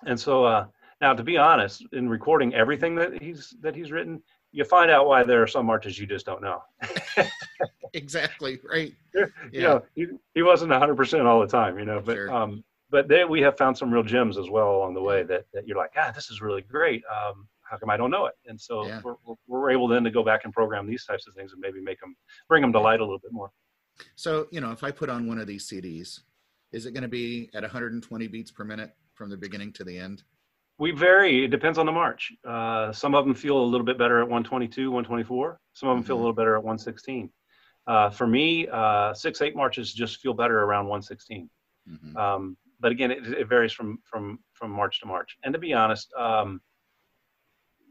and 0.06 0.18
so 0.18 0.44
uh, 0.44 0.66
now, 1.00 1.14
to 1.14 1.24
be 1.24 1.36
honest, 1.36 1.84
in 1.92 2.08
recording 2.08 2.54
everything 2.54 2.94
that 2.94 3.20
he's 3.20 3.56
that 3.60 3.74
he's 3.74 3.90
written, 3.90 4.22
you 4.52 4.64
find 4.64 4.88
out 4.88 5.08
why 5.08 5.24
there 5.24 5.42
are 5.42 5.48
some 5.48 5.66
marches 5.66 5.98
you 5.98 6.06
just 6.06 6.24
don't 6.26 6.42
know. 6.42 6.62
Exactly. 7.94 8.58
Right. 8.64 8.94
You 9.14 9.28
Yeah. 9.52 9.62
know, 9.68 9.82
he, 9.94 10.06
he 10.34 10.42
wasn't 10.42 10.70
100 10.70 10.96
percent 10.96 11.26
all 11.26 11.40
the 11.40 11.46
time, 11.46 11.76
you 11.78 11.84
know, 11.84 12.00
but 12.00 12.14
Sure. 12.14 12.30
um, 12.30 12.62
but 12.88 13.08
we 13.28 13.40
have 13.42 13.56
found 13.58 13.76
some 13.76 13.92
real 13.92 14.02
gems 14.04 14.38
as 14.38 14.48
well 14.48 14.76
along 14.76 14.94
the 14.94 15.02
way 15.02 15.22
that, 15.24 15.44
that 15.52 15.66
you're 15.66 15.76
like, 15.76 15.92
ah, 15.96 16.12
this 16.14 16.30
is 16.30 16.40
really 16.40 16.62
great. 16.62 17.02
Um, 17.10 17.48
how 17.62 17.78
come 17.78 17.88
I 17.90 17.96
don't 17.96 18.10
know 18.10 18.26
it? 18.26 18.34
And 18.46 18.60
so 18.60 18.86
Yeah. 18.88 19.00
we're, 19.02 19.16
we're 19.46 19.70
able 19.70 19.88
then 19.88 20.04
to 20.04 20.10
go 20.10 20.22
back 20.22 20.42
and 20.44 20.52
program 20.52 20.86
these 20.86 21.04
types 21.06 21.26
of 21.26 21.34
things 21.34 21.52
and 21.52 21.60
maybe 21.60 21.80
make 21.80 21.98
them 22.00 22.14
bring 22.48 22.60
them 22.62 22.72
to 22.74 22.80
light 22.80 23.00
a 23.00 23.02
little 23.02 23.18
bit 23.18 23.32
more. 23.32 23.50
So, 24.16 24.46
you 24.50 24.60
know, 24.60 24.70
if 24.72 24.82
I 24.84 24.90
put 24.90 25.08
on 25.08 25.26
one 25.26 25.38
of 25.38 25.46
these 25.46 25.68
CDs, 25.68 26.20
is 26.72 26.86
it 26.86 26.92
going 26.92 27.02
to 27.02 27.08
be 27.08 27.50
at 27.54 27.62
120 27.62 28.26
beats 28.28 28.50
per 28.50 28.64
minute 28.64 28.94
from 29.14 29.30
the 29.30 29.36
beginning 29.36 29.72
to 29.74 29.84
the 29.84 29.98
end? 29.98 30.22
We 30.78 30.90
vary. 30.90 31.44
It 31.44 31.48
depends 31.48 31.78
on 31.78 31.86
the 31.86 31.92
march. 31.92 32.32
Uh, 32.46 32.92
some 32.92 33.14
of 33.14 33.24
them 33.24 33.34
feel 33.34 33.58
a 33.58 33.62
little 33.62 33.84
bit 33.84 33.98
better 33.98 34.18
at 34.20 34.28
122, 34.28 34.90
124. 34.90 35.60
Some 35.74 35.88
of 35.88 35.96
them 35.96 36.02
feel 36.04 36.16
a 36.16 36.18
Mhm. 36.18 36.22
little 36.22 36.32
better 36.34 36.56
at 36.56 36.64
116. 36.64 37.30
Uh, 37.86 38.10
for 38.10 38.26
me, 38.26 38.68
uh, 38.68 39.12
six 39.14 39.42
eight 39.42 39.54
marches 39.54 39.92
just 39.92 40.20
feel 40.20 40.34
better 40.34 40.60
around 40.62 40.86
116. 40.86 41.50
Mhm. 41.88 42.16
Um, 42.16 42.56
but 42.80 42.90
again, 42.92 43.10
it, 43.10 43.26
it 43.26 43.48
varies 43.48 43.72
from 43.72 43.98
from 44.04 44.42
from 44.54 44.70
march 44.70 45.00
to 45.00 45.06
march. 45.06 45.36
And 45.44 45.52
to 45.52 45.58
be 45.58 45.72
honest, 45.72 46.12
um, 46.14 46.60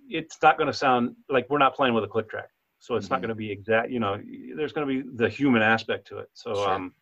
it's 0.09 0.37
not 0.41 0.57
going 0.57 0.67
to 0.67 0.73
sound 0.73 1.15
like 1.29 1.49
we're 1.49 1.57
not 1.59 1.75
playing 1.75 1.93
with 1.93 2.03
a 2.03 2.07
click 2.07 2.29
track, 2.29 2.49
so 2.81 2.97
it's 2.97 3.11
not 3.11 3.21
Mhm. 3.21 3.25
going 3.25 3.29
to 3.29 3.35
be 3.35 3.51
exact. 3.51 3.91
You 3.91 4.01
know, 4.01 4.21
there's 4.57 4.73
going 4.73 4.87
to 4.87 5.03
be 5.03 5.09
the 5.17 5.29
human 5.29 5.63
aspect 5.63 6.07
to 6.09 6.19
it. 6.19 6.29
So 6.33 6.65
Sure. 6.65 6.75
um, 6.75 6.95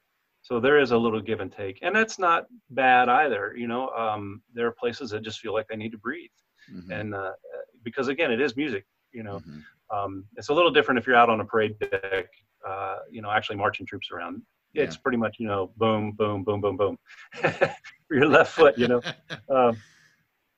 so 0.43 0.59
there 0.59 0.79
is 0.79 0.91
a 0.91 0.97
little 0.97 1.21
give 1.21 1.41
and 1.41 1.51
take, 1.51 1.79
and 1.83 1.95
that's 1.95 2.19
not 2.19 2.45
bad 2.71 3.09
either. 3.09 3.55
You 3.57 3.67
know, 3.67 3.89
um, 3.89 4.43
there 4.53 4.67
are 4.67 4.71
places 4.71 5.11
that 5.11 5.23
just 5.23 5.39
feel 5.39 5.53
like 5.53 5.67
they 5.67 5.77
need 5.77 5.91
to 5.93 5.97
breathe 5.99 6.29
Mhm. 6.67 6.91
and 6.91 7.15
uh, 7.15 7.31
because 7.83 8.07
again 8.09 8.31
it 8.31 8.41
is 8.41 8.55
music 8.55 8.85
you 9.13 9.23
know 9.23 9.43
Mhm. 9.45 9.65
um, 9.93 10.25
it's 10.37 10.49
a 10.49 10.53
little 10.53 10.71
different 10.71 10.99
if 10.99 11.07
you're 11.07 11.15
out 11.15 11.29
on 11.29 11.41
a 11.41 11.45
parade 11.45 11.77
deck 11.79 12.25
uh, 12.67 12.97
you 13.11 13.21
know 13.21 13.29
actually 13.31 13.55
marching 13.55 13.85
troops 13.85 14.09
around 14.11 14.41
it's 14.73 14.97
pretty 14.97 15.17
much 15.17 15.35
you 15.39 15.47
know 15.47 15.71
boom 15.77 16.11
boom 16.13 16.43
boom 16.43 16.61
boom 16.61 16.77
boom 16.77 16.97
for 18.07 18.15
your 18.15 18.27
left 18.27 18.51
foot 18.53 18.73
you 18.77 18.87
know 18.87 19.01
um, 19.55 19.81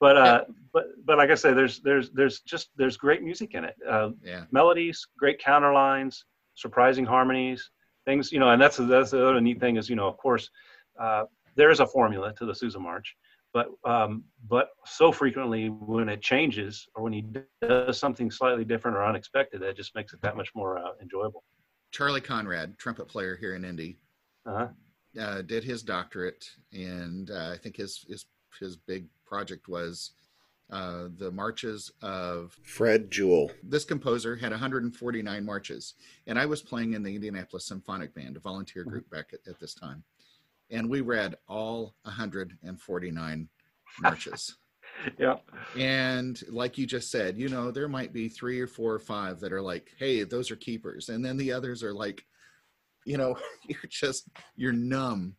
but 0.02 0.18
uh, 0.18 0.44
but 0.74 0.88
but 1.06 1.18
like 1.18 1.30
i 1.30 1.36
say 1.36 1.54
there's 1.54 1.80
there's 1.80 2.10
there's 2.10 2.42
just 2.42 2.72
there's 2.76 2.98
great 2.98 3.24
music 3.24 3.54
in 3.54 3.64
it 3.64 3.76
uh, 3.90 4.10
yeah. 4.24 4.44
melodies 4.52 5.08
great 5.18 5.40
counter 5.40 5.72
lines 5.72 6.26
surprising 6.56 7.06
harmonies 7.06 7.70
things 8.06 8.32
you 8.32 8.40
know 8.40 8.50
and 8.50 8.62
that's 8.62 8.76
that's 8.76 9.12
the 9.12 9.26
other 9.26 9.40
neat 9.40 9.60
thing 9.62 9.78
is 9.78 9.90
you 9.90 9.96
know 9.96 10.08
of 10.08 10.18
course 10.18 10.50
uh, 11.00 11.24
there 11.56 11.72
is 11.72 11.80
a 11.80 11.88
formula 11.88 12.34
to 12.34 12.46
the 12.46 12.54
Sousa 12.54 12.80
March 12.80 13.16
but 13.54 13.68
um, 13.86 14.24
but 14.50 14.70
so 14.86 15.12
frequently 15.12 15.68
when 15.68 16.10
it 16.10 16.22
changes 16.22 16.88
or 16.96 17.04
when 17.04 17.14
he 17.14 17.26
does 17.62 17.98
something 17.98 18.32
slightly 18.32 18.66
different 18.66 18.98
or 18.98 19.06
unexpected 19.06 19.62
that 19.62 19.76
just 19.76 19.94
makes 19.96 20.14
it 20.14 20.22
that 20.22 20.36
much 20.36 20.50
more 20.56 20.78
uh, 20.78 20.92
enjoyable 21.02 21.44
Charlie 21.92 22.22
Conrad, 22.22 22.78
trumpet 22.78 23.08
player 23.08 23.36
here 23.36 23.56
in 23.56 23.66
Indy, 23.66 23.98
uh-huh. 24.46 24.68
uh, 25.20 25.42
did 25.42 25.64
his 25.64 25.84
doctorate, 25.84 26.50
and 26.72 27.30
uh, 27.30 27.52
I 27.54 27.58
think 27.58 27.76
his 27.76 28.06
his 28.08 28.26
his 28.60 28.76
big 28.76 29.08
project 29.26 29.68
was 29.68 30.12
uh, 30.72 31.10
the 31.18 31.32
marches 31.32 31.92
of 32.02 32.58
Fred 32.64 33.12
Jewell. 33.12 33.52
this 33.62 33.84
composer 33.84 34.36
had 34.36 34.52
149 34.52 35.46
marches, 35.46 35.96
and 36.28 36.40
I 36.40 36.46
was 36.46 36.62
playing 36.62 36.94
in 36.94 37.04
the 37.04 37.14
Indianapolis 37.14 37.66
Symphonic 37.66 38.16
Band, 38.16 38.38
a 38.38 38.40
volunteer 38.40 38.84
group 38.86 39.10
back 39.10 39.34
at, 39.34 39.40
at 39.48 39.60
this 39.60 39.74
time, 39.74 40.04
and 40.70 40.90
we 40.90 41.02
read 41.02 41.36
all 41.50 41.96
149 42.04 43.50
marches. 44.02 44.56
yeah 45.18 45.36
And 45.78 46.42
like 46.50 46.78
you 46.78 46.86
just 46.86 47.12
said, 47.12 47.38
you 47.38 47.50
know, 47.50 47.72
there 47.72 47.90
might 47.90 48.14
be 48.14 48.30
three 48.30 48.60
or 48.60 48.68
four 48.68 48.94
or 48.94 49.00
five 49.00 49.40
that 49.42 49.52
are 49.52 49.62
like, 49.62 49.92
hey, 49.98 50.24
those 50.24 50.52
are 50.52 50.56
keepers. 50.56 51.10
And 51.10 51.24
then 51.24 51.38
the 51.38 51.52
others 51.52 51.84
are 51.84 51.94
like, 51.94 52.26
you 53.06 53.18
know, 53.18 53.38
you're 53.68 53.90
just, 53.90 54.30
you're 54.56 54.74
numb. 54.74 55.36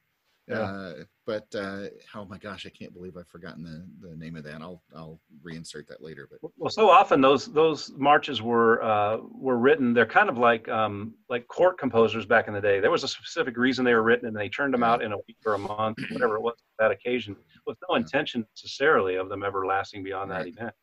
Yeah. 0.52 0.62
Uh, 0.62 0.94
but 1.26 1.46
uh, 1.54 1.86
oh 2.14 2.24
my 2.24 2.38
gosh, 2.38 2.66
I 2.66 2.70
can't 2.70 2.92
believe 2.92 3.16
I've 3.16 3.28
forgotten 3.28 3.62
the, 3.62 4.08
the 4.08 4.16
name 4.16 4.36
of 4.36 4.44
that. 4.44 4.60
I'll 4.60 4.82
I'll 4.94 5.20
reinsert 5.44 5.86
that 5.88 6.02
later. 6.02 6.28
But 6.30 6.50
well 6.56 6.70
so 6.70 6.90
often 6.90 7.20
those 7.20 7.46
those 7.52 7.92
marches 7.96 8.42
were 8.42 8.82
uh, 8.82 9.18
were 9.32 9.58
written 9.58 9.94
they're 9.94 10.06
kind 10.06 10.28
of 10.28 10.38
like 10.38 10.68
um, 10.68 11.14
like 11.28 11.46
court 11.48 11.78
composers 11.78 12.26
back 12.26 12.48
in 12.48 12.54
the 12.54 12.60
day 12.60 12.80
there 12.80 12.90
was 12.90 13.04
a 13.04 13.08
specific 13.08 13.56
reason 13.56 13.84
they 13.84 13.94
were 13.94 14.02
written 14.02 14.26
and 14.28 14.36
they 14.36 14.48
turned 14.48 14.74
them 14.74 14.82
out 14.82 15.02
in 15.02 15.12
a 15.12 15.16
week 15.28 15.36
or 15.46 15.54
a 15.54 15.58
month 15.58 15.96
whatever 16.10 16.36
it 16.36 16.42
was 16.42 16.54
that 16.78 16.90
occasion 16.90 17.36
with 17.66 17.76
no 17.88 17.94
Yeah. 17.96 18.02
intention 18.02 18.44
necessarily 18.56 19.14
of 19.16 19.28
them 19.28 19.42
ever 19.42 19.64
lasting 19.66 20.02
beyond 20.02 20.30
that 20.30 20.40
Right. 20.44 20.54
event 20.56 20.74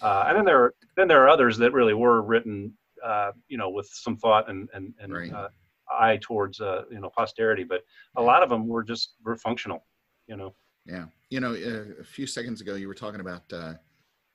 uh, 0.00 0.24
and 0.28 0.36
then 0.38 0.44
there 0.44 0.62
are 0.62 0.74
then 0.96 1.08
there 1.08 1.22
are 1.24 1.28
others 1.28 1.58
that 1.58 1.72
really 1.72 1.94
were 1.94 2.22
written 2.22 2.72
uh, 3.04 3.32
you 3.48 3.58
know 3.58 3.70
with 3.70 3.88
some 3.92 4.16
thought 4.16 4.48
and 4.48 4.68
and, 4.74 4.94
and 5.00 5.12
Right. 5.12 5.32
uh, 5.32 5.48
eye 5.98 6.18
towards 6.20 6.60
uh, 6.60 6.82
you 6.90 7.00
know 7.00 7.10
posterity 7.10 7.64
but 7.64 7.82
a 8.16 8.22
lot 8.22 8.42
of 8.42 8.48
them 8.48 8.66
were 8.66 8.82
just 8.82 9.14
were 9.24 9.36
functional 9.36 9.86
you 10.26 10.36
know 10.36 10.54
yeah, 10.86 11.04
you 11.30 11.40
know, 11.40 11.52
uh, 11.52 12.00
a 12.00 12.04
few 12.04 12.26
seconds 12.26 12.60
ago 12.60 12.74
you 12.74 12.88
were 12.88 12.94
talking 12.94 13.20
about 13.20 13.42
uh, 13.52 13.74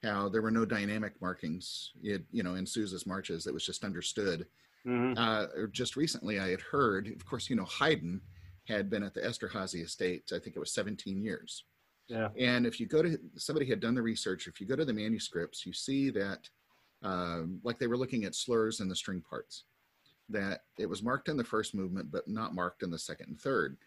how 0.03 0.29
there 0.29 0.41
were 0.41 0.51
no 0.51 0.65
dynamic 0.65 1.13
markings. 1.21 1.91
It, 2.01 2.23
you 2.31 2.43
know, 2.43 2.55
in 2.55 2.65
Sousa's 2.65 3.05
marches, 3.05 3.47
it 3.47 3.53
was 3.53 3.65
just 3.65 3.83
understood. 3.83 4.47
hmm 4.85 5.13
uh, 5.17 5.47
or 5.55 5.67
just 5.67 5.95
recently 5.95 6.39
I 6.39 6.49
had 6.49 6.61
heard, 6.61 7.07
of 7.07 7.25
course, 7.25 7.49
you 7.49 7.55
know, 7.55 7.65
Haydn 7.65 8.21
had 8.67 8.89
been 8.89 9.03
at 9.03 9.13
the 9.13 9.21
Esterhazy 9.21 9.83
estate, 9.83 10.31
I 10.33 10.39
think 10.39 10.55
it 10.55 10.59
was 10.59 10.73
17 10.73 11.21
years. 11.21 11.63
yeah 12.07 12.29
And 12.37 12.65
if 12.65 12.79
you 12.79 12.85
go 12.85 13.01
to, 13.01 13.17
somebody 13.35 13.65
had 13.65 13.79
done 13.79 13.95
the 13.95 14.01
research, 14.01 14.47
if 14.47 14.59
you 14.61 14.67
go 14.67 14.75
to 14.75 14.85
the 14.85 14.93
manuscripts, 14.93 15.65
you 15.65 15.73
see 15.73 16.09
that, 16.11 16.49
um, 17.03 17.59
like 17.63 17.79
they 17.79 17.87
were 17.87 17.97
looking 17.97 18.25
at 18.25 18.35
slurs 18.35 18.79
in 18.79 18.89
the 18.89 18.95
string 18.95 19.21
parts, 19.21 19.63
that 20.29 20.63
it 20.77 20.87
was 20.87 21.03
marked 21.03 21.29
in 21.29 21.37
the 21.37 21.43
first 21.43 21.73
movement, 21.73 22.11
but 22.11 22.27
not 22.27 22.55
marked 22.55 22.83
in 22.83 22.91
the 22.91 22.99
second 22.99 23.29
and 23.29 23.39
third. 23.39 23.77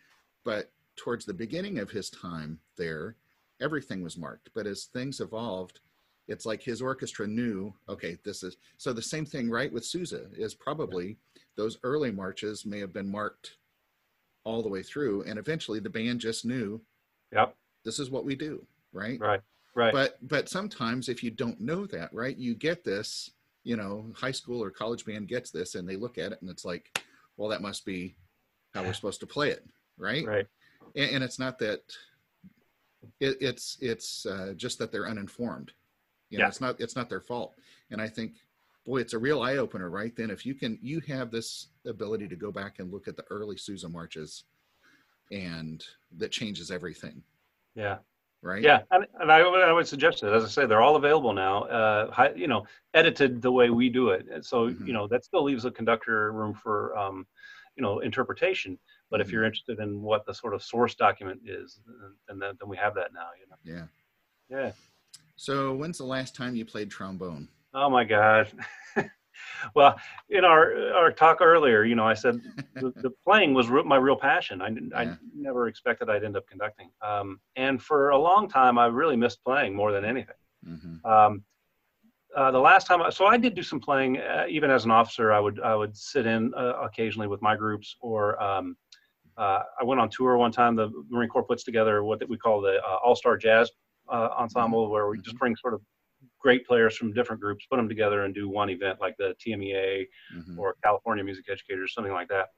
But 0.45 0.71
towards 0.97 1.25
the 1.25 1.35
beginning 1.35 1.79
of 1.79 1.91
his 1.91 2.11
time 2.11 2.59
there, 2.77 3.17
everything 3.61 4.03
was 4.03 4.17
marked. 4.17 4.51
But 4.55 4.67
as 4.67 4.85
things 4.85 5.21
evolved, 5.21 5.81
it's 6.29 6.47
like 6.47 6.63
his 6.63 6.81
orchestra 6.81 7.27
knew, 7.27 7.75
okay, 7.89 8.17
this 8.25 8.43
is 8.43 8.57
so 8.79 8.93
the 8.93 9.03
same 9.03 9.27
thing, 9.27 9.51
right? 9.51 9.73
With 9.73 9.85
Sousa 9.85 10.27
is 10.37 10.55
probably 10.55 11.17
those 11.57 11.79
early 11.83 12.11
marches 12.11 12.65
may 12.65 12.79
have 12.79 12.93
been 12.93 13.11
marked 13.11 13.57
all 14.45 14.63
the 14.63 14.69
way 14.69 14.83
through, 14.83 15.23
and 15.25 15.39
eventually 15.39 15.81
the 15.81 15.91
band 15.91 16.21
just 16.21 16.45
knew 16.45 16.81
yep 17.33 17.55
this 17.85 17.99
is 17.99 18.11
what 18.11 18.25
we 18.25 18.35
do, 18.35 18.65
right? 18.93 19.19
right 19.21 19.41
right 19.75 19.93
But 19.93 20.19
but 20.29 20.49
sometimes 20.49 21.09
if 21.09 21.23
you 21.23 21.31
don't 21.31 21.61
know 21.61 21.87
that, 21.87 22.13
right, 22.13 22.37
you 22.37 22.55
get 22.55 22.85
this, 22.85 23.31
you 23.65 23.77
know, 23.77 24.11
high 24.15 24.31
school 24.31 24.63
or 24.63 24.71
college 24.71 25.05
band 25.05 25.29
gets 25.29 25.51
this, 25.51 25.75
and 25.75 25.89
they 25.89 25.97
look 25.97 26.19
at 26.19 26.33
it 26.33 26.41
and 26.41 26.51
it's 26.51 26.65
like, 26.65 27.03
well, 27.37 27.49
that 27.51 27.63
must 27.63 27.85
be 27.85 28.17
how 28.75 28.83
we're 28.83 28.93
supposed 28.93 29.21
to 29.21 29.27
play 29.27 29.51
it, 29.51 29.67
right? 29.99 30.25
right. 30.27 30.47
And, 30.97 31.11
and 31.11 31.25
it's 31.25 31.39
not 31.39 31.59
that 31.59 31.81
it, 33.19 33.37
it's 33.41 33.79
it's 33.81 34.27
uh, 34.27 34.53
just 34.57 34.79
that 34.79 34.93
they're 34.93 35.09
uninformed. 35.09 35.73
You 36.31 36.39
know 36.39 36.45
Yeah. 36.45 36.49
it's 36.49 36.61
not 36.61 36.81
it's 36.81 36.97
not 36.97 37.09
their 37.09 37.21
fault. 37.21 37.55
And 37.91 38.01
i 38.01 38.09
think 38.09 38.35
boy 38.87 38.99
it's 38.99 39.15
a 39.15 39.19
real 39.19 39.43
eye-opener 39.43 39.91
right? 39.91 40.15
Then 40.15 40.31
if 40.31 40.47
you 40.47 40.55
can 40.55 40.79
you 40.81 41.01
have 41.09 41.31
this 41.31 41.69
ability 41.87 42.29
to 42.29 42.37
go 42.37 42.53
back 42.53 42.79
and 42.79 42.91
look 42.93 43.09
at 43.09 43.17
the 43.17 43.25
early 43.31 43.57
sousa 43.57 43.89
marches 43.89 44.45
and 45.33 45.85
that 46.19 46.31
changes 46.31 46.71
everything. 46.71 47.23
Yeah, 47.75 47.99
right? 48.43 48.63
Yeah, 48.63 48.83
and, 48.91 49.07
and 49.21 49.31
I, 49.31 49.47
would- 49.49 49.63
I 49.63 49.73
would 49.73 49.87
suggest 49.87 50.23
it. 50.23 50.33
As 50.33 50.45
I 50.45 50.49
say, 50.49 50.67
they're 50.67 50.81
all 50.83 50.97
available 50.97 51.33
now. 51.33 51.65
Uh, 51.65 52.33
you 52.37 52.47
know, 52.49 52.67
edited 52.95 53.41
the 53.43 53.51
way 53.53 53.71
we 53.71 53.89
do 53.89 54.11
it. 54.11 54.27
And 54.33 54.45
so 54.45 54.69
Mhm. 54.71 54.87
you 54.87 54.93
know 54.93 55.07
that 55.09 55.25
still 55.25 55.43
leaves 55.45 55.65
a 55.65 55.71
conductor 55.71 56.33
room 56.33 56.55
for 56.55 56.97
um, 56.97 57.27
you 57.77 57.83
know 57.83 58.01
interpretation. 58.01 58.79
But 59.11 59.21
if 59.21 59.29
Mhm. 59.29 59.33
you're 59.33 59.45
interested 59.45 59.79
in 59.81 60.01
what 60.03 60.25
the 60.27 60.35
sort 60.35 60.55
of 60.55 60.63
source 60.63 60.95
document 60.95 61.41
is, 61.45 61.81
then 62.29 62.39
then, 62.39 62.57
then 62.61 62.69
we 62.69 62.77
have 62.77 62.95
that 62.95 63.13
now. 63.13 63.29
You 63.41 63.47
know. 63.49 63.57
Yeah. 63.65 63.87
Yeah. 64.49 64.73
So 65.37 65.75
when's 65.75 65.99
the 65.99 66.05
last 66.05 66.35
time 66.35 66.55
you 66.55 66.65
played 66.65 66.91
trombone? 66.91 67.49
Oh 67.73 67.89
my 67.89 68.05
God. 68.05 68.51
well, 69.75 69.99
in 70.29 70.45
our 70.45 70.93
our 70.95 71.13
talk 71.13 71.41
earlier, 71.41 71.85
you 71.85 71.95
know, 71.95 72.07
I 72.07 72.15
said 72.15 72.41
the, 72.75 72.93
the 72.97 73.11
playing 73.25 73.55
was 73.55 73.69
re- 73.69 73.83
my 73.83 73.97
real 73.97 74.17
passion. 74.17 74.61
I 74.63 74.71
didn't, 74.71 74.91
Yeah. 74.91 74.99
I 75.01 75.17
never 75.35 75.69
expected 75.69 76.09
I'd 76.11 76.25
end 76.25 76.37
up 76.37 76.47
conducting. 76.47 76.91
Um, 77.03 77.41
and 77.57 77.83
for 77.83 78.11
a 78.11 78.19
long 78.19 78.49
time, 78.49 78.79
I 78.79 78.87
really 78.87 79.17
missed 79.17 79.43
playing 79.45 79.75
more 79.75 79.93
than 79.93 80.05
anything. 80.05 80.37
hmm 80.65 81.07
Um, 81.07 81.45
uh, 82.37 82.51
the 82.53 82.59
last 82.61 82.87
time, 82.87 83.03
I, 83.03 83.11
so 83.11 83.27
I 83.27 83.37
did 83.37 83.55
do 83.55 83.63
some 83.63 83.81
playing. 83.81 84.19
Uh, 84.19 84.47
even 84.49 84.71
as 84.71 84.85
an 84.85 84.93
officer, 84.93 85.33
I 85.33 85.41
would 85.41 85.61
I 85.61 85.75
would 85.75 85.97
sit 85.97 86.27
in 86.27 86.55
uh, 86.55 86.75
occasionally 86.81 87.27
with 87.27 87.43
my 87.43 87.57
groups, 87.57 87.97
or 88.01 88.41
um, 88.41 88.77
uh, 89.37 89.63
I 89.81 89.85
went 89.85 90.01
on 90.01 90.09
tour 90.11 90.37
one 90.37 90.53
time. 90.53 90.77
The 90.77 90.91
Marine 91.11 91.29
Corps 91.29 91.43
puts 91.43 91.65
together 91.65 92.05
what 92.05 92.23
we 92.29 92.37
call 92.39 92.61
the 92.61 92.77
uh, 92.87 92.99
All 93.05 93.17
Star 93.17 93.37
Jazz 93.37 93.71
uh, 94.09 94.29
Ensemble, 94.39 94.91
where 94.91 95.09
we 95.09 95.19
just 95.21 95.37
bring 95.39 95.57
sort 95.57 95.75
of 95.75 95.81
great 96.41 96.67
players 96.67 96.97
from 96.97 97.13
different 97.13 97.41
groups, 97.41 97.67
put 97.71 97.77
them 97.77 97.89
together, 97.89 98.25
and 98.25 98.35
do 98.35 98.49
one 98.49 98.71
event 98.71 99.01
like 99.01 99.17
the 99.19 99.35
TMEA 99.47 100.07
hmm 100.33 100.59
or 100.59 100.77
California 100.83 101.25
Music 101.25 101.45
Educators, 101.51 101.95
something 101.95 102.13
like 102.13 102.29
that. 102.29 102.49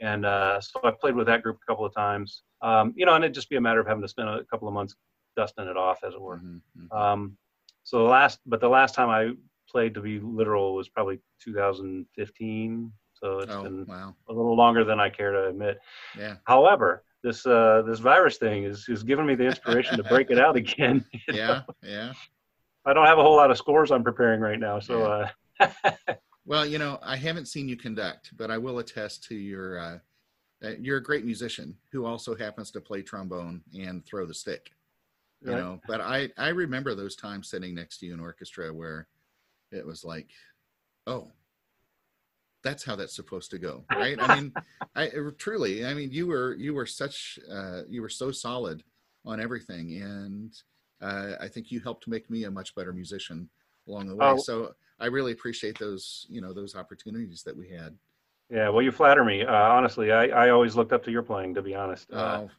And 0.00 0.26
uh, 0.26 0.60
so 0.60 0.80
I 0.84 0.90
played 0.92 1.14
with 1.16 1.26
that 1.26 1.42
group 1.42 1.58
a 1.62 1.70
couple 1.70 1.84
of 1.84 1.94
times. 1.94 2.42
Um, 2.62 2.92
you 2.96 3.06
know, 3.06 3.14
and 3.14 3.24
it'd 3.24 3.34
just 3.34 3.50
be 3.50 3.56
a 3.56 3.60
matter 3.60 3.80
of 3.80 3.86
having 3.86 4.02
to 4.02 4.08
spend 4.08 4.28
a 4.28 4.44
couple 4.44 4.68
of 4.68 4.74
months 4.74 4.94
dusting 5.36 5.66
it 5.66 5.76
off, 5.76 5.98
as 6.04 6.14
it 6.14 6.20
were. 6.20 6.38
hmm 6.38 6.86
Um, 6.96 7.36
so 7.84 7.98
the 7.98 8.04
last, 8.04 8.40
but 8.46 8.60
the 8.60 8.68
last 8.68 8.94
time 8.94 9.08
I 9.10 9.32
played 9.70 9.94
to 9.94 10.00
be 10.00 10.18
literal 10.20 10.74
was 10.74 10.88
probably 10.88 11.20
2015. 11.42 12.92
So 13.14 13.38
it's 13.40 13.54
Oh, 13.54 13.62
been 13.62 13.86
wow. 13.86 14.14
a 14.28 14.32
little 14.32 14.56
longer 14.56 14.84
than 14.84 15.00
I 15.00 15.08
care 15.10 15.32
to 15.32 15.48
admit. 15.48 15.78
Yeah. 16.18 16.36
However, 16.44 17.04
this 17.22 17.46
uh, 17.46 17.82
this 17.86 18.00
virus 18.00 18.36
thing 18.38 18.64
is 18.64 18.88
is 18.88 19.02
giving 19.02 19.26
me 19.26 19.34
the 19.34 19.46
inspiration 19.46 19.96
to 19.96 20.02
break 20.04 20.30
it 20.30 20.38
out 20.38 20.56
again. 20.56 21.04
Yeah, 21.28 21.46
know? 21.46 21.62
Yeah. 21.82 22.12
Yeah. 22.84 22.90
I 22.90 22.94
don't 22.94 23.06
have 23.06 23.18
a 23.18 23.22
whole 23.22 23.36
lot 23.36 23.50
of 23.50 23.58
scores 23.58 23.90
I'm 23.90 24.04
preparing 24.04 24.40
right 24.40 24.58
now, 24.58 24.78
so 24.78 25.28
uh, 25.60 25.68
Well, 26.46 26.66
you 26.66 26.78
know, 26.78 26.98
I 27.02 27.16
haven't 27.16 27.48
seen 27.48 27.68
you 27.68 27.76
conduct, 27.76 28.36
but 28.36 28.50
I 28.50 28.58
will 28.58 28.78
attest 28.78 29.24
to 29.24 29.34
your. 29.34 29.78
Uh, 29.78 29.98
uh, 30.64 30.72
you're 30.80 30.98
a 30.98 31.02
great 31.02 31.24
musician 31.24 31.76
who 31.90 32.06
also 32.06 32.34
happens 32.34 32.70
to 32.70 32.80
play 32.80 33.02
trombone 33.02 33.62
and 33.74 34.04
throw 34.06 34.24
the 34.24 34.34
stick. 34.34 34.70
You 35.42 35.50
know, 35.50 35.80
but 35.86 36.00
I 36.00 36.30
I 36.38 36.48
remember 36.48 36.94
those 36.94 37.16
times 37.16 37.50
sitting 37.50 37.74
next 37.74 37.98
to 37.98 38.06
you 38.06 38.14
in 38.14 38.20
orchestra 38.20 38.72
where 38.72 39.08
it 39.72 39.84
was 39.84 40.02
like, 40.02 40.30
oh, 41.06 41.32
that's 42.62 42.82
how 42.82 42.96
that's 42.96 43.14
supposed 43.14 43.50
to 43.50 43.58
go, 43.58 43.84
right? 43.90 44.16
I 44.18 44.40
mean, 44.40 44.54
I 44.96 45.10
truly, 45.36 45.84
I 45.84 45.92
mean, 45.92 46.10
you 46.12 46.26
were 46.26 46.54
you 46.54 46.72
were 46.72 46.86
such 46.86 47.38
uh, 47.52 47.82
you 47.90 48.00
were 48.00 48.08
so 48.08 48.30
solid 48.30 48.82
on 49.26 49.38
everything, 49.38 50.00
and 50.00 50.54
uh, 51.00 51.32
I 51.40 51.48
think 51.48 51.70
you 51.70 51.80
helped 51.80 52.08
make 52.08 52.30
me 52.30 52.44
a 52.44 52.50
much 52.50 52.74
better 52.74 52.92
musician 52.92 53.48
along 53.88 54.08
the 54.08 54.16
way. 54.16 54.26
Oh. 54.26 54.36
So 54.36 54.74
I 55.00 55.06
really 55.06 55.32
appreciate 55.32 55.78
those 55.78 56.26
you 56.28 56.40
know 56.40 56.52
those 56.52 56.74
opportunities 56.74 57.42
that 57.44 57.56
we 57.56 57.68
had. 57.68 57.96
yeah. 58.50 58.68
Well, 58.68 58.82
you 58.82 58.92
flatter 58.92 59.24
me. 59.24 59.42
Uh, 59.42 59.52
honestly, 59.52 60.12
I, 60.12 60.26
I 60.26 60.50
always 60.50 60.76
looked 60.76 60.92
up 60.92 61.04
to 61.04 61.10
your 61.10 61.22
playing. 61.22 61.54
To 61.54 61.62
be 61.62 61.74
honest, 61.74 62.10
uh, 62.12 62.42
Oh, 62.42 62.50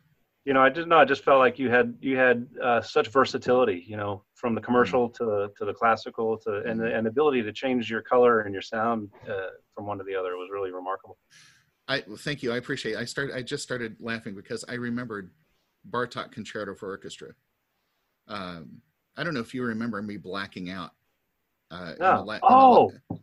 you 0.45 0.53
know, 0.53 0.61
I 0.61 0.69
just 0.69 0.87
no, 0.87 0.97
I 0.97 1.05
just 1.05 1.23
felt 1.23 1.39
like 1.39 1.57
you 1.57 1.71
had 1.71 1.95
you 2.01 2.17
had 2.17 2.47
uh, 2.61 2.79
such 2.79 3.07
versatility. 3.07 3.83
You 3.87 3.97
know, 3.97 4.23
from 4.35 4.53
the 4.53 4.61
commercial 4.61 5.09
to 5.09 5.25
the 5.25 5.53
to 5.57 5.65
the 5.65 5.73
classical 5.73 6.37
to 6.39 6.61
and 6.67 6.79
the 6.79 6.95
and 6.95 7.05
the 7.05 7.09
ability 7.09 7.41
to 7.41 7.51
change 7.51 7.89
your 7.89 8.01
color 8.01 8.41
and 8.41 8.53
your 8.53 8.61
sound 8.61 9.09
uh, 9.27 9.47
from 9.73 9.87
one 9.87 9.97
to 9.97 10.03
the 10.03 10.15
other 10.15 10.37
was 10.37 10.49
really 10.51 10.71
remarkable. 10.71 11.17
I 11.87 12.03
well, 12.07 12.17
thank 12.17 12.43
you. 12.43 12.51
I 12.51 12.57
appreciate. 12.57 12.93
It. 12.93 12.99
I 12.99 13.05
started. 13.05 13.35
I 13.35 13.41
just 13.41 13.63
started 13.63 13.95
laughing 13.99 14.35
because 14.35 14.63
I 14.69 14.73
remembered 14.73 15.31
Bartok 15.89 16.31
Concerto 16.31 16.75
for 16.75 16.89
Orchestra. 16.89 17.33
Um, 18.27 18.81
I 19.17 19.23
don't 19.23 19.33
know 19.33 19.39
if 19.39 19.53
you 19.53 19.63
remember 19.63 20.01
me 20.01 20.17
blacking 20.17 20.69
out. 20.69 20.91
Uh, 21.71 21.93
in 21.97 22.25
la- 22.25 22.39
Oh. 22.43 22.91
la- 23.09 23.17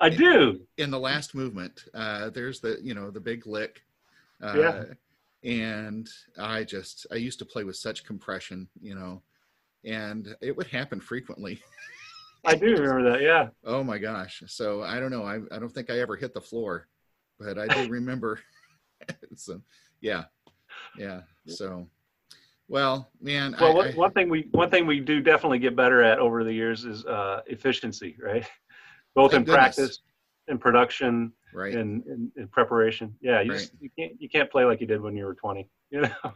I 0.00 0.08
do. 0.08 0.66
in 0.76 0.90
the 0.90 0.98
last 0.98 1.34
movement, 1.34 1.84
uh, 1.94 2.28
there's 2.30 2.60
the 2.60 2.78
you 2.82 2.94
know 2.94 3.10
the 3.10 3.20
big 3.20 3.46
lick. 3.46 3.82
Uh, 4.42 4.54
Yeah. 4.58 4.84
And 5.44 6.08
I 6.38 6.64
just 6.64 7.06
I 7.12 7.16
used 7.16 7.38
to 7.38 7.44
play 7.44 7.64
with 7.64 7.76
such 7.76 8.04
compression, 8.04 8.66
you 8.80 8.94
know, 8.94 9.22
and 9.84 10.34
it 10.40 10.56
would 10.56 10.66
happen 10.68 11.00
frequently. 11.00 11.62
I 12.46 12.54
do 12.54 12.74
remember 12.76 13.10
that. 13.10 13.20
Yeah. 13.22 13.48
Oh 13.64 13.84
my 13.84 13.98
gosh! 13.98 14.42
So 14.46 14.82
I 14.82 14.98
don't 14.98 15.10
know. 15.10 15.24
I 15.24 15.36
I 15.54 15.58
don't 15.58 15.72
think 15.72 15.90
I 15.90 16.00
ever 16.00 16.16
hit 16.16 16.32
the 16.34 16.40
floor, 16.40 16.88
but 17.38 17.58
I 17.58 17.66
do 17.68 17.88
remember. 17.90 18.40
so 19.36 19.60
yeah, 20.00 20.24
yeah. 20.98 21.22
So 21.46 21.88
well, 22.68 23.10
man. 23.20 23.54
Well, 23.60 23.72
I, 23.72 23.74
one, 23.74 23.88
I- 23.88 23.92
one 23.92 24.12
thing 24.12 24.28
we 24.28 24.48
one 24.52 24.70
thing 24.70 24.86
we 24.86 25.00
do 25.00 25.20
definitely 25.20 25.58
get 25.58 25.76
better 25.76 26.02
at 26.02 26.18
over 26.18 26.44
the 26.44 26.52
years 26.52 26.84
is 26.84 27.04
uh, 27.06 27.40
efficiency, 27.46 28.16
right? 28.22 28.44
Both 29.14 29.32
in 29.34 29.44
goodness. 29.44 29.54
practice, 29.76 29.98
in 30.48 30.58
production, 30.58 31.32
right. 31.54 31.72
in, 31.74 32.02
in 32.06 32.32
in 32.36 32.48
preparation. 32.48 33.14
Yeah, 33.20 33.40
you 33.42 33.50
Right. 33.52 33.58
just 33.60 33.72
you 33.80 33.90
can't 33.98 34.12
you 34.20 34.28
can't 34.28 34.50
play 34.50 34.64
like 34.64 34.80
you 34.80 34.86
did 34.86 35.00
when 35.00 35.16
you 35.16 35.24
were 35.24 35.34
twenty. 35.34 35.68
You 35.90 36.00
know. 36.00 36.32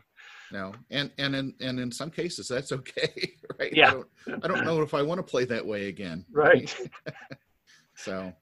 No, 0.52 0.72
and 0.90 1.10
and 1.18 1.34
in 1.34 1.54
and 1.60 1.80
in 1.80 1.90
some 1.90 2.10
cases 2.10 2.46
that's 2.46 2.70
okay, 2.70 3.32
right? 3.58 3.72
Yeah. 3.72 3.88
I 3.88 3.90
don't, 3.90 4.44
I 4.44 4.48
don't 4.48 4.64
know 4.64 4.80
if 4.82 4.94
I 4.94 5.02
want 5.02 5.18
to 5.18 5.22
play 5.24 5.44
that 5.46 5.66
way 5.66 5.88
again. 5.88 6.24
Right. 6.30 6.72
So, 7.96 8.32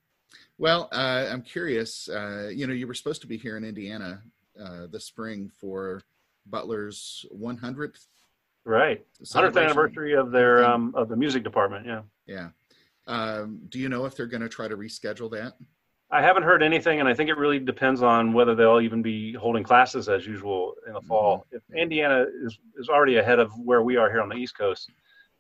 well, 0.59 0.89
uh, 0.93 1.27
I'm 1.31 1.41
curious. 1.43 2.09
Uh, 2.09 2.51
you 2.55 2.67
know, 2.67 2.75
you 2.75 2.87
were 2.87 2.95
supposed 2.95 3.23
to 3.23 3.27
be 3.27 3.39
here 3.39 3.57
in 3.57 3.65
Indiana 3.65 4.23
uh, 4.63 4.87
this 4.93 5.07
spring 5.07 5.51
for 5.59 6.03
Butler's 6.51 7.27
100th 7.35 8.07
Right. 8.65 9.07
Hundredth 9.33 9.57
anniversary 9.57 10.15
of 10.15 10.33
their 10.33 10.65
um 10.65 10.93
of 10.97 11.09
the 11.09 11.15
music 11.17 11.45
department. 11.45 11.87
Yeah. 11.87 12.03
Yeah. 12.27 12.49
Um, 13.07 13.61
do 13.69 13.79
you 13.79 13.89
know 13.89 14.07
if 14.07 14.17
they're 14.17 14.27
going 14.27 14.41
to 14.43 14.49
try 14.49 14.67
to 14.67 14.77
reschedule 14.77 15.31
that? 15.31 15.53
I 16.11 16.21
haven't 16.21 16.43
heard 16.43 16.65
anything, 16.65 16.99
and 16.99 17.09
I 17.09 17.15
think 17.15 17.31
it 17.31 17.37
really 17.37 17.61
depends 17.61 18.03
on 18.03 18.33
whether 18.33 18.57
they'll 18.57 18.81
even 18.81 19.03
be 19.03 19.35
holding 19.35 19.63
classes 19.63 20.09
as 20.09 20.27
usual 20.27 20.75
in 20.89 20.95
the 20.95 21.01
fall. 21.03 21.47
If 21.53 21.63
Indiana 21.77 22.27
is, 22.45 22.59
is 22.77 22.89
already 22.89 23.19
ahead 23.19 23.39
of 23.39 23.53
where 23.57 23.83
we 23.83 23.97
are 23.97 24.11
here 24.11 24.21
on 24.21 24.29
the 24.29 24.35
East 24.35 24.59
Coast 24.59 24.91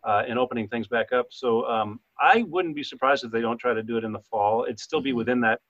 uh, 0.04 0.22
in 0.28 0.38
opening 0.38 0.68
things 0.68 0.86
back 0.86 1.12
up, 1.12 1.26
so 1.30 1.64
um, 1.68 1.98
I 2.20 2.44
wouldn't 2.44 2.76
be 2.76 2.84
surprised 2.84 3.24
if 3.24 3.32
they 3.32 3.40
don't 3.40 3.58
try 3.58 3.74
to 3.74 3.82
do 3.82 3.96
it 3.96 4.04
in 4.04 4.12
the 4.12 4.20
fall. 4.20 4.64
It'd 4.64 4.78
still 4.78 5.00
be 5.00 5.10
Mhm. 5.10 5.16
within 5.16 5.40
that 5.40 5.60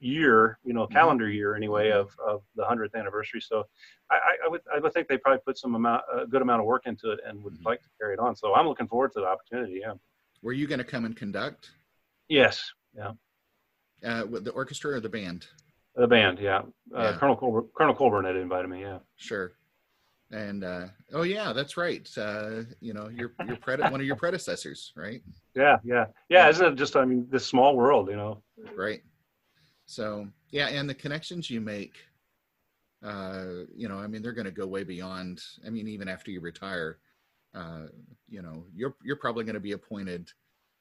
year, 0.00 0.58
you 0.64 0.72
know, 0.74 0.86
Mhm. 0.86 0.92
calendar 0.92 1.28
year 1.30 1.54
anyway 1.54 1.90
Mhm. 1.90 2.00
of, 2.00 2.18
of 2.26 2.42
the 2.56 2.64
hundredth 2.64 2.94
anniversary. 2.94 3.40
So 3.40 3.64
I, 4.10 4.36
I, 4.44 4.48
would 4.48 4.60
I 4.74 4.78
would 4.78 4.92
think 4.92 5.08
they 5.08 5.16
probably 5.18 5.40
put 5.46 5.56
some 5.58 5.74
amount 5.74 6.02
a 6.12 6.26
good 6.26 6.42
amount 6.42 6.60
of 6.60 6.66
work 6.66 6.86
into 6.86 7.10
it 7.12 7.20
and 7.26 7.42
would 7.42 7.54
Mhm. 7.54 7.64
like 7.64 7.82
to 7.82 7.88
carry 7.98 8.12
it 8.14 8.18
on. 8.20 8.36
So 8.36 8.54
I'm 8.54 8.66
looking 8.68 8.88
forward 8.88 9.12
to 9.12 9.20
the 9.20 9.26
opportunity. 9.26 9.80
Yeah. 9.80 9.94
Were 10.42 10.52
you 10.52 10.66
going 10.66 10.78
to 10.78 10.84
come 10.84 11.04
and 11.04 11.16
conduct 11.16 11.70
Yes. 12.28 12.72
Yeah. 12.94 13.12
uh, 14.04 14.26
with 14.26 14.44
the 14.44 14.50
orchestra 14.52 14.92
or 14.96 15.00
the 15.00 15.08
band? 15.08 15.46
The 15.94 16.06
band. 16.08 16.38
Yeah. 16.38 16.58
Uh, 16.94 17.12
Yeah. 17.12 17.16
Colonel 17.18 17.36
Colburn, 17.36 17.68
Colonel 17.74 17.94
Colburn 17.94 18.24
had 18.24 18.36
invited 18.36 18.68
me. 18.68 18.82
Yeah. 18.82 18.98
Sure. 19.16 19.52
And 20.30 20.64
uh, 20.64 20.88
oh 21.12 21.22
yeah, 21.22 21.52
that's 21.52 21.76
right. 21.76 22.10
Uh, 22.18 22.62
you 22.80 22.92
know, 22.92 23.08
your 23.08 23.32
your 23.46 23.56
prede- 23.56 23.88
one 23.90 24.00
of 24.00 24.06
your 24.06 24.16
predecessors, 24.16 24.92
right? 24.96 25.22
Yeah, 25.54 25.78
yeah, 25.84 26.06
yeah. 26.28 26.48
Isn't 26.48 26.72
it 26.72 26.74
just? 26.74 26.96
I 26.96 27.04
mean, 27.04 27.28
this 27.30 27.46
small 27.46 27.76
world, 27.76 28.08
you 28.10 28.16
know. 28.16 28.42
Right. 28.74 29.02
So 29.86 30.28
yeah, 30.50 30.68
and 30.68 30.88
the 30.88 30.94
connections 30.94 31.50
you 31.50 31.60
make, 31.60 31.94
uh, 33.04 33.64
you 33.74 33.88
know, 33.88 33.98
I 33.98 34.06
mean, 34.06 34.22
they're 34.22 34.32
going 34.32 34.46
to 34.46 34.50
go 34.50 34.66
way 34.66 34.84
beyond. 34.84 35.42
I 35.66 35.70
mean, 35.70 35.88
even 35.88 36.08
after 36.08 36.30
you 36.30 36.40
retire, 36.40 36.98
uh, 37.54 37.86
you 38.28 38.42
know, 38.42 38.64
you're 38.74 38.96
you're 39.02 39.16
probably 39.16 39.44
going 39.44 39.54
to 39.54 39.60
be 39.60 39.72
appointed 39.72 40.30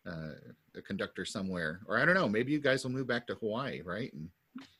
uh, 0.07 0.35
a 0.75 0.81
conductor 0.81 1.25
somewhere, 1.25 1.81
or 1.87 1.97
I 1.97 2.05
don't 2.05 2.15
know. 2.15 2.29
Maybe 2.29 2.51
you 2.51 2.59
guys 2.59 2.83
will 2.83 2.91
move 2.91 3.07
back 3.07 3.27
to 3.27 3.35
Hawaii, 3.35 3.81
right? 3.81 4.11
And, 4.13 4.29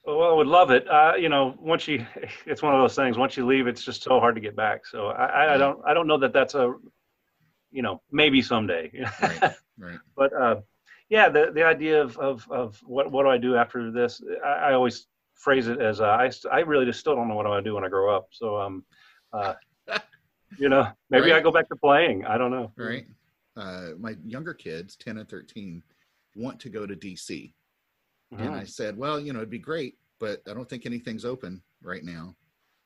Well, 0.06 0.32
I 0.32 0.34
would 0.34 0.48
love 0.48 0.72
it. 0.72 0.88
Uh, 0.90 1.14
you 1.18 1.30
know, 1.30 1.56
once 1.60 1.88
you, 1.88 2.06
it's 2.46 2.62
one 2.62 2.74
of 2.74 2.82
those 2.82 2.96
things. 2.96 3.18
Once 3.18 3.38
you 3.38 3.46
leave, 3.46 3.68
it's 3.68 3.84
just 3.84 4.04
so 4.04 4.20
hard 4.20 4.36
to 4.36 4.42
get 4.42 4.56
back. 4.56 4.86
So 4.86 5.08
I, 5.08 5.56
I, 5.56 5.58
don't, 5.58 5.80
I 5.86 5.94
don't 5.94 6.08
know 6.08 6.18
that 6.18 6.34
that's 6.34 6.56
a, 6.56 6.74
you 7.72 7.82
know, 7.82 8.02
maybe 8.12 8.42
someday. 8.42 8.92
right, 9.22 9.54
right, 9.78 10.00
but 10.16 10.34
uh, 10.34 10.56
yeah, 11.10 11.30
the 11.30 11.52
the 11.54 11.64
idea 11.64 12.02
of 12.02 12.18
of 12.18 12.50
of 12.52 12.80
what 12.86 13.12
what 13.12 13.24
do 13.24 13.30
I 13.30 13.38
do 13.38 13.56
after 13.56 13.92
this? 13.92 14.22
I, 14.44 14.48
I 14.70 14.74
always 14.74 15.08
phrase 15.36 15.68
it 15.68 15.80
as 15.82 16.02
uh, 16.02 16.06
I 16.06 16.32
I 16.52 16.60
really 16.60 16.86
just 16.86 17.00
still 17.00 17.16
don't 17.16 17.28
know 17.28 17.36
what 17.36 17.46
I'm 17.46 17.52
gonna 17.52 17.64
do 17.64 17.76
when 17.76 17.84
I 17.84 17.90
grow 17.90 18.16
up. 18.16 18.28
So 18.32 18.60
um, 18.60 18.84
uh, 19.34 19.54
you 20.58 20.70
know, 20.70 20.88
maybe 21.10 21.32
Right. 21.32 21.40
I 21.40 21.42
go 21.42 21.52
back 21.52 21.68
to 21.70 21.76
playing. 21.76 22.26
I 22.26 22.38
don't 22.38 22.52
know. 22.52 22.72
right. 22.78 23.06
Uh, 23.56 23.90
my 24.00 24.16
younger 24.26 24.54
kids, 24.54 24.96
ten 24.96 25.18
and 25.18 25.30
thirteen, 25.30 25.84
want 26.36 26.60
to 26.62 26.70
go 26.70 26.88
to 26.88 26.96
DC. 26.96 27.54
And 28.32 28.40
Mhm. 28.40 28.56
I 28.56 28.64
said, 28.64 28.98
well, 28.98 29.20
you 29.20 29.32
know, 29.32 29.40
it'd 29.40 29.50
be 29.52 29.60
great, 29.60 30.00
but 30.20 30.42
I 30.50 30.56
don't 30.56 30.68
think 30.68 30.88
anything's 30.88 31.24
open 31.26 31.62
right 31.84 32.04
now. 32.04 32.36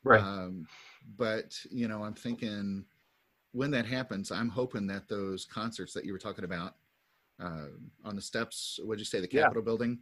Right. 0.03 0.22
Um, 0.22 0.68
but 1.18 1.57
you 1.72 1.88
know, 1.88 2.03
I'm 2.03 2.13
thinking, 2.13 2.84
when 3.53 3.72
that 3.72 3.86
happens, 3.86 4.30
I'm 4.30 4.49
hoping 4.49 4.88
that 4.88 5.07
those 5.07 5.45
concerts 5.45 5.93
that 5.93 6.03
you 6.03 6.11
were 6.11 6.20
talking 6.20 6.43
about 6.43 6.76
uh, 7.43 7.67
on 8.03 8.15
the 8.15 8.21
steps, 8.21 8.79
what'd 8.83 8.99
you 8.99 9.05
say, 9.05 9.19
the 9.19 9.29
Yeah. 9.31 9.43
Capitol 9.43 9.63
building, 9.63 9.99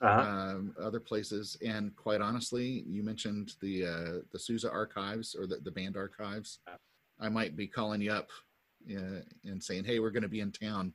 Uh-huh. 0.00 0.20
um, 0.20 0.74
other 0.80 1.00
places, 1.00 1.56
and 1.64 1.94
quite 1.94 2.20
honestly, 2.22 2.84
you 2.86 3.02
mentioned 3.02 3.54
the 3.60 3.84
uh, 3.86 4.18
the 4.32 4.38
Sousa 4.38 4.70
archives 4.70 5.34
or 5.34 5.46
the, 5.46 5.56
the 5.56 5.70
band 5.70 5.96
archives. 5.96 6.60
I 7.20 7.28
might 7.28 7.54
be 7.54 7.66
calling 7.66 8.00
you 8.00 8.12
up 8.12 8.30
uh, 8.90 9.20
and 9.44 9.62
saying, 9.62 9.84
"Hey, 9.84 9.98
we're 10.00 10.10
going 10.10 10.22
to 10.22 10.28
be 10.28 10.40
in 10.40 10.52
town." 10.52 10.94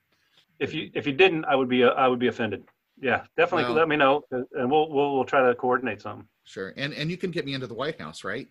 If 0.60 0.74
you 0.74 0.90
if 0.96 1.06
you 1.06 1.14
didn't, 1.14 1.46
I 1.46 1.56
would 1.56 1.70
be 1.70 1.84
uh, 1.84 1.90
I 1.90 2.08
would 2.08 2.18
be 2.20 2.28
offended. 2.28 2.64
Yeah, 3.00 3.26
definitely. 3.38 3.66
Well- 3.66 3.74
let 3.74 3.88
me 3.90 3.96
know, 3.96 4.24
and 4.32 4.72
we'll 4.72 4.90
we'll 4.90 5.14
we'll 5.16 5.26
try 5.26 5.48
to 5.48 5.54
coordinate 5.54 6.02
something. 6.02 6.28
Sure, 6.46 6.74
and 6.76 6.92
and 6.94 7.12
you 7.12 7.18
can 7.18 7.30
get 7.30 7.46
me 7.46 7.54
into 7.54 7.68
the 7.68 7.76
White 7.76 8.00
House, 8.02 8.24
right? 8.24 8.48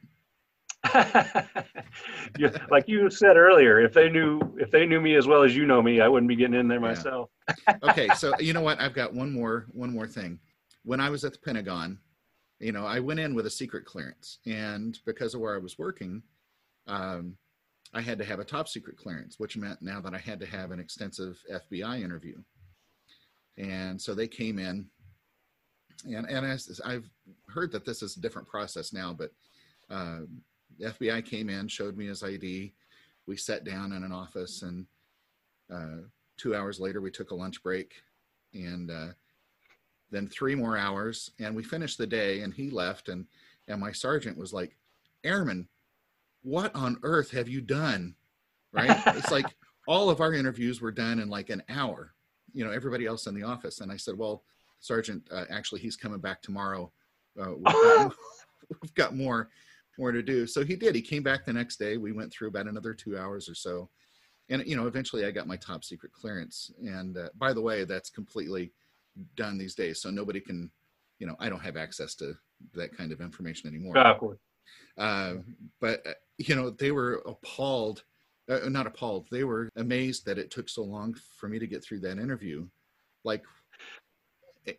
Like 2.71 2.89
you 2.89 3.09
said 3.11 3.37
earlier, 3.37 3.81
if 3.81 3.93
they 3.93 4.09
knew 4.09 4.41
if 4.59 4.71
they 4.71 4.87
knew 4.87 5.01
me 5.01 5.15
as 5.15 5.27
well 5.27 5.43
as 5.43 5.55
you 5.55 5.67
know 5.67 5.81
me, 5.81 6.01
I 6.01 6.09
wouldn't 6.09 6.29
be 6.29 6.37
getting 6.37 6.59
in 6.59 6.67
there 6.69 6.81
Yeah. 6.81 6.89
myself. 6.89 7.31
okay 7.83 8.09
so 8.15 8.33
you 8.41 8.53
know 8.55 8.63
what 8.63 8.81
i've 8.81 8.95
got 8.95 9.13
one 9.13 9.31
more 9.31 9.67
one 9.73 9.93
more 9.93 10.07
thing 10.07 10.39
when 10.83 10.99
i 10.99 11.11
was 11.11 11.25
at 11.25 11.33
the 11.35 11.39
pentagon 11.39 11.99
you 12.59 12.73
know 12.73 12.87
i 12.87 12.99
went 12.99 13.21
in 13.21 13.35
with 13.35 13.45
a 13.45 13.51
secret 13.51 13.85
clearance 13.85 14.39
and 14.47 15.01
because 15.05 15.35
of 15.35 15.41
where 15.43 15.55
i 15.55 15.59
was 15.59 15.79
working 15.79 16.23
um, 16.87 17.37
i 17.93 18.01
had 18.01 18.17
to 18.17 18.25
have 18.25 18.39
a 18.41 18.45
top 18.45 18.67
secret 18.67 18.97
clearance 18.97 19.39
which 19.39 19.59
meant 19.59 19.83
now 19.83 20.01
that 20.01 20.15
i 20.15 20.19
had 20.19 20.41
to 20.41 20.47
have 20.47 20.71
an 20.71 20.81
extensive 20.81 21.39
fbi 21.71 22.03
interview 22.03 22.37
and 23.59 24.01
so 24.01 24.15
they 24.15 24.27
came 24.27 24.59
in 24.59 24.87
and 26.07 26.27
and 26.27 26.47
as 26.47 26.81
i've 26.87 27.09
heard 27.49 27.71
that 27.71 27.85
this 27.85 28.03
is 28.03 28.17
a 28.17 28.21
different 28.21 28.49
process 28.49 28.91
now 28.93 29.13
but 29.13 29.31
uh, 29.91 30.21
the 30.79 30.87
fbi 30.87 31.25
came 31.25 31.49
in 31.49 31.69
showed 31.69 31.97
me 31.97 32.07
his 32.07 32.23
id 32.23 32.73
we 33.27 33.37
sat 33.37 33.65
down 33.65 33.93
in 33.93 34.03
an 34.03 34.13
office 34.13 34.63
and 34.63 34.87
uh, 35.73 36.03
two 36.37 36.55
hours 36.55 36.79
later 36.79 37.01
we 37.01 37.11
took 37.11 37.31
a 37.31 37.35
lunch 37.35 37.63
break 37.63 37.95
and 38.53 38.91
uh, 38.91 39.09
then 40.11 40.27
three 40.29 40.55
more 40.55 40.77
hours 40.77 41.31
and 41.41 41.55
we 41.55 41.63
finished 41.63 41.99
the 41.99 42.07
day 42.07 42.41
and 42.41 42.55
he 42.55 42.71
left 42.71 43.09
and 43.09 43.27
and 43.69 43.81
my 43.81 43.93
sergeant 43.93 44.37
was 44.37 44.53
like 44.53 44.77
airman 45.25 45.67
what 46.43 46.75
on 46.77 46.99
earth 47.03 47.31
have 47.31 47.49
you 47.49 47.63
done? 47.63 48.15
Right? 48.71 49.01
It's 49.17 49.31
like 49.31 49.47
all 49.89 50.11
of 50.11 50.21
our 50.21 50.35
interviews 50.35 50.81
were 50.81 50.93
done 50.93 51.19
in 51.19 51.29
like 51.29 51.51
an 51.51 51.63
hour 51.69 52.15
you 52.53 52.65
know 52.65 52.71
everybody 52.71 53.05
else 53.05 53.27
in 53.27 53.35
the 53.35 53.43
office. 53.43 53.81
And 53.81 53.91
i 53.91 53.97
said 53.97 54.17
well 54.17 54.45
sergeant 54.81 55.27
uh, 55.33 55.45
actually 55.51 55.81
he's 55.81 55.97
coming 55.97 56.21
back 56.21 56.43
tomorrow 56.43 56.93
uh, 57.41 57.55
we've, 57.55 57.65
got, 57.65 58.15
we've 58.83 58.95
got 58.95 59.17
more 59.17 59.49
more 59.99 60.13
to 60.13 60.23
do. 60.23 60.47
So 60.47 60.65
he 60.65 60.77
did. 60.77 60.95
He 60.95 61.03
came 61.03 61.23
back 61.23 61.45
the 61.45 61.53
next 61.53 61.79
day. 61.79 61.97
We 61.97 62.13
went 62.13 62.33
through 62.33 62.49
about 62.49 62.67
another 62.67 62.95
two 62.95 63.19
hours 63.19 63.49
or 63.49 63.55
so. 63.55 63.91
And 64.51 64.63
you 64.67 64.77
know 64.77 64.87
eventually 64.87 65.25
i 65.25 65.31
got 65.31 65.47
my 65.47 65.57
top 65.57 65.85
secret 65.85 66.13
clearance. 66.13 66.71
And 66.79 67.17
uh, 67.17 67.29
by 67.37 67.53
the 67.53 67.63
way 67.63 67.85
that's 67.85 68.11
completely 68.11 68.73
done 69.37 69.57
these 69.57 69.75
days. 69.75 70.01
So 70.03 70.11
nobody 70.11 70.41
can 70.41 70.71
you 71.19 71.27
know 71.27 71.37
i 71.39 71.49
don't 71.49 71.63
have 71.63 71.77
access 71.77 72.15
to 72.17 72.35
that 72.75 72.97
kind 72.97 73.13
of 73.13 73.21
information 73.21 73.69
anymore. 73.69 73.95
Ah, 73.97 74.13
of 74.13 74.19
course. 74.19 74.39
uh, 74.99 75.35
but 75.81 76.07
uh, 76.07 76.13
you 76.39 76.55
know 76.55 76.71
they 76.71 76.91
were 76.91 77.23
appalled 77.27 78.05
uh, 78.49 78.69
not 78.69 78.87
appalled. 78.87 79.27
They 79.31 79.45
were 79.45 79.71
amazed 79.77 80.27
that 80.27 80.39
it 80.39 80.51
took 80.51 80.69
so 80.69 80.83
long 80.83 81.15
for 81.39 81.49
me 81.49 81.59
to 81.59 81.67
get 81.67 81.83
through 81.83 82.01
that 82.01 82.19
interview. 82.19 82.67
Like 83.25 83.43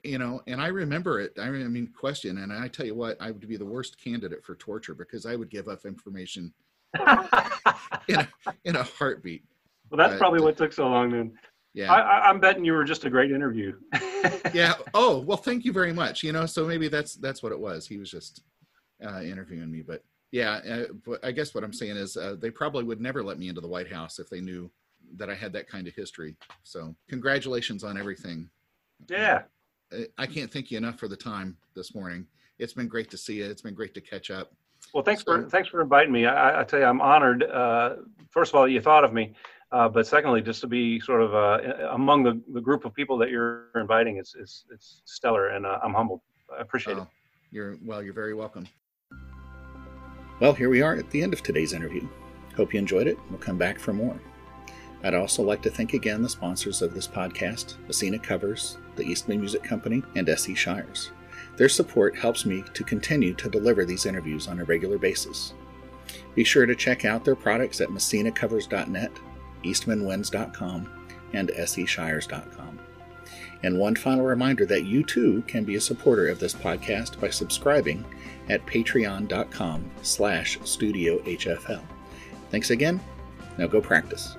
you 0.04 0.18
know 0.18 0.42
and 0.48 0.60
i 0.62 0.68
remember 0.68 1.20
it 1.20 1.34
i 1.40 1.50
mean 1.50 1.88
question 1.98 2.40
and 2.40 2.52
i 2.52 2.68
tell 2.68 2.86
you 2.86 2.96
what 2.96 3.18
i 3.20 3.30
would 3.32 3.48
be 3.48 3.58
the 3.58 3.66
worst 3.66 4.02
candidate 4.04 4.44
for 4.44 4.56
torture 4.56 4.94
because 4.96 5.26
i 5.26 5.36
would 5.36 5.50
give 5.50 5.68
up 5.68 5.86
information 5.86 6.52
in 8.08 8.16
a, 8.16 8.28
in 8.64 8.76
a 8.76 8.84
heartbeat 8.84 9.44
well, 9.92 9.98
that's 9.98 10.14
But- 10.14 10.20
probably 10.20 10.42
what 10.42 10.58
took 10.58 10.74
so 10.74 10.88
long. 10.88 11.12
Then 11.12 11.34
yeah 11.76 11.94
I, 11.94 12.00
I, 12.00 12.30
I'm 12.30 12.40
betting 12.40 12.66
you 12.66 12.74
were 12.74 12.84
just 12.86 13.06
a 13.06 13.10
great 13.10 13.32
interview. 13.32 13.78
yeah 14.54 14.74
oh 14.94 15.20
well 15.20 15.38
thank 15.38 15.64
you 15.66 15.72
very 15.74 15.94
much 15.94 16.24
you 16.24 16.32
know 16.32 16.46
so 16.46 16.66
maybe 16.66 16.88
that's 16.88 17.16
that's 17.16 17.44
what 17.44 17.52
it 17.52 17.60
was 17.60 17.86
he 17.88 17.98
was 17.98 18.10
just 18.10 18.42
uh, 19.06 19.22
interviewing 19.22 19.70
me 19.72 19.82
but 19.82 20.04
yeah 20.32 20.62
uh, 20.70 20.86
but 21.06 21.24
i 21.24 21.32
guess 21.32 21.54
what 21.54 21.64
i'm 21.64 21.74
saying 21.74 21.98
is 21.98 22.16
uh, 22.18 22.36
they 22.40 22.50
probably 22.50 22.84
would 22.84 23.02
never 23.02 23.22
let 23.24 23.38
me 23.38 23.50
into 23.50 23.62
the 23.62 23.68
white 23.68 23.92
house 23.92 24.18
if 24.20 24.30
they 24.30 24.40
knew 24.42 24.72
that 25.18 25.30
i 25.30 25.36
had 25.36 25.52
that 25.54 25.68
kind 25.68 25.86
of 25.88 25.94
history 25.94 26.36
so 26.64 26.96
congratulations 27.10 27.84
on 27.84 27.98
everything 27.98 28.50
Yeah. 29.10 29.44
I- 29.94 30.08
i 30.18 30.26
can't 30.26 30.52
thank 30.52 30.72
you 30.72 30.78
enough 30.78 30.98
for 31.00 31.08
the 31.08 31.16
time 31.18 31.58
this 31.76 31.94
morning 31.96 32.26
it's 32.60 32.74
been 32.74 32.88
great 32.88 33.10
to 33.12 33.18
see 33.18 33.36
you 33.36 33.46
it's 33.46 33.62
been 33.62 33.74
great 33.76 33.94
to 33.94 34.02
catch 34.02 34.30
up 34.32 34.52
Well, 34.94 35.04
thanks 35.04 35.24
for 35.24 35.50
thanks 35.50 35.70
for 35.70 35.82
inviting 35.82 36.12
me. 36.14 36.26
I, 36.26 36.62
I 36.62 36.64
tell 36.64 36.80
you, 36.80 36.86
I'm 36.86 37.02
honored. 37.02 37.44
Uh, 37.44 37.96
first 38.30 38.52
of 38.52 38.56
all, 38.56 38.64
that 38.66 38.72
you 38.72 38.82
thought 38.82 39.04
of 39.04 39.14
me, 39.14 39.34
uh, 39.72 39.90
but 39.90 40.06
secondly, 40.06 40.42
just 40.42 40.62
to 40.62 40.68
be 40.68 41.00
sort 41.00 41.22
of 41.22 41.34
uh, 41.34 41.90
among 41.92 42.24
the, 42.24 42.40
the 42.54 42.62
group 42.62 42.86
of 42.86 42.94
people 42.94 43.18
that 43.18 43.30
you're 43.32 43.70
inviting, 43.76 44.18
it's 44.18 44.36
it's, 44.36 44.66
it's 44.72 45.02
stellar, 45.06 45.48
and 45.56 45.66
uh, 45.66 45.80
I'm 45.84 45.94
humbled. 45.94 46.22
I 46.56 46.62
appreciate 46.62 46.98
it. 46.98 47.02
Oh, 47.02 47.08
you're 47.52 47.78
well 47.84 48.02
you're 48.04 48.14
very 48.14 48.34
welcome 48.36 48.68
Well, 50.40 50.54
here 50.54 50.70
we 50.70 50.82
are 50.82 50.96
at 50.96 51.10
the 51.10 51.22
end 51.24 51.34
of 51.34 51.42
today's 51.42 51.74
interview. 51.74 52.08
Hope 52.56 52.74
you 52.74 52.80
enjoyed 52.80 53.08
it. 53.08 53.18
We'll 53.30 53.40
come 53.40 53.58
back 53.58 53.80
for 53.80 53.92
more. 53.94 54.20
I'd 55.06 55.14
also 55.14 55.44
like 55.44 55.62
to 55.62 55.70
thank 55.70 55.94
again 55.94 56.24
the 56.24 56.30
sponsors 56.30 56.82
of 56.82 56.96
this 56.96 57.08
podcast 57.08 57.76
Messina 57.88 58.18
Covers, 58.18 58.80
the 58.96 59.04
Eastman 59.04 59.40
Music 59.40 59.64
Company, 59.64 60.02
and 60.16 60.28
SE 60.30 60.56
Shires. 60.56 61.12
Their 61.58 61.70
support 61.70 62.18
helps 62.18 62.44
me 62.44 62.64
to 62.74 62.84
continue 62.84 63.36
to 63.36 63.50
deliver 63.50 63.86
these 63.86 64.08
interviews 64.08 64.48
on 64.48 64.60
a 64.60 64.64
regular 64.64 64.98
basis. 64.98 65.54
Be 66.34 66.44
sure 66.44 66.66
to 66.66 66.76
check 66.76 67.06
out 67.06 67.24
their 67.24 67.36
products 67.36 67.82
at 67.82 67.90
messinacovers.net, 67.90 69.12
eastmanwinds.com, 69.64 70.90
and 71.34 71.50
seshires.com. 71.50 72.80
And 73.62 73.80
one 73.80 73.96
final 73.96 74.26
reminder 74.26 74.66
that 74.66 74.86
you 74.86 75.04
too 75.04 75.44
can 75.48 75.64
be 75.64 75.76
a 75.76 75.82
supporter 75.82 76.28
of 76.30 76.40
this 76.40 76.54
podcast 76.54 77.20
by 77.20 77.30
subscribing 77.30 78.04
at 78.50 78.66
patreon.com 78.66 79.92
slash 80.02 80.60
studiohfl. 80.60 81.82
Thanks 82.50 82.72
again. 82.72 83.00
Now 83.58 83.68
go 83.68 83.82
practice. 83.82 84.36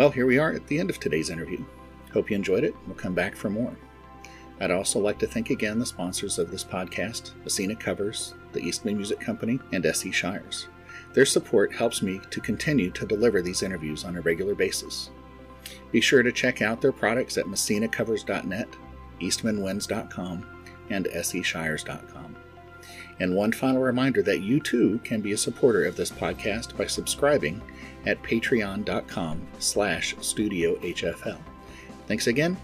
Well, 0.00 0.08
here 0.08 0.24
we 0.24 0.38
are 0.38 0.50
at 0.50 0.66
the 0.66 0.80
end 0.80 0.88
of 0.88 0.98
today's 0.98 1.28
interview. 1.28 1.62
Hope 2.14 2.30
you 2.30 2.34
enjoyed 2.34 2.64
it. 2.64 2.74
We'll 2.86 2.96
come 2.96 3.12
back 3.12 3.36
for 3.36 3.50
more. 3.50 3.76
I'd 4.58 4.70
also 4.70 4.98
like 4.98 5.18
to 5.18 5.26
thank 5.26 5.50
again 5.50 5.78
the 5.78 5.84
sponsors 5.84 6.38
of 6.38 6.50
this 6.50 6.64
podcast 6.64 7.32
Messina 7.44 7.76
Covers, 7.76 8.32
the 8.52 8.60
Eastman 8.60 8.96
Music 8.96 9.20
Company, 9.20 9.60
and 9.72 9.84
SE 9.84 10.10
Shires. 10.10 10.68
Their 11.12 11.26
support 11.26 11.74
helps 11.74 12.00
me 12.00 12.18
to 12.30 12.40
continue 12.40 12.90
to 12.92 13.04
deliver 13.04 13.42
these 13.42 13.62
interviews 13.62 14.06
on 14.06 14.16
a 14.16 14.22
regular 14.22 14.54
basis. 14.54 15.10
Be 15.92 16.00
sure 16.00 16.22
to 16.22 16.32
check 16.32 16.62
out 16.62 16.80
their 16.80 16.92
products 16.92 17.36
at 17.36 17.44
messinacovers.net, 17.44 18.68
eastmanwinds.com, 19.20 20.46
and 20.88 21.04
seshires.com. 21.04 22.36
And 23.20 23.36
one 23.36 23.52
final 23.52 23.82
reminder 23.82 24.22
that 24.22 24.40
you 24.40 24.60
too 24.60 24.98
can 25.04 25.20
be 25.20 25.32
a 25.32 25.36
supporter 25.36 25.84
of 25.84 25.96
this 25.96 26.10
podcast 26.10 26.74
by 26.74 26.86
subscribing 26.86 27.60
at 28.06 28.22
patreon.com 28.22 29.46
slash 29.58 30.14
studiohfl. 30.16 31.38
Thanks 32.06 32.26
again. 32.26 32.56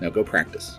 Now 0.00 0.10
go 0.10 0.24
practice. 0.24 0.78